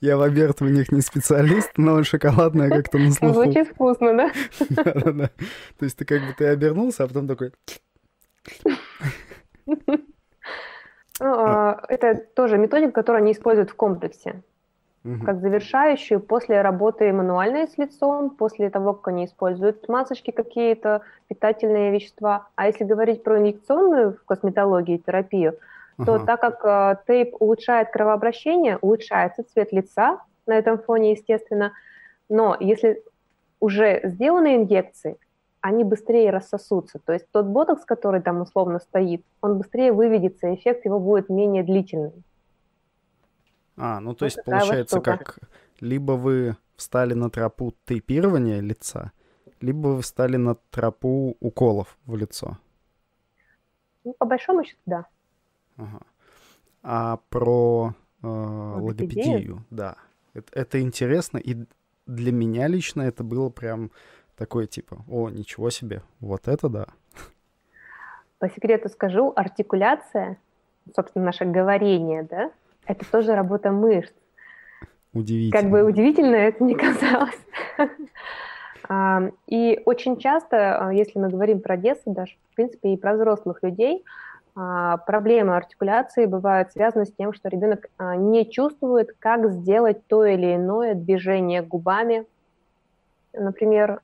Я 0.00 0.16
в 0.16 0.22
обертываниях 0.22 0.92
не 0.92 1.00
специалист, 1.00 1.72
но 1.76 2.02
шоколадная 2.02 2.70
как-то 2.70 2.98
на 2.98 3.10
слуху. 3.10 3.42
Звучит 3.42 3.68
вкусно, 3.68 4.16
да? 4.16 4.30
Да-да-да. 4.70 5.30
То 5.78 5.84
есть 5.84 5.96
ты 5.96 6.04
как 6.04 6.20
бы 6.20 6.34
ты 6.36 6.46
обернулся, 6.46 7.04
а 7.04 7.06
потом 7.06 7.28
такой... 7.28 7.52
Ну, 11.20 11.26
а, 11.26 11.80
это 11.88 12.16
тоже 12.34 12.58
методика, 12.58 12.92
которую 12.92 13.22
они 13.22 13.32
используют 13.32 13.70
в 13.70 13.74
комплексе. 13.76 14.42
Как 15.26 15.40
завершающую 15.40 16.18
после 16.18 16.62
работы 16.62 17.12
мануальной 17.12 17.68
с 17.68 17.76
лицом, 17.76 18.30
после 18.30 18.70
того, 18.70 18.94
как 18.94 19.08
они 19.08 19.26
используют 19.26 19.86
масочки 19.86 20.30
какие-то, 20.30 21.02
питательные 21.28 21.92
вещества. 21.92 22.48
А 22.56 22.68
если 22.68 22.84
говорить 22.84 23.22
про 23.22 23.38
инъекционную 23.38 24.14
в 24.14 24.24
косметологии 24.24 24.96
терапию, 24.96 25.58
то 25.96 26.14
ага. 26.14 26.26
так 26.26 26.40
как 26.40 26.64
э, 26.64 27.02
тейп 27.06 27.36
улучшает 27.40 27.90
кровообращение, 27.90 28.78
улучшается 28.78 29.44
цвет 29.44 29.72
лица 29.72 30.20
на 30.46 30.54
этом 30.54 30.78
фоне, 30.78 31.12
естественно. 31.12 31.72
Но 32.28 32.56
если 32.58 33.02
уже 33.60 34.00
сделаны 34.04 34.56
инъекции, 34.56 35.16
они 35.60 35.84
быстрее 35.84 36.30
рассосутся. 36.30 36.98
То 36.98 37.12
есть 37.12 37.26
тот 37.30 37.46
ботокс, 37.46 37.84
который 37.84 38.20
там 38.20 38.40
условно 38.42 38.80
стоит, 38.80 39.24
он 39.40 39.58
быстрее 39.58 39.92
выведется, 39.92 40.54
эффект 40.54 40.84
его 40.84 40.98
будет 40.98 41.28
менее 41.28 41.62
длительный. 41.62 42.12
А, 43.76 44.00
ну 44.00 44.14
то 44.14 44.24
вот 44.24 44.32
есть 44.32 44.44
получается, 44.44 44.96
вот 44.96 45.04
как 45.04 45.38
либо 45.80 46.12
вы 46.12 46.56
встали 46.76 47.14
на 47.14 47.30
тропу 47.30 47.72
тейпирования 47.86 48.60
лица, 48.60 49.12
либо 49.60 49.88
вы 49.88 50.02
встали 50.02 50.36
на 50.36 50.56
тропу 50.70 51.36
уколов 51.40 51.96
в 52.04 52.16
лицо. 52.16 52.58
Ну, 54.04 54.14
по 54.18 54.26
большому 54.26 54.64
счету, 54.64 54.80
да. 54.86 55.06
Ага. 55.76 56.00
А 56.82 57.18
про 57.30 57.94
э, 58.22 58.26
логопедию, 58.26 59.64
да. 59.70 59.96
Это, 60.34 60.48
это 60.52 60.80
интересно, 60.80 61.38
и 61.38 61.56
для 62.06 62.32
меня 62.32 62.66
лично 62.66 63.02
это 63.02 63.24
было 63.24 63.48
прям 63.48 63.90
такое 64.36 64.66
типа, 64.66 65.04
о, 65.08 65.30
ничего 65.30 65.70
себе, 65.70 66.02
вот 66.20 66.48
это 66.48 66.68
да. 66.68 66.86
По 68.38 68.48
секрету 68.48 68.88
скажу, 68.88 69.32
артикуляция, 69.34 70.38
собственно, 70.94 71.26
наше 71.26 71.44
говорение, 71.44 72.24
да, 72.24 72.50
это 72.86 73.10
тоже 73.10 73.34
работа 73.34 73.70
мышц. 73.70 74.12
Удивительно. 75.12 75.62
Как 75.62 75.70
бы 75.70 75.84
удивительно 75.84 76.34
это 76.34 76.62
не 76.64 76.74
казалось. 76.74 77.38
А, 78.86 79.30
и 79.46 79.80
очень 79.86 80.18
часто, 80.18 80.88
а, 80.88 80.92
если 80.92 81.18
мы 81.18 81.30
говорим 81.30 81.60
про 81.60 81.78
детство, 81.78 82.12
даже, 82.12 82.34
в 82.50 82.54
принципе, 82.54 82.92
и 82.92 82.98
про 82.98 83.14
взрослых 83.14 83.62
людей, 83.62 84.04
проблемы 84.54 85.56
артикуляции 85.56 86.26
бывают 86.26 86.72
связаны 86.72 87.06
с 87.06 87.12
тем, 87.12 87.32
что 87.32 87.48
ребенок 87.48 87.86
не 87.98 88.48
чувствует, 88.48 89.10
как 89.18 89.50
сделать 89.50 90.06
то 90.06 90.24
или 90.24 90.54
иное 90.54 90.94
движение 90.94 91.60
губами, 91.62 92.24
например, 93.32 94.00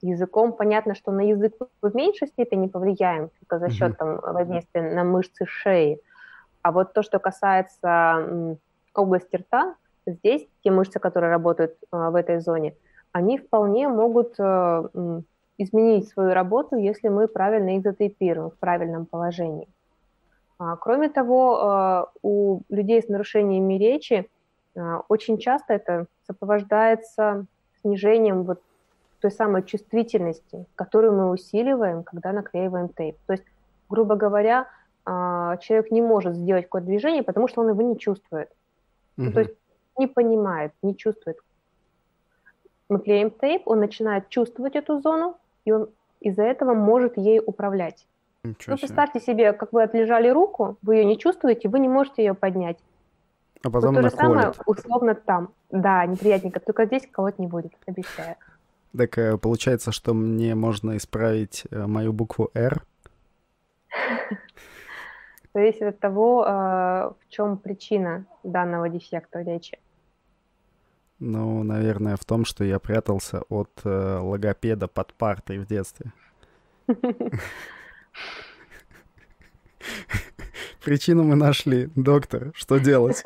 языком. 0.00 0.52
Понятно, 0.52 0.94
что 0.94 1.12
на 1.12 1.20
язык 1.20 1.54
мы 1.60 1.90
в 1.90 1.94
меньшей 1.94 2.28
степени 2.28 2.66
повлияем, 2.66 3.30
только 3.40 3.58
за 3.58 3.70
счет 3.70 3.98
там, 3.98 4.20
воздействия 4.20 4.94
на 4.94 5.04
мышцы 5.04 5.44
шеи. 5.46 6.00
А 6.62 6.72
вот 6.72 6.92
то, 6.92 7.02
что 7.02 7.18
касается 7.18 8.56
области 8.94 9.36
рта, 9.36 9.74
здесь 10.06 10.48
те 10.64 10.70
мышцы, 10.70 10.98
которые 10.98 11.30
работают 11.30 11.76
в 11.90 12.14
этой 12.14 12.40
зоне, 12.40 12.74
они 13.12 13.36
вполне 13.36 13.88
могут 13.88 14.38
изменить 15.58 16.08
свою 16.08 16.34
работу, 16.34 16.76
если 16.76 17.08
мы 17.08 17.28
правильно 17.28 17.76
их 17.76 17.82
затейпируем 17.82 18.50
в 18.50 18.56
правильном 18.56 19.06
положении. 19.06 19.68
А, 20.58 20.76
кроме 20.76 21.08
того, 21.08 22.10
у 22.22 22.60
людей 22.68 23.02
с 23.02 23.08
нарушениями 23.08 23.74
речи 23.74 24.28
очень 25.08 25.38
часто 25.38 25.74
это 25.74 26.06
сопровождается 26.26 27.46
снижением 27.82 28.44
вот 28.44 28.60
той 29.22 29.30
самой 29.30 29.62
чувствительности, 29.62 30.66
которую 30.74 31.12
мы 31.12 31.30
усиливаем, 31.30 32.02
когда 32.02 32.32
наклеиваем 32.32 32.88
тейп. 32.88 33.16
То 33.26 33.34
есть, 33.34 33.44
грубо 33.88 34.16
говоря, 34.16 34.68
а, 35.04 35.56
человек 35.58 35.92
не 35.92 36.02
может 36.02 36.34
сделать 36.34 36.64
какое-то 36.64 36.88
движение, 36.88 37.22
потому 37.22 37.48
что 37.48 37.60
он 37.60 37.68
его 37.68 37.82
не 37.82 37.96
чувствует. 37.98 38.48
Угу. 39.16 39.26
Ну, 39.26 39.32
то 39.32 39.40
есть 39.40 39.54
не 39.96 40.08
понимает, 40.08 40.72
не 40.82 40.96
чувствует. 40.96 41.38
Мы 42.88 42.98
клеим 42.98 43.30
тейп, 43.30 43.62
он 43.66 43.78
начинает 43.78 44.28
чувствовать 44.28 44.74
эту 44.74 45.00
зону, 45.00 45.36
и 45.64 45.72
он 45.72 45.88
из-за 46.20 46.42
этого 46.42 46.74
может 46.74 47.16
ей 47.16 47.40
управлять. 47.44 48.06
Ничего 48.44 48.74
ну, 48.74 48.78
представьте 48.78 49.20
себе, 49.20 49.52
как 49.52 49.72
вы 49.72 49.82
отлежали 49.82 50.28
руку, 50.28 50.76
вы 50.82 50.96
ее 50.96 51.04
не 51.04 51.18
чувствуете, 51.18 51.68
вы 51.68 51.78
не 51.78 51.88
можете 51.88 52.24
ее 52.24 52.34
поднять. 52.34 52.78
А 53.62 53.70
потом 53.70 53.94
вот 53.94 54.02
то 54.02 54.10
же 54.10 54.16
самое 54.16 54.52
условно 54.66 55.14
там. 55.14 55.50
Да, 55.70 56.04
неприятненько, 56.06 56.60
только 56.60 56.86
здесь 56.86 57.06
колоть 57.10 57.38
не 57.38 57.46
будет, 57.46 57.72
обещаю. 57.86 58.34
Так 58.96 59.16
э, 59.16 59.38
получается, 59.38 59.92
что 59.92 60.12
мне 60.12 60.54
можно 60.54 60.96
исправить 60.96 61.64
э, 61.70 61.86
мою 61.86 62.12
букву 62.12 62.50
«Р»? 62.54 62.82
Зависит 65.54 65.82
от 65.82 65.98
того, 65.98 66.44
э, 66.44 66.50
в 66.50 67.28
чем 67.28 67.56
причина 67.56 68.26
данного 68.42 68.88
дефекта 68.88 69.40
речи. 69.40 69.78
Ну, 71.24 71.62
наверное, 71.62 72.16
в 72.16 72.24
том, 72.24 72.44
что 72.44 72.64
я 72.64 72.80
прятался 72.80 73.42
от 73.48 73.70
логопеда 73.84 74.88
под 74.88 75.14
партой 75.14 75.58
в 75.58 75.66
детстве. 75.66 76.12
Причину 80.84 81.22
мы 81.22 81.36
нашли. 81.36 81.90
Доктор, 81.94 82.50
что 82.54 82.78
делать? 82.78 83.22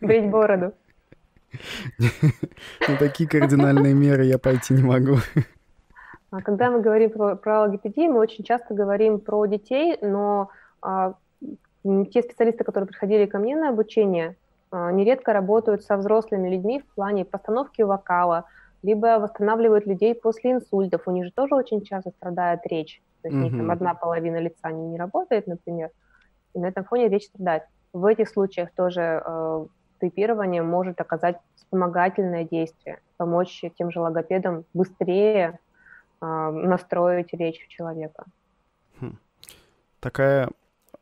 Брить 0.00 0.28
бороду. 0.28 0.74
На 2.88 2.96
такие 2.98 3.28
кардинальные 3.28 3.94
меры 3.94 4.24
я 4.24 4.38
пойти 4.38 4.74
не 4.74 4.82
могу. 4.82 5.18
А 6.32 6.42
когда 6.42 6.72
мы 6.72 6.80
говорим 6.80 7.10
про, 7.10 7.36
про 7.36 7.60
логопедию, 7.60 8.10
мы 8.12 8.18
очень 8.18 8.42
часто 8.42 8.74
говорим 8.74 9.20
про 9.20 9.46
детей, 9.46 9.98
но 10.02 10.50
а, 10.82 11.14
те 11.84 12.22
специалисты, 12.22 12.64
которые 12.64 12.88
приходили 12.88 13.26
ко 13.26 13.38
мне 13.38 13.54
на 13.54 13.68
обучение, 13.68 14.36
нередко 14.72 15.32
работают 15.32 15.82
со 15.82 15.96
взрослыми 15.96 16.48
людьми 16.48 16.80
в 16.80 16.94
плане 16.94 17.24
постановки 17.24 17.82
вокала, 17.82 18.44
либо 18.82 19.18
восстанавливают 19.18 19.86
людей 19.86 20.14
после 20.14 20.52
инсультов. 20.52 21.02
У 21.06 21.10
них 21.10 21.26
же 21.26 21.32
тоже 21.32 21.54
очень 21.54 21.82
часто 21.82 22.10
страдает 22.10 22.60
речь. 22.66 23.02
То 23.22 23.28
есть 23.28 23.36
mm-hmm. 23.36 23.40
у 23.40 23.50
них 23.50 23.56
там 23.56 23.70
одна 23.70 23.94
половина 23.94 24.36
лица 24.36 24.70
не, 24.70 24.86
не 24.86 24.98
работает, 24.98 25.46
например, 25.46 25.90
и 26.54 26.58
на 26.58 26.66
этом 26.66 26.84
фоне 26.84 27.08
речь 27.08 27.26
страдает. 27.26 27.64
В 27.92 28.06
этих 28.06 28.28
случаях 28.28 28.70
тоже 28.72 29.22
э, 29.24 29.66
тейпирование 30.00 30.62
может 30.62 31.00
оказать 31.00 31.38
вспомогательное 31.56 32.44
действие, 32.44 33.00
помочь 33.16 33.62
тем 33.76 33.90
же 33.90 34.00
логопедам 34.00 34.64
быстрее 34.72 35.58
э, 36.20 36.26
настроить 36.26 37.32
речь 37.32 37.66
человека. 37.68 38.24
Хм. 39.00 39.18
Такая 40.00 40.48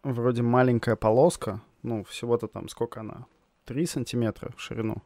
вроде 0.03 0.43
маленькая 0.43 0.97
полоска, 0.97 1.61
ну, 1.83 2.05
всего-то 2.05 2.49
там 2.49 2.69
сколько 2.69 3.01
она? 3.01 3.27
Три 3.69 3.85
сантиметра 3.85 4.51
в 4.57 4.63
ширину? 4.63 4.97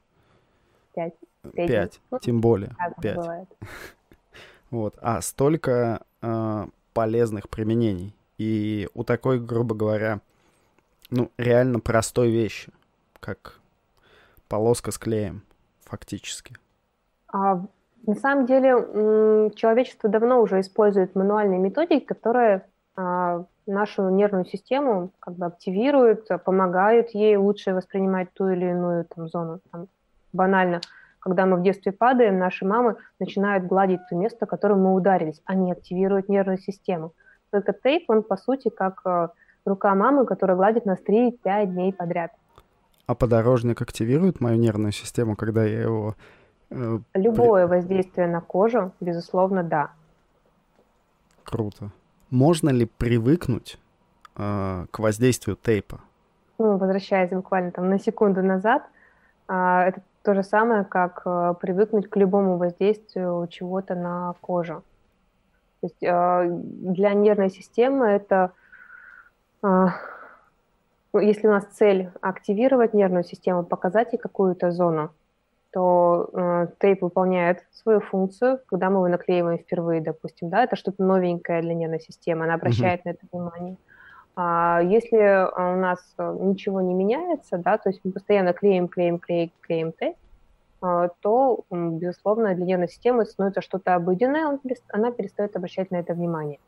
Пять. 0.94 1.14
Пять, 1.52 2.00
ну, 2.12 2.20
тем 2.20 2.40
более. 2.40 2.76
Пять. 3.02 3.16
Бывает. 3.16 3.48
Вот. 4.70 4.96
А 5.02 5.20
столько 5.20 6.02
э, 6.22 6.66
полезных 6.94 7.50
применений. 7.50 8.14
И 8.38 8.88
у 8.94 9.02
такой, 9.02 9.38
грубо 9.40 9.74
говоря, 9.74 10.20
ну, 11.10 11.30
реально 11.36 11.80
простой 11.80 12.30
вещи, 12.30 12.72
как 13.20 13.58
полоска 14.48 14.92
с 14.92 14.98
клеем, 14.98 15.42
фактически. 15.82 16.56
А, 17.32 17.66
на 18.06 18.14
самом 18.14 18.46
деле, 18.46 19.50
человечество 19.56 20.08
давно 20.08 20.40
уже 20.40 20.60
использует 20.60 21.16
мануальные 21.16 21.58
методики, 21.58 22.04
которые 22.04 22.64
нашу 22.96 24.08
нервную 24.10 24.44
систему 24.44 25.10
как 25.20 25.34
бы 25.34 25.46
активируют, 25.46 26.28
помогают 26.44 27.10
ей 27.10 27.36
лучше 27.36 27.74
воспринимать 27.74 28.32
ту 28.32 28.48
или 28.48 28.66
иную 28.66 29.04
там, 29.04 29.28
зону. 29.28 29.60
Там, 29.70 29.88
банально, 30.32 30.80
когда 31.20 31.46
мы 31.46 31.56
в 31.56 31.62
детстве 31.62 31.92
падаем, 31.92 32.38
наши 32.38 32.64
мамы 32.66 32.96
начинают 33.20 33.66
гладить 33.66 34.00
то 34.08 34.16
место, 34.16 34.46
которым 34.46 34.82
мы 34.82 34.94
ударились. 34.94 35.40
Они 35.44 35.70
активируют 35.70 36.28
нервную 36.28 36.58
систему. 36.58 37.12
Только 37.50 37.72
тейп, 37.72 38.10
он 38.10 38.22
по 38.22 38.36
сути 38.36 38.70
как 38.70 39.02
э, 39.04 39.28
рука 39.64 39.94
мамы, 39.94 40.26
которая 40.26 40.56
гладит 40.56 40.84
нас 40.84 40.98
3-5 41.06 41.66
дней 41.66 41.92
подряд. 41.92 42.32
А 43.06 43.14
подорожник 43.14 43.80
активирует 43.82 44.40
мою 44.40 44.56
нервную 44.58 44.92
систему, 44.92 45.36
когда 45.36 45.64
я 45.64 45.82
его... 45.82 46.14
Э, 46.70 46.98
Любое 47.14 47.68
при... 47.68 47.76
воздействие 47.76 48.26
на 48.26 48.40
кожу, 48.40 48.92
безусловно, 49.00 49.62
да. 49.62 49.90
Круто. 51.44 51.92
Можно 52.32 52.70
ли 52.70 52.86
привыкнуть 52.86 53.78
э, 54.36 54.86
к 54.90 54.98
воздействию 54.98 55.54
тейпа? 55.54 56.00
Ну, 56.56 56.78
возвращаясь 56.78 57.28
буквально 57.28 57.72
там 57.72 57.90
на 57.90 57.98
секунду 57.98 58.42
назад, 58.42 58.84
э, 59.48 59.52
это 59.52 60.00
то 60.22 60.34
же 60.34 60.42
самое, 60.42 60.84
как 60.84 61.20
э, 61.26 61.52
привыкнуть 61.60 62.08
к 62.08 62.16
любому 62.16 62.56
воздействию 62.56 63.46
чего-то 63.48 63.94
на 63.94 64.34
кожу. 64.40 64.82
То 65.82 65.88
есть 65.88 66.02
э, 66.02 66.48
для 66.50 67.12
нервной 67.12 67.50
системы 67.50 68.06
это, 68.06 68.52
э, 69.62 69.86
ну, 71.12 71.20
если 71.20 71.48
у 71.48 71.50
нас 71.50 71.66
цель 71.66 72.12
активировать 72.22 72.94
нервную 72.94 73.24
систему, 73.24 73.62
показать 73.62 74.14
ей 74.14 74.18
какую-то 74.18 74.72
зону, 74.72 75.10
то 75.72 76.28
э, 76.32 76.66
тейп 76.80 77.02
выполняет 77.02 77.64
свою 77.72 78.00
функцию, 78.00 78.60
когда 78.66 78.90
мы 78.90 78.96
его 78.96 79.08
наклеиваем 79.08 79.58
впервые, 79.58 80.00
допустим, 80.00 80.50
да, 80.50 80.64
это 80.64 80.76
что-то 80.76 81.02
новенькое 81.02 81.62
для 81.62 81.74
нервной 81.74 82.00
системы, 82.00 82.44
она 82.44 82.54
обращает 82.54 83.00
mm-hmm. 83.00 83.04
на 83.04 83.10
это 83.10 83.26
внимание. 83.32 83.76
А 84.34 84.80
если 84.82 85.16
у 85.16 85.76
нас 85.76 85.98
ничего 86.18 86.80
не 86.80 86.94
меняется, 86.94 87.58
да, 87.58 87.78
то 87.78 87.90
есть 87.90 88.00
мы 88.04 88.12
постоянно 88.12 88.52
клеим, 88.52 88.88
клеим, 88.88 89.18
клеим, 89.18 89.50
клеим 89.60 89.92
тейп, 89.92 90.16
а, 90.82 91.08
то, 91.20 91.64
безусловно, 91.70 92.54
для 92.54 92.64
нервной 92.64 92.88
системы 92.88 93.24
становится 93.24 93.60
что-то 93.60 93.94
обыденное, 93.94 94.58
она 94.88 95.10
перестает 95.10 95.56
обращать 95.56 95.90
на 95.90 95.96
это 95.96 96.12
внимание. 96.12 96.58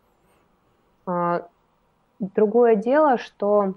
А, 1.06 1.46
другое 2.20 2.76
дело, 2.76 3.18
что 3.18 3.74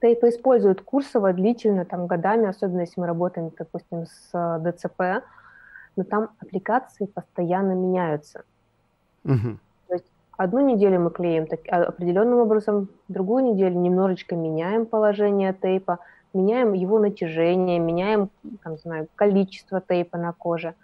тейпы 0.00 0.30
используют 0.30 0.80
курсово 0.80 1.32
длительно, 1.32 1.84
там, 1.84 2.06
годами, 2.06 2.48
особенно 2.48 2.80
если 2.80 3.00
мы 3.00 3.06
работаем, 3.06 3.50
допустим, 3.56 4.06
с 4.06 4.30
а, 4.32 4.58
ДЦП, 4.58 5.24
но 5.96 6.04
там 6.04 6.30
аппликации 6.40 7.06
постоянно 7.06 7.72
меняются. 7.72 8.44
Угу. 9.24 9.58
То 9.88 9.94
есть 9.94 10.06
одну 10.36 10.60
неделю 10.60 11.00
мы 11.00 11.10
клеим 11.10 11.46
так, 11.46 11.60
определенным 11.68 12.38
образом, 12.38 12.88
другую 13.08 13.44
неделю 13.44 13.78
немножечко 13.78 14.36
меняем 14.36 14.86
положение 14.86 15.52
тейпа, 15.52 15.98
меняем 16.32 16.72
его 16.72 16.98
натяжение, 16.98 17.78
меняем, 17.78 18.30
там, 18.62 18.78
знаю, 18.78 19.08
количество 19.16 19.80
тейпа 19.80 20.16
на 20.16 20.32
коже. 20.32 20.74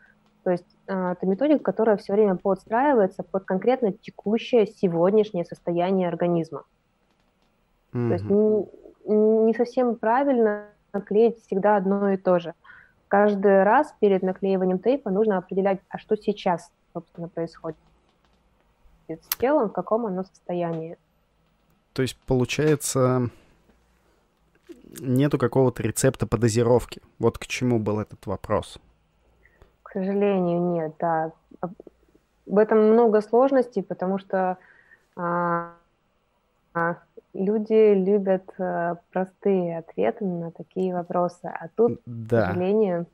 То 0.45 0.51
есть 0.51 0.77
э, 0.87 1.13
это 1.13 1.27
методика, 1.27 1.63
которая 1.63 1.97
все 1.97 2.13
время 2.13 2.37
подстраивается 2.37 3.23
под 3.23 3.45
конкретно 3.45 3.93
текущее 3.93 4.67
сегодняшнее 4.67 5.45
состояние 5.45 6.09
организма. 6.09 6.65
Mm-hmm. 7.93 8.09
То 8.09 8.13
есть 8.13 8.86
не, 9.07 9.55
совсем 9.55 9.97
правильно 9.97 10.67
наклеить 10.93 11.43
всегда 11.45 11.77
одно 11.77 12.11
и 12.11 12.17
то 12.17 12.39
же. 12.39 12.55
Каждый 13.09 13.63
раз 13.63 13.95
перед 14.01 14.23
наклеиванием 14.23 14.79
тейпа 14.79 15.11
нужно 15.11 15.39
определять, 15.39 15.81
а 15.89 15.99
что 15.99 16.17
сейчас, 16.17 16.71
собственно, 16.93 17.29
происходит 17.29 17.79
с 19.09 19.37
телом, 19.39 19.69
в 19.69 19.73
каком 19.73 20.07
оно 20.07 20.25
состоянии. 20.25 20.99
То 21.93 22.03
есть, 22.03 22.19
получается, 22.27 23.31
нету 25.01 25.39
какого-то 25.39 25.83
рецепта 25.83 26.27
по 26.27 26.37
дозировке. 26.37 27.01
Вот 27.19 27.39
к 27.39 27.47
чему 27.47 27.79
был 27.79 28.01
этот 28.01 28.27
вопрос. 28.27 28.79
К 29.83 29.93
сожалению, 29.93 30.61
нет, 30.61 30.95
да. 30.99 31.33
В 32.47 32.59
этом 32.59 32.93
много 32.93 33.21
сложностей, 33.23 33.83
потому 33.83 34.19
что 34.19 34.59
а, 35.17 35.73
люди 37.35 37.95
любят 37.95 38.45
а, 38.59 38.97
простые 39.13 39.79
ответы 39.79 40.25
на 40.25 40.51
такие 40.51 40.95
вопросы, 40.95 41.45
а 41.45 41.69
тут, 41.75 42.01
да. 42.07 42.43
к 42.43 42.47
сожалению, 42.49 43.07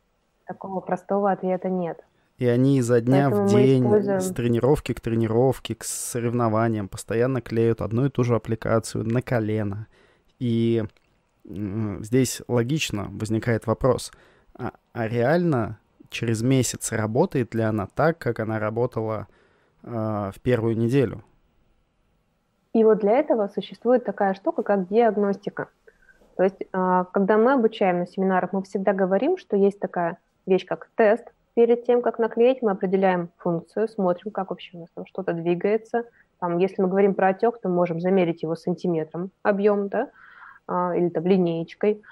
такого 0.46 0.80
простого 0.80 1.30
ответа 1.30 1.68
нет. 1.68 2.00
И 2.38 2.46
они 2.46 2.78
изо 2.78 3.00
дня 3.00 3.28
Поэтому 3.30 3.46
в 3.46 3.50
день, 3.50 3.84
используем... 3.84 4.20
с 4.20 4.30
тренировки 4.32 4.94
к 4.94 5.00
тренировке, 5.00 5.74
к 5.74 5.84
соревнованиям 5.84 6.88
постоянно 6.88 7.40
клеют 7.40 7.80
одну 7.80 8.06
и 8.06 8.10
ту 8.10 8.24
же 8.24 8.34
аппликацию 8.34 9.04
на 9.04 9.22
колено. 9.22 9.86
И 10.38 10.84
здесь 11.44 12.42
логично 12.48 13.08
возникает 13.10 13.66
вопрос, 13.66 14.12
а, 14.54 14.72
а 14.92 15.08
реально 15.08 15.78
через 16.10 16.42
месяц 16.42 16.92
работает 16.92 17.54
ли 17.54 17.62
она 17.62 17.86
так, 17.86 18.18
как 18.18 18.40
она 18.40 18.58
работала 18.58 19.28
э, 19.82 20.30
в 20.34 20.40
первую 20.40 20.76
неделю? 20.76 21.24
И 22.72 22.84
вот 22.84 22.98
для 22.98 23.18
этого 23.18 23.48
существует 23.48 24.04
такая 24.04 24.34
штука, 24.34 24.62
как 24.62 24.88
диагностика. 24.88 25.68
То 26.36 26.44
есть, 26.44 26.60
э, 26.60 27.04
когда 27.12 27.36
мы 27.36 27.52
обучаем 27.52 27.98
на 27.98 28.06
семинарах, 28.06 28.52
мы 28.52 28.62
всегда 28.62 28.92
говорим, 28.92 29.36
что 29.36 29.56
есть 29.56 29.78
такая 29.78 30.18
вещь, 30.46 30.64
как 30.66 30.88
тест. 30.96 31.24
Перед 31.54 31.84
тем, 31.84 32.00
как 32.00 32.18
наклеить, 32.18 32.62
мы 32.62 32.70
определяем 32.70 33.28
функцию, 33.36 33.88
смотрим, 33.88 34.30
как 34.30 34.50
вообще 34.50 34.76
у 34.76 34.80
нас 34.80 34.88
там 34.94 35.04
что-то 35.04 35.34
двигается. 35.34 36.04
Там, 36.40 36.56
если 36.58 36.80
мы 36.80 36.88
говорим 36.88 37.14
про 37.14 37.28
отек, 37.28 37.60
то 37.60 37.68
можем 37.68 38.00
замерить 38.00 38.42
его 38.42 38.56
сантиметром 38.56 39.30
объем, 39.42 39.88
да, 39.88 40.08
а, 40.66 40.96
или 40.96 41.10
там 41.10 41.26
линеечкой 41.26 42.02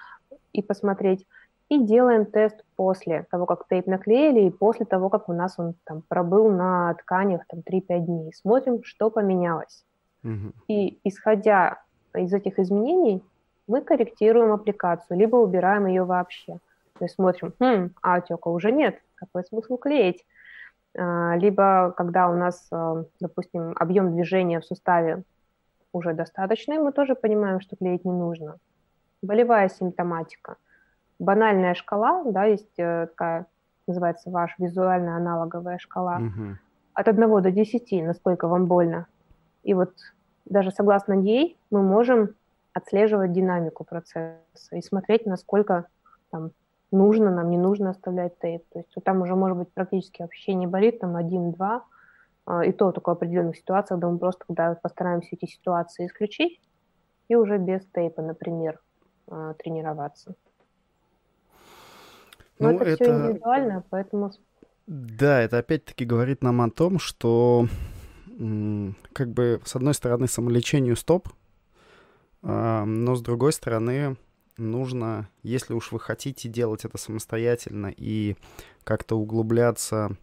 и 0.53 0.63
посмотреть. 0.63 1.27
И 1.71 1.83
делаем 1.83 2.27
тест 2.27 2.63
после 2.77 3.27
того, 3.31 3.47
как 3.47 3.67
тейп 3.67 3.87
наклеили, 3.87 4.41
и 4.41 4.51
после 4.51 4.85
того, 4.85 5.09
как 5.09 5.29
у 5.29 5.33
нас 5.33 5.55
он 5.57 5.75
там 5.85 6.03
пробыл 6.07 6.51
на 6.51 6.93
тканях 6.95 7.47
там 7.49 7.61
3-5 7.61 8.01
дней. 8.01 8.33
Смотрим, 8.35 8.85
что 8.85 9.11
поменялось. 9.11 9.85
Угу. 10.25 10.53
И 10.69 10.99
исходя 11.05 11.83
из 12.15 12.33
этих 12.33 12.59
изменений, 12.59 13.23
мы 13.67 13.83
корректируем 13.83 14.53
аппликацию, 14.53 15.19
либо 15.19 15.37
убираем 15.37 15.87
ее 15.87 16.05
вообще. 16.05 16.59
То 16.99 17.05
есть 17.05 17.15
смотрим, 17.15 17.55
хм, 17.59 17.91
а 18.03 18.17
отека 18.17 18.49
уже 18.49 18.73
нет, 18.73 19.01
какой 19.15 19.45
смысл 19.45 19.77
клеить? 19.77 20.25
А, 20.97 21.37
либо 21.37 21.95
когда 21.97 22.29
у 22.29 22.35
нас, 22.35 22.67
а, 22.73 23.05
допустим, 23.21 23.75
объем 23.77 24.13
движения 24.15 24.61
в 24.61 24.67
суставе 24.67 25.23
уже 25.93 26.15
достаточно, 26.15 26.75
и 26.75 26.79
мы 26.79 26.93
тоже 26.93 27.15
понимаем, 27.15 27.61
что 27.61 27.77
клеить 27.77 28.05
не 28.05 28.13
нужно. 28.13 28.57
Болевая 29.23 29.69
симптоматика. 29.69 30.57
Банальная 31.19 31.75
шкала, 31.75 32.25
да, 32.25 32.45
есть 32.45 32.79
э, 32.79 33.07
такая, 33.09 33.47
называется 33.87 34.31
ваша 34.31 34.55
визуальная 34.59 35.17
аналоговая 35.17 35.79
шкала. 35.79 36.17
Угу. 36.17 36.57
От 36.95 37.09
1 37.09 37.43
до 37.43 37.51
10, 37.51 38.05
насколько 38.05 38.49
вам 38.49 38.67
больно. 38.67 39.07
И 39.63 39.75
вот 39.75 39.93
даже 40.45 40.71
согласно 40.71 41.15
ей 41.15 41.57
мы 41.71 41.83
можем 41.83 42.35
отслеживать 42.73 43.33
динамику 43.33 43.85
процесса 43.85 44.39
и 44.73 44.83
смотреть, 44.83 45.27
насколько 45.27 45.87
там, 46.31 46.53
нужно 46.91 47.31
нам, 47.31 47.51
не 47.51 47.59
нужно 47.59 47.91
оставлять 47.91 48.39
тейп. 48.39 48.65
То 48.73 48.79
есть 48.79 48.91
вот 48.95 49.05
там 49.05 49.23
уже, 49.23 49.35
может 49.35 49.57
быть, 49.57 49.73
практически 49.73 50.23
вообще 50.23 50.55
не 50.55 50.67
болит, 50.67 51.01
там 51.01 51.17
1-2, 51.17 51.81
а, 52.47 52.65
и 52.65 52.73
то 52.73 52.93
только 52.93 53.11
в 53.11 53.13
определенных 53.13 53.57
ситуациях, 53.57 54.01
когда 54.01 54.09
мы 54.09 54.19
просто 54.19 54.45
когда 54.47 54.75
постараемся 54.75 55.29
эти 55.33 55.47
ситуации 55.47 56.07
исключить 56.07 56.61
и 57.29 57.37
уже 57.37 57.59
без 57.59 57.85
тейпа, 57.95 58.23
например, 58.23 58.81
а, 59.29 59.55
тренироваться. 59.55 60.35
Но 62.59 62.71
ну, 62.71 62.77
это, 62.77 62.85
это 62.85 63.05
все 63.05 63.13
индивидуально, 63.13 63.85
поэтому... 63.89 64.33
Да, 64.87 65.41
это 65.41 65.59
опять-таки 65.59 66.05
говорит 66.05 66.43
нам 66.43 66.61
о 66.61 66.71
том, 66.71 66.99
что 66.99 67.67
как 69.13 69.33
бы 69.33 69.61
с 69.65 69.77
одной 69.77 69.95
стороны 69.95 70.27
самолечению 70.27 70.97
стоп, 70.97 71.29
а, 72.43 72.85
но 72.85 73.15
с 73.15 73.21
другой 73.21 73.53
стороны 73.53 74.17
нужно, 74.57 75.29
если 75.43 75.75
уж 75.75 75.93
вы 75.93 76.01
хотите 76.01 76.49
делать 76.49 76.85
это 76.85 76.97
самостоятельно 76.97 77.93
и 77.95 78.37
как-то 78.85 79.17
углубляться 79.17 80.17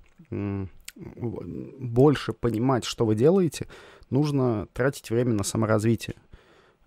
больше 0.96 2.34
понимать, 2.34 2.86
что 2.86 3.06
вы 3.06 3.14
делаете, 3.14 3.68
нужно 4.10 4.68
тратить 4.74 5.12
время 5.12 5.34
на 5.34 5.44
саморазвитие. 5.44 6.16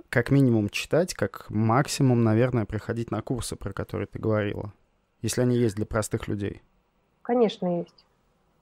Как 0.08 0.32
минимум 0.32 0.68
читать, 0.68 1.14
как 1.14 1.46
максимум, 1.48 2.24
наверное, 2.24 2.64
приходить 2.64 3.12
на 3.12 3.22
курсы, 3.22 3.54
про 3.54 3.72
которые 3.72 4.08
ты 4.08 4.18
говорила. 4.18 4.72
если 5.22 5.42
они 5.42 5.56
есть 5.56 5.76
для 5.76 5.86
простых 5.86 6.26
людей? 6.26 6.62
Конечно, 7.22 7.78
есть. 7.78 8.04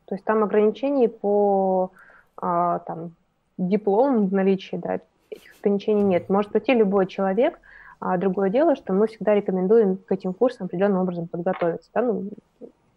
То 0.04 0.14
есть 0.16 0.24
там 0.24 0.42
ограничений 0.42 1.08
по 1.08 1.92
а, 2.41 2.80
там, 2.80 3.12
диплому 3.57 4.26
в 4.26 4.32
наличии, 4.32 4.76
да, 4.76 5.01
этих 5.30 5.55
ограничений 5.61 6.03
нет. 6.03 6.28
Может 6.28 6.53
прийти 6.53 6.74
любой 6.74 7.07
человек, 7.07 7.59
а 8.01 8.16
другое 8.16 8.51
дело, 8.51 8.76
что 8.76 8.93
мы 8.93 9.07
всегда 9.09 9.34
рекомендуем 9.34 9.97
к 9.97 10.12
этим 10.12 10.32
курсам 10.32 10.66
определенным 10.66 11.03
образом 11.03 11.26
подготовиться. 11.26 11.91
Да? 11.95 12.03
Ну, 12.03 12.30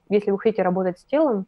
если 0.09 0.31
вы 0.31 0.39
хотите 0.39 0.61
работать 0.61 0.99
с 0.99 1.03
телом, 1.03 1.45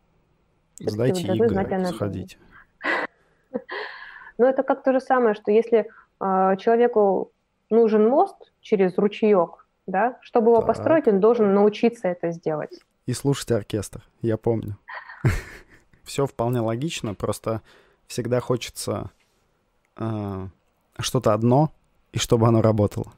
Сдайте 0.79 1.27
вы 1.27 1.35
игры, 1.35 1.85
сходите. 1.85 2.37
Но 4.37 4.47
это 4.47 4.63
как 4.63 4.83
то 4.83 4.91
же 4.91 4.99
самое, 4.99 5.35
что 5.35 5.51
если 5.51 5.87
э, 6.19 6.57
человеку 6.57 7.31
нужен 7.69 8.09
мост 8.09 8.35
через 8.61 8.97
ручеек, 8.97 9.67
да, 9.85 10.17
чтобы 10.21 10.51
его 10.51 10.57
так. 10.57 10.67
построить, 10.67 11.07
он 11.07 11.19
должен 11.19 11.53
научиться 11.53 12.07
это 12.07 12.31
сделать. 12.31 12.79
И 13.05 13.13
слушать 13.13 13.51
оркестр, 13.51 14.03
я 14.21 14.37
помню. 14.37 14.77
Все 16.03 16.25
вполне 16.25 16.59
логично, 16.59 17.13
просто 17.13 17.61
всегда 18.07 18.39
хочется 18.39 19.11
э, 19.97 20.47
что-то 20.99 21.33
одно, 21.33 21.71
и 22.11 22.19
чтобы 22.19 22.47
оно 22.47 22.61
работало. 22.61 23.11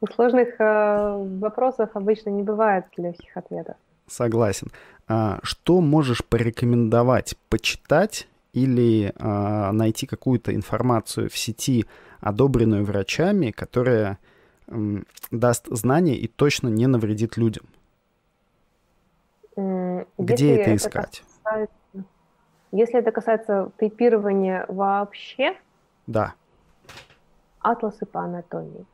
У 0.00 0.06
сложных 0.08 0.48
э, 0.58 1.38
вопросов 1.40 1.90
обычно 1.94 2.30
не 2.30 2.42
бывает 2.42 2.86
легких 2.96 3.36
ответов. 3.36 3.76
Согласен. 4.08 4.68
А, 5.08 5.38
что 5.42 5.80
можешь 5.80 6.24
порекомендовать 6.24 7.36
почитать 7.48 8.28
или 8.52 9.12
а, 9.18 9.72
найти 9.72 10.06
какую-то 10.06 10.54
информацию 10.54 11.30
в 11.30 11.36
сети, 11.36 11.86
одобренную 12.20 12.84
врачами, 12.84 13.50
которая 13.50 14.18
м, 14.68 15.06
даст 15.30 15.66
знания 15.70 16.16
и 16.16 16.28
точно 16.28 16.68
не 16.68 16.86
навредит 16.86 17.36
людям? 17.36 17.64
Где 19.56 20.48
Если 20.48 20.54
это 20.54 20.76
искать? 20.76 21.22
Касается, 21.42 21.74
если 22.72 22.98
это 22.98 23.12
касается 23.12 23.70
тейпирования 23.78 24.64
вообще, 24.68 25.56
да. 26.06 26.34
атласы 27.60 28.06
по 28.06 28.22
анатомии. 28.22 28.86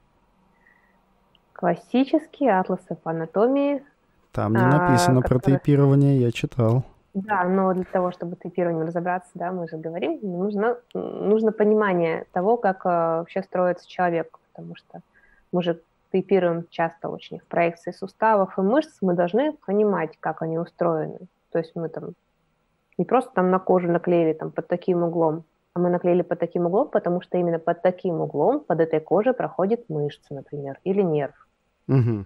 Классические 1.52 2.58
атласы 2.58 2.94
по 2.96 3.10
анатомии. 3.10 3.84
Там 4.32 4.52
не 4.52 4.64
написано 4.64 5.20
а, 5.20 5.22
про 5.22 5.38
тейпирование, 5.38 6.20
я 6.20 6.32
читал. 6.32 6.84
Да, 7.14 7.44
но 7.44 7.72
для 7.72 7.84
того, 7.84 8.10
чтобы 8.12 8.36
тейпированием 8.36 8.86
разобраться, 8.86 9.30
да, 9.34 9.50
мы 9.50 9.66
же 9.68 9.76
говорим, 9.76 10.18
нужно, 10.22 10.78
нужно 10.94 11.52
понимание 11.52 12.26
того, 12.32 12.56
как 12.56 12.84
э, 12.84 12.88
вообще 12.88 13.42
строится 13.42 13.88
человек, 13.88 14.38
потому 14.52 14.76
что 14.76 15.00
мы 15.50 15.62
же 15.62 15.80
тейпируем 16.12 16.66
часто 16.70 17.08
очень 17.08 17.38
в 17.38 17.44
проекции 17.44 17.92
суставов 17.92 18.58
и 18.58 18.62
мышц, 18.62 18.98
мы 19.00 19.14
должны 19.14 19.52
понимать, 19.66 20.16
как 20.20 20.42
они 20.42 20.58
устроены. 20.58 21.18
То 21.50 21.58
есть 21.58 21.74
мы 21.74 21.88
там 21.88 22.14
не 22.98 23.04
просто 23.04 23.30
там 23.34 23.50
на 23.50 23.58
кожу 23.58 23.90
наклеили 23.90 24.32
там 24.32 24.50
под 24.50 24.68
таким 24.68 25.02
углом, 25.02 25.44
а 25.74 25.80
мы 25.80 25.90
наклеили 25.90 26.22
под 26.22 26.38
таким 26.38 26.66
углом, 26.66 26.88
потому 26.88 27.20
что 27.20 27.38
именно 27.38 27.58
под 27.58 27.82
таким 27.82 28.20
углом 28.20 28.60
под 28.60 28.80
этой 28.80 29.00
кожей 29.00 29.32
проходит 29.32 29.88
мышца, 29.88 30.34
например, 30.34 30.80
или 30.84 31.02
нерв. 31.02 31.46
Угу. 31.88 32.24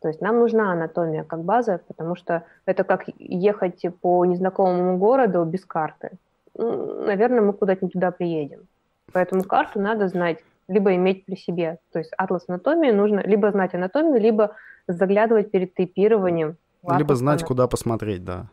То 0.00 0.08
есть 0.08 0.20
нам 0.20 0.38
нужна 0.38 0.72
анатомия 0.72 1.24
как 1.24 1.42
база, 1.44 1.80
потому 1.86 2.16
что 2.16 2.44
это 2.64 2.84
как 2.84 3.04
ехать 3.18 3.84
по 4.00 4.24
незнакомому 4.24 4.96
городу 4.96 5.44
без 5.44 5.64
карты. 5.64 6.12
Ну, 6.54 7.04
наверное, 7.04 7.42
мы 7.42 7.52
куда-то 7.52 7.84
не 7.84 7.90
туда 7.90 8.10
приедем. 8.10 8.66
Поэтому 9.12 9.42
карту 9.44 9.80
надо 9.80 10.08
знать, 10.08 10.38
либо 10.70 10.94
иметь 10.94 11.26
при 11.26 11.34
себе. 11.34 11.78
То 11.92 11.98
есть 11.98 12.12
атлас 12.16 12.44
анатомии 12.48 12.92
нужно 12.92 13.20
либо 13.20 13.50
знать 13.50 13.74
анатомию, 13.74 14.20
либо 14.20 14.56
заглядывать 14.86 15.50
перед 15.50 15.74
тейпированием. 15.74 16.56
Либо 16.96 17.14
знать, 17.14 17.42
куда 17.42 17.66
посмотреть, 17.66 18.24
да. 18.24 18.46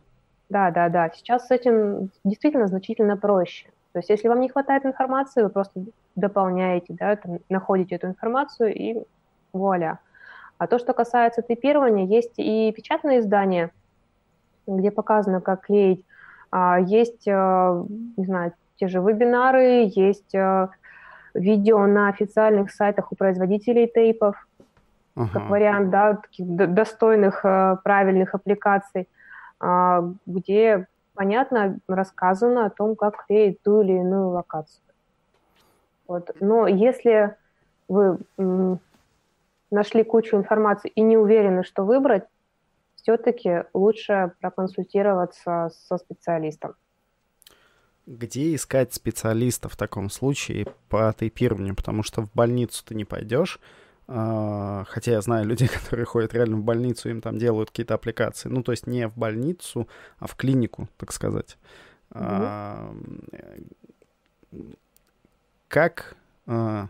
Да, 0.48 0.70
да, 0.70 0.88
да. 0.88 1.10
Сейчас 1.14 1.46
с 1.46 1.50
этим 1.50 2.10
действительно 2.24 2.66
значительно 2.66 3.16
проще. 3.16 3.66
То 3.92 4.00
есть 4.00 4.10
если 4.10 4.28
вам 4.28 4.40
не 4.40 4.48
хватает 4.48 4.84
информации, 4.84 5.42
вы 5.42 5.48
просто 5.48 5.84
дополняете, 6.16 6.92
да, 6.94 7.16
там, 7.16 7.38
находите 7.48 7.94
эту 7.94 8.08
информацию 8.08 8.74
и 8.74 9.02
вуаля. 9.52 10.00
А 10.58 10.66
то, 10.66 10.78
что 10.78 10.92
касается 10.92 11.42
типирования, 11.42 12.04
есть 12.06 12.34
и 12.36 12.72
печатные 12.72 13.20
издания, 13.20 13.70
где 14.66 14.90
показано, 14.90 15.40
как 15.40 15.66
клеить. 15.66 16.04
А, 16.50 16.80
есть, 16.80 17.28
э, 17.28 17.84
не 18.16 18.24
знаю, 18.24 18.52
те 18.76 18.88
же 18.88 19.00
вебинары, 19.00 19.90
есть 19.94 20.34
э, 20.34 20.68
видео 21.34 21.86
на 21.86 22.08
официальных 22.08 22.70
сайтах 22.70 23.12
у 23.12 23.16
производителей 23.16 23.86
тейпов, 23.86 24.36
uh-huh. 25.16 25.28
как 25.32 25.48
вариант, 25.48 25.90
да, 25.90 26.14
таких 26.14 26.46
достойных, 26.46 27.44
э, 27.44 27.76
правильных 27.82 28.34
аппликаций, 28.34 29.08
а, 29.60 30.04
где 30.26 30.86
понятно 31.14 31.78
рассказано 31.88 32.66
о 32.66 32.70
том, 32.70 32.94
как 32.94 33.26
клеить 33.26 33.62
ту 33.62 33.82
или 33.82 33.92
иную 33.92 34.28
локацию. 34.28 34.82
Вот. 36.06 36.30
Но 36.40 36.66
если 36.66 37.36
вы 37.88 38.18
нашли 39.70 40.04
кучу 40.04 40.36
информации 40.36 40.88
и 40.88 41.00
не 41.02 41.16
уверены, 41.16 41.64
что 41.64 41.84
выбрать, 41.84 42.24
все-таки 42.94 43.64
лучше 43.74 44.32
проконсультироваться 44.40 45.70
со 45.72 45.98
специалистом. 45.98 46.74
Где 48.08 48.54
искать 48.54 48.94
специалиста 48.94 49.68
в 49.68 49.76
таком 49.76 50.08
случае 50.08 50.66
по 50.88 51.14
тейпированию? 51.18 51.74
Потому 51.74 52.02
что 52.02 52.22
в 52.22 52.32
больницу 52.32 52.82
ты 52.82 52.94
не 52.94 53.04
пойдешь, 53.04 53.60
а, 54.06 54.84
хотя 54.88 55.12
я 55.12 55.20
знаю 55.20 55.44
людей, 55.44 55.68
которые 55.82 56.06
ходят 56.06 56.32
реально 56.32 56.56
в 56.56 56.62
больницу, 56.62 57.10
им 57.10 57.20
там 57.20 57.36
делают 57.38 57.68
какие-то 57.68 57.92
аппликации. 57.92 58.48
Ну, 58.48 58.62
то 58.62 58.72
есть 58.72 58.86
не 58.86 59.08
в 59.08 59.18
больницу, 59.18 59.88
а 60.18 60.26
в 60.26 60.36
клинику, 60.36 60.88
так 60.96 61.12
сказать. 61.12 61.58
Mm-hmm. 62.12 63.58
Как 65.68 66.16
а, 66.46 66.88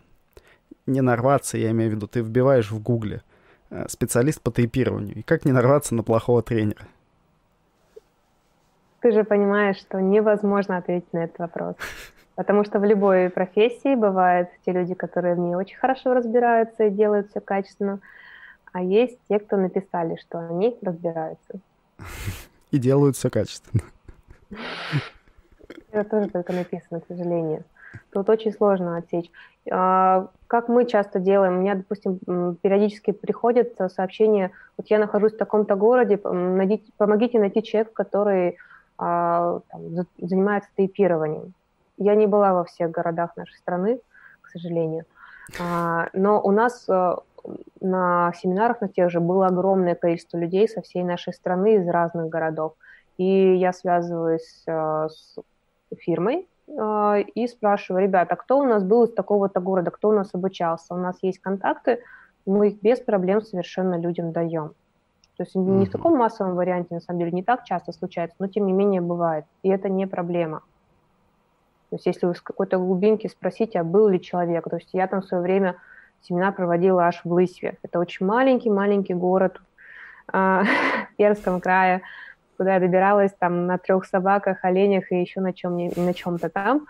не 0.85 1.01
нарваться, 1.01 1.57
я 1.57 1.71
имею 1.71 1.91
в 1.91 1.95
виду, 1.95 2.07
ты 2.07 2.21
вбиваешь 2.21 2.71
в 2.71 2.81
гугле 2.81 3.23
э, 3.69 3.89
специалист 3.89 4.41
по 4.41 4.53
тейпированию, 4.53 5.17
и 5.17 5.21
как 5.21 5.43
не 5.43 5.51
нарваться 5.51 5.95
на 5.95 6.03
плохого 6.03 6.41
тренера? 6.41 6.87
Ты 9.01 9.11
же 9.11 9.23
понимаешь, 9.23 9.77
что 9.77 10.01
невозможно 10.01 10.77
ответить 10.77 11.11
на 11.13 11.19
этот 11.25 11.39
вопрос. 11.39 11.75
Потому 12.35 12.63
что 12.63 12.79
в 12.79 12.85
любой 12.85 13.29
профессии 13.29 13.95
бывают 13.95 14.49
те 14.65 14.71
люди, 14.71 14.93
которые 14.93 15.35
в 15.35 15.39
ней 15.39 15.55
очень 15.55 15.77
хорошо 15.77 16.13
разбираются 16.13 16.85
и 16.85 16.89
делают 16.89 17.29
все 17.29 17.41
качественно, 17.41 17.99
а 18.71 18.81
есть 18.81 19.17
те, 19.27 19.39
кто 19.39 19.57
написали, 19.57 20.15
что 20.15 20.39
они 20.39 20.77
разбираются. 20.81 21.59
И 22.71 22.77
делают 22.77 23.17
все 23.17 23.29
качественно. 23.29 23.83
Это 25.91 26.09
тоже 26.09 26.29
только 26.29 26.53
написано, 26.53 27.01
к 27.01 27.07
сожалению. 27.07 27.63
Тут 28.11 28.29
очень 28.29 28.53
сложно 28.53 28.97
отсечь. 28.97 29.29
А, 29.71 30.29
как 30.47 30.69
мы 30.69 30.85
часто 30.85 31.19
делаем, 31.19 31.57
у 31.57 31.61
меня, 31.61 31.75
допустим, 31.75 32.19
периодически 32.61 33.11
приходят 33.11 33.75
сообщения, 33.93 34.51
вот 34.77 34.87
я 34.87 34.99
нахожусь 34.99 35.33
в 35.33 35.37
таком-то 35.37 35.75
городе, 35.75 36.17
помогите 36.17 37.39
найти 37.39 37.63
человека, 37.63 37.91
который 37.93 38.57
а, 38.99 39.61
там, 39.69 40.05
занимается 40.19 40.69
тейпированием. 40.75 41.53
Я 41.97 42.15
не 42.15 42.27
была 42.27 42.53
во 42.53 42.65
всех 42.65 42.91
городах 42.91 43.35
нашей 43.37 43.55
страны, 43.57 43.99
к 44.41 44.49
сожалению. 44.49 45.05
А, 45.59 46.09
но 46.13 46.41
у 46.41 46.51
нас 46.51 46.87
на 47.81 48.33
семинарах 48.33 48.81
на 48.81 48.89
тех 48.89 49.09
же 49.09 49.19
было 49.19 49.47
огромное 49.47 49.95
количество 49.95 50.37
людей 50.37 50.67
со 50.67 50.81
всей 50.81 51.03
нашей 51.03 51.33
страны 51.33 51.75
из 51.75 51.87
разных 51.87 52.27
городов. 52.29 52.73
И 53.17 53.55
я 53.55 53.73
связываюсь 53.73 54.63
с 54.65 55.35
фирмой, 55.97 56.47
а, 56.77 57.17
и 57.19 57.47
спрашиваю, 57.47 58.03
ребята, 58.03 58.35
кто 58.35 58.59
у 58.59 58.63
нас 58.63 58.83
был 58.83 59.05
из 59.05 59.13
такого-то 59.13 59.59
города, 59.59 59.91
кто 59.91 60.09
у 60.09 60.13
нас 60.13 60.29
обучался, 60.33 60.93
у 60.93 60.97
нас 60.97 61.17
есть 61.21 61.39
контакты, 61.39 62.03
мы 62.45 62.69
их 62.69 62.81
без 62.81 62.99
проблем 62.99 63.41
совершенно 63.41 63.97
людям 63.97 64.31
даем. 64.31 64.73
То 65.39 65.43
есть 65.43 65.55
не 65.55 65.85
в 65.85 65.89
таком 65.89 66.17
массовом 66.17 66.55
варианте, 66.55 66.93
на 66.95 66.99
самом 66.99 67.19
деле, 67.19 67.31
не 67.31 67.43
так 67.43 67.63
часто 67.63 67.93
случается, 67.93 68.35
но 68.39 68.47
тем 68.47 68.65
не 68.65 68.73
менее 68.73 68.99
бывает. 68.99 69.45
И 69.63 69.69
это 69.69 69.87
не 69.87 70.05
проблема. 70.05 70.59
То 71.89 71.95
есть 71.95 72.07
если 72.07 72.25
вы 72.25 72.35
с 72.35 72.41
какой-то 72.41 72.77
глубинки 72.77 73.27
спросите, 73.27 73.79
а 73.79 73.85
был 73.85 74.09
ли 74.09 74.19
человек, 74.19 74.69
то 74.69 74.75
есть 74.75 74.89
я 74.91 75.07
там 75.07 75.21
в 75.21 75.25
свое 75.25 75.41
время 75.41 75.77
семена 76.23 76.51
проводила 76.51 77.05
аж 77.05 77.21
в 77.23 77.31
Лысьве. 77.31 77.77
Это 77.83 77.99
очень 77.99 78.25
маленький-маленький 78.25 79.13
город 79.13 79.61
э, 80.33 80.63
Пермском 81.15 81.61
крае 81.61 82.01
куда 82.57 82.73
я 82.73 82.79
добиралась 82.81 83.31
там 83.39 83.67
на 83.67 83.77
трех 83.77 84.05
собаках, 84.05 84.65
оленях 84.65 85.09
и 85.13 85.21
еще 85.21 85.39
на, 85.39 85.53
чем, 85.53 85.77
на 85.77 86.13
чем-то 86.13 86.49
там. 86.49 86.87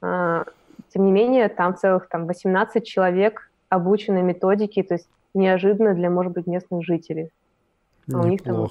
А, 0.00 0.44
тем 0.90 1.04
не 1.04 1.10
менее, 1.10 1.48
там 1.48 1.76
целых 1.76 2.08
там 2.08 2.28
18 2.28 2.86
человек 2.86 3.50
обучены 3.68 4.22
методике, 4.22 4.84
то 4.84 4.94
есть 4.94 5.08
неожиданно 5.34 5.94
для, 5.94 6.08
может 6.08 6.32
быть, 6.32 6.46
местных 6.46 6.84
жителей. 6.84 7.32
А 8.12 8.20
у 8.20 8.26
них 8.26 8.42
там 8.42 8.68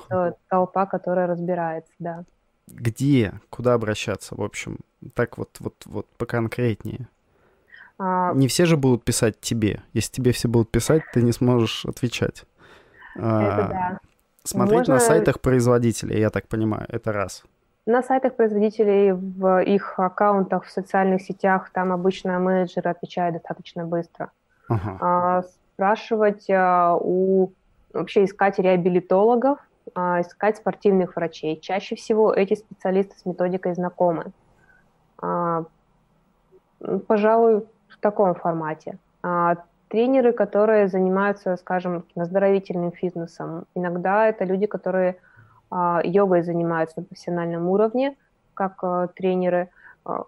толпа, 0.50 0.86
которая 0.86 1.28
разбирается, 1.28 1.92
да. 2.00 2.24
Где, 2.68 3.40
куда 3.50 3.76
обращаться, 3.76 4.36
в 4.36 4.42
общем, 4.42 4.80
так 5.14 5.38
вот, 5.38 5.50
вот, 5.60 5.76
вот 5.86 6.08
поконкретнее? 6.18 7.08
А... 7.98 8.34
Не 8.34 8.48
все 8.48 8.66
же 8.66 8.78
будут 8.78 9.04
писать 9.04 9.40
тебе. 9.40 9.82
Если 9.94 10.12
тебе 10.12 10.32
все 10.32 10.48
будут 10.48 10.70
писать, 10.70 11.04
ты 11.14 11.22
не 11.22 11.32
сможешь 11.32 11.86
отвечать. 11.86 12.46
Это 13.16 13.66
а... 13.66 13.68
да. 13.70 14.00
Смотреть 14.44 14.80
Можно... 14.80 14.94
на 14.94 15.00
сайтах 15.02 15.42
производителей, 15.42 16.20
я 16.20 16.30
так 16.30 16.48
понимаю, 16.48 16.86
это 16.88 17.12
раз. 17.12 17.44
На 17.86 18.02
сайтах 18.02 18.36
производителей, 18.36 19.12
в 19.12 19.62
их 19.62 20.00
аккаунтах, 20.00 20.66
в 20.66 20.72
социальных 20.72 21.22
сетях, 21.22 21.70
там 21.74 21.92
обычно 21.92 22.40
менеджеры 22.40 22.90
отвечают 22.90 23.34
достаточно 23.34 23.86
быстро. 23.86 24.32
Ага. 24.70 24.98
А, 25.02 25.44
спрашивать 25.74 26.50
а, 26.50 26.96
у 26.96 27.52
вообще 27.94 28.26
искать 28.26 28.60
реабилитологов, 28.60 29.60
а, 29.96 30.22
искать 30.22 30.58
спортивных 30.58 31.16
врачей. 31.16 31.60
Чаще 31.60 31.96
всего 31.96 32.34
эти 32.34 32.56
специалисты 32.56 33.18
с 33.18 33.26
методикой 33.26 33.74
знакомы. 33.74 34.32
А, 35.22 35.66
пожалуй, 37.08 37.66
в 37.88 37.98
таком 38.00 38.36
формате. 38.36 38.98
А, 39.24 39.56
тренеры, 39.88 40.34
которые 40.34 40.88
занимаются, 40.88 41.56
скажем, 41.58 42.06
оздоровительным 42.16 42.92
фитнесом, 42.92 43.66
иногда 43.76 44.28
это 44.28 44.44
люди, 44.44 44.66
которые 44.68 45.18
йогой 46.06 46.44
занимаются 46.44 47.02
на 47.02 47.06
профессиональном 47.06 47.68
уровне, 47.68 48.16
как 48.54 49.14
тренеры, 49.16 49.70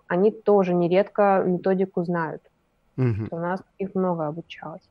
они 0.08 0.32
тоже 0.32 0.74
нередко 0.74 1.42
методику 1.46 2.04
знают. 2.04 2.42
Угу. 2.98 3.28
У 3.32 3.38
нас 3.38 3.64
их 3.78 3.96
много 3.96 4.28
обучалось. 4.28 4.82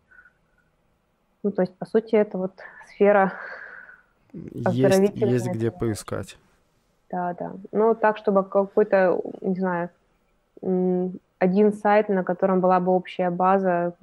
Ну, 1.42 1.50
то 1.52 1.62
есть, 1.62 1.74
по 1.76 1.86
сути, 1.86 2.16
это 2.16 2.38
вот 2.38 2.52
сфера 2.88 3.32
есть, 4.32 5.16
есть 5.16 5.48
где 5.48 5.70
поискать. 5.70 6.36
Да, 7.10 7.34
да. 7.34 7.52
Ну, 7.72 7.94
так, 7.94 8.18
чтобы 8.18 8.44
какой-то, 8.44 9.20
не 9.40 9.54
знаю, 9.54 9.90
один 11.38 11.72
сайт, 11.72 12.08
на 12.08 12.24
котором 12.24 12.60
была 12.60 12.80
бы 12.80 12.92
общая 12.92 13.30
база. 13.30 13.94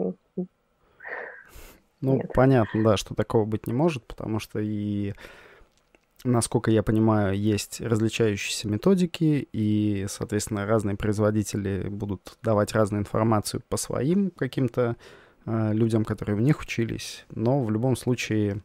Ну, 2.01 2.17
Нет. 2.17 2.31
понятно, 2.33 2.83
да, 2.83 2.97
что 2.97 3.15
такого 3.15 3.45
быть 3.45 3.67
не 3.67 3.73
может, 3.73 4.05
потому 4.05 4.39
что 4.39 4.59
и 4.59 5.13
насколько 6.23 6.71
я 6.71 6.83
понимаю, 6.83 7.37
есть 7.37 7.81
различающиеся 7.81 8.67
методики, 8.67 9.47
и, 9.51 10.05
соответственно, 10.09 10.65
разные 10.65 10.97
производители 10.97 11.87
будут 11.87 12.37
давать 12.41 12.73
разную 12.73 13.01
информацию 13.01 13.61
по 13.69 13.77
своим 13.77 14.31
каким-то 14.31 14.81
э, 14.91 15.24
людям, 15.45 16.05
которые 16.05 16.35
в 16.35 16.41
них 16.41 16.59
учились. 16.59 17.25
Но 17.29 17.63
в 17.63 17.71
любом 17.71 17.95
случае, 17.95 18.61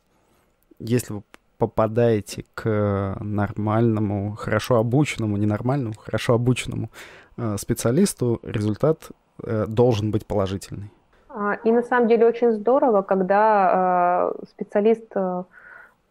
если 0.78 1.12
вы 1.14 1.22
попадаете 1.59 2.45
к 2.55 3.16
нормальному, 3.20 4.35
хорошо 4.37 4.76
обученному, 4.76 5.37
не 5.37 5.47
нормальному, 5.47 5.95
хорошо 5.95 6.35
обученному 6.35 6.89
э, 7.37 7.57
специалисту, 7.59 8.41
результат 8.43 9.11
э, 9.43 9.66
должен 9.68 10.11
быть 10.11 10.26
положительный. 10.26 10.91
А, 11.28 11.59
и 11.62 11.70
на 11.70 11.83
самом 11.83 12.09
деле 12.09 12.26
очень 12.26 12.53
здорово, 12.53 13.03
когда 13.03 14.33
э, 14.41 14.45
специалист 14.47 15.05
э, 15.14 15.45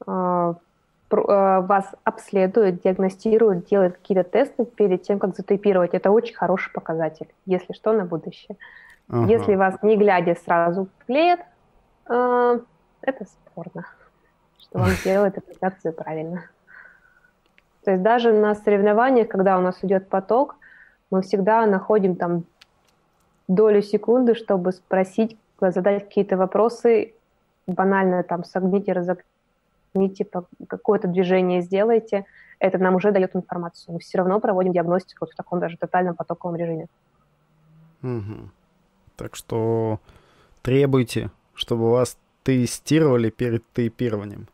э 0.06 0.54
Э, 1.12 1.62
вас 1.62 1.86
обследует, 2.04 2.82
диагностирует, 2.84 3.66
делает 3.66 3.98
какие-то 3.98 4.24
тесты 4.24 4.66
перед 4.66 5.02
тем, 5.04 5.20
как 5.20 5.36
затейпировать. 5.36 5.94
Это 5.94 6.12
очень 6.12 6.36
хороший 6.36 6.72
показатель, 6.72 7.28
если 7.46 7.74
что, 7.74 7.94
на 7.94 8.06
будущее. 8.06 8.58
Ага. 9.10 9.32
Если 9.32 9.56
вас 9.56 9.82
не 9.82 9.98
глядя 9.98 10.36
сразу 10.36 10.88
клеят, 11.06 11.40
э, 12.08 12.60
это 13.02 13.26
спорно, 13.26 13.86
что 14.60 14.80
он 14.80 14.90
делает 15.04 15.38
аппликацию 15.38 15.94
правильно. 15.94 16.44
То 17.84 17.92
есть 17.92 18.04
даже 18.04 18.32
на 18.34 18.54
соревнованиях, 18.56 19.28
когда 19.28 19.58
у 19.58 19.62
нас 19.62 19.84
идет 19.84 20.10
поток, 20.10 20.58
мы 21.10 21.24
всегда 21.24 21.66
находим 21.66 22.16
там 22.16 22.44
долю 23.48 23.82
секунды, 23.82 24.36
чтобы 24.36 24.72
спросить, 24.72 25.38
задать 25.60 26.06
какие-то 26.06 26.38
вопросы, 26.38 27.14
банально 27.66 28.24
там 28.24 28.44
согните, 28.44 28.94
разогните 28.94 30.28
какое-то 30.68 31.08
движение 31.08 31.62
сделайте, 31.62 32.26
это 32.60 32.78
нам 32.78 32.96
уже 32.96 33.12
дает 33.12 33.36
информацию. 33.36 33.94
Мы 33.94 34.00
все 34.00 34.20
равно 34.20 34.40
проводим 34.40 34.74
диагностику 34.74 35.26
вот 35.26 35.32
в 35.32 35.36
таком 35.36 35.60
даже 35.60 35.78
тотальном 35.78 36.16
потоковом 36.16 36.58
режиме. 36.58 36.88
Угу. 38.04 38.50
Так 39.20 39.36
что 39.36 40.00
требуйте, 40.62 41.30
чтобы 41.54 41.92
вас 41.92 42.18
тестировали 42.44 43.30
перед 43.30 43.66
тейпированием. 43.74 44.48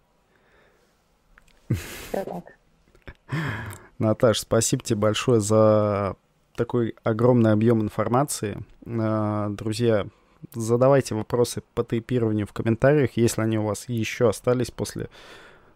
Наташ, 4.00 4.40
спасибо 4.40 4.84
тебе 4.84 4.98
большое 4.98 5.40
за 5.40 6.16
такой 6.56 6.96
огромный 7.04 7.52
объем 7.52 7.84
информации. 7.84 8.58
А, 8.88 9.50
друзья, 9.50 10.08
задавайте 10.56 11.14
вопросы 11.14 11.62
по 11.76 11.84
тейпированию 11.84 12.48
в 12.48 12.54
комментариях, 12.54 13.12
если 13.18 13.42
они 13.42 13.60
у 13.60 13.66
вас 13.66 13.88
еще 13.88 14.30
остались 14.30 14.72
после 14.72 15.10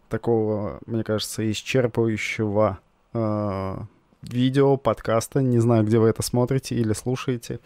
такого, 0.08 0.80
мне 0.86 1.04
кажется, 1.04 1.48
исчерпывающего 1.48 2.78
э, 3.12 3.76
видео, 4.22 4.76
подкаста. 4.76 5.42
Не 5.42 5.60
знаю, 5.60 5.84
где 5.84 6.00
вы 6.00 6.08
это 6.08 6.24
смотрите 6.24 6.74
или 6.74 6.92
слушаете. 6.92 7.54
Э, 7.54 7.58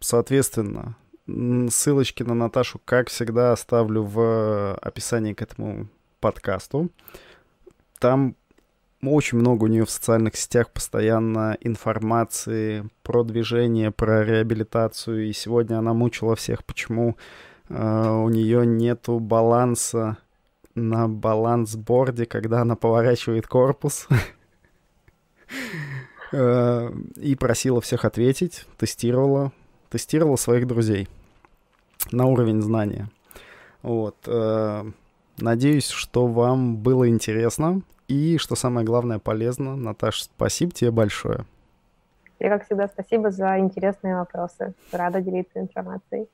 соответственно, 0.00 0.96
ссылочки 1.70 2.22
на 2.22 2.34
Наташу, 2.34 2.80
как 2.84 3.08
всегда, 3.08 3.52
оставлю 3.52 4.02
в 4.02 4.74
описании 4.76 5.32
к 5.34 5.42
этому 5.42 5.88
подкасту. 6.20 6.90
Там 7.98 8.36
очень 9.02 9.38
много 9.38 9.64
у 9.64 9.66
нее 9.66 9.84
в 9.84 9.90
социальных 9.90 10.36
сетях 10.36 10.70
постоянно 10.70 11.56
информации 11.60 12.88
про 13.02 13.24
движение, 13.24 13.90
про 13.90 14.24
реабилитацию. 14.24 15.28
И 15.28 15.32
сегодня 15.32 15.78
она 15.78 15.94
мучила 15.94 16.36
всех, 16.36 16.64
почему 16.64 17.16
э, 17.68 18.08
у 18.08 18.28
нее 18.28 18.66
нету 18.66 19.18
баланса 19.18 20.18
на 20.74 21.08
балансборде, 21.08 22.26
когда 22.26 22.62
она 22.62 22.76
поворачивает 22.76 23.46
корпус. 23.46 24.08
Э, 26.32 26.90
и 27.16 27.34
просила 27.36 27.80
всех 27.80 28.04
ответить, 28.04 28.66
тестировала, 28.78 29.52
тестировала 29.90 30.36
своих 30.36 30.66
друзей 30.66 31.08
на 32.10 32.26
уровень 32.26 32.62
знания. 32.62 33.08
Вот. 33.82 34.16
Э, 34.26 34.84
надеюсь, 35.38 35.88
что 35.88 36.26
вам 36.26 36.76
было 36.76 37.08
интересно. 37.08 37.82
И, 38.08 38.38
что 38.38 38.54
самое 38.54 38.86
главное, 38.86 39.18
полезно. 39.18 39.76
Наташа, 39.76 40.24
спасибо 40.24 40.72
тебе 40.72 40.90
большое. 40.90 41.44
И, 42.38 42.44
как 42.44 42.64
всегда, 42.66 42.86
спасибо 42.88 43.30
за 43.30 43.58
интересные 43.58 44.16
вопросы. 44.16 44.74
Рада 44.92 45.20
делиться 45.20 45.58
информацией. 45.58 46.28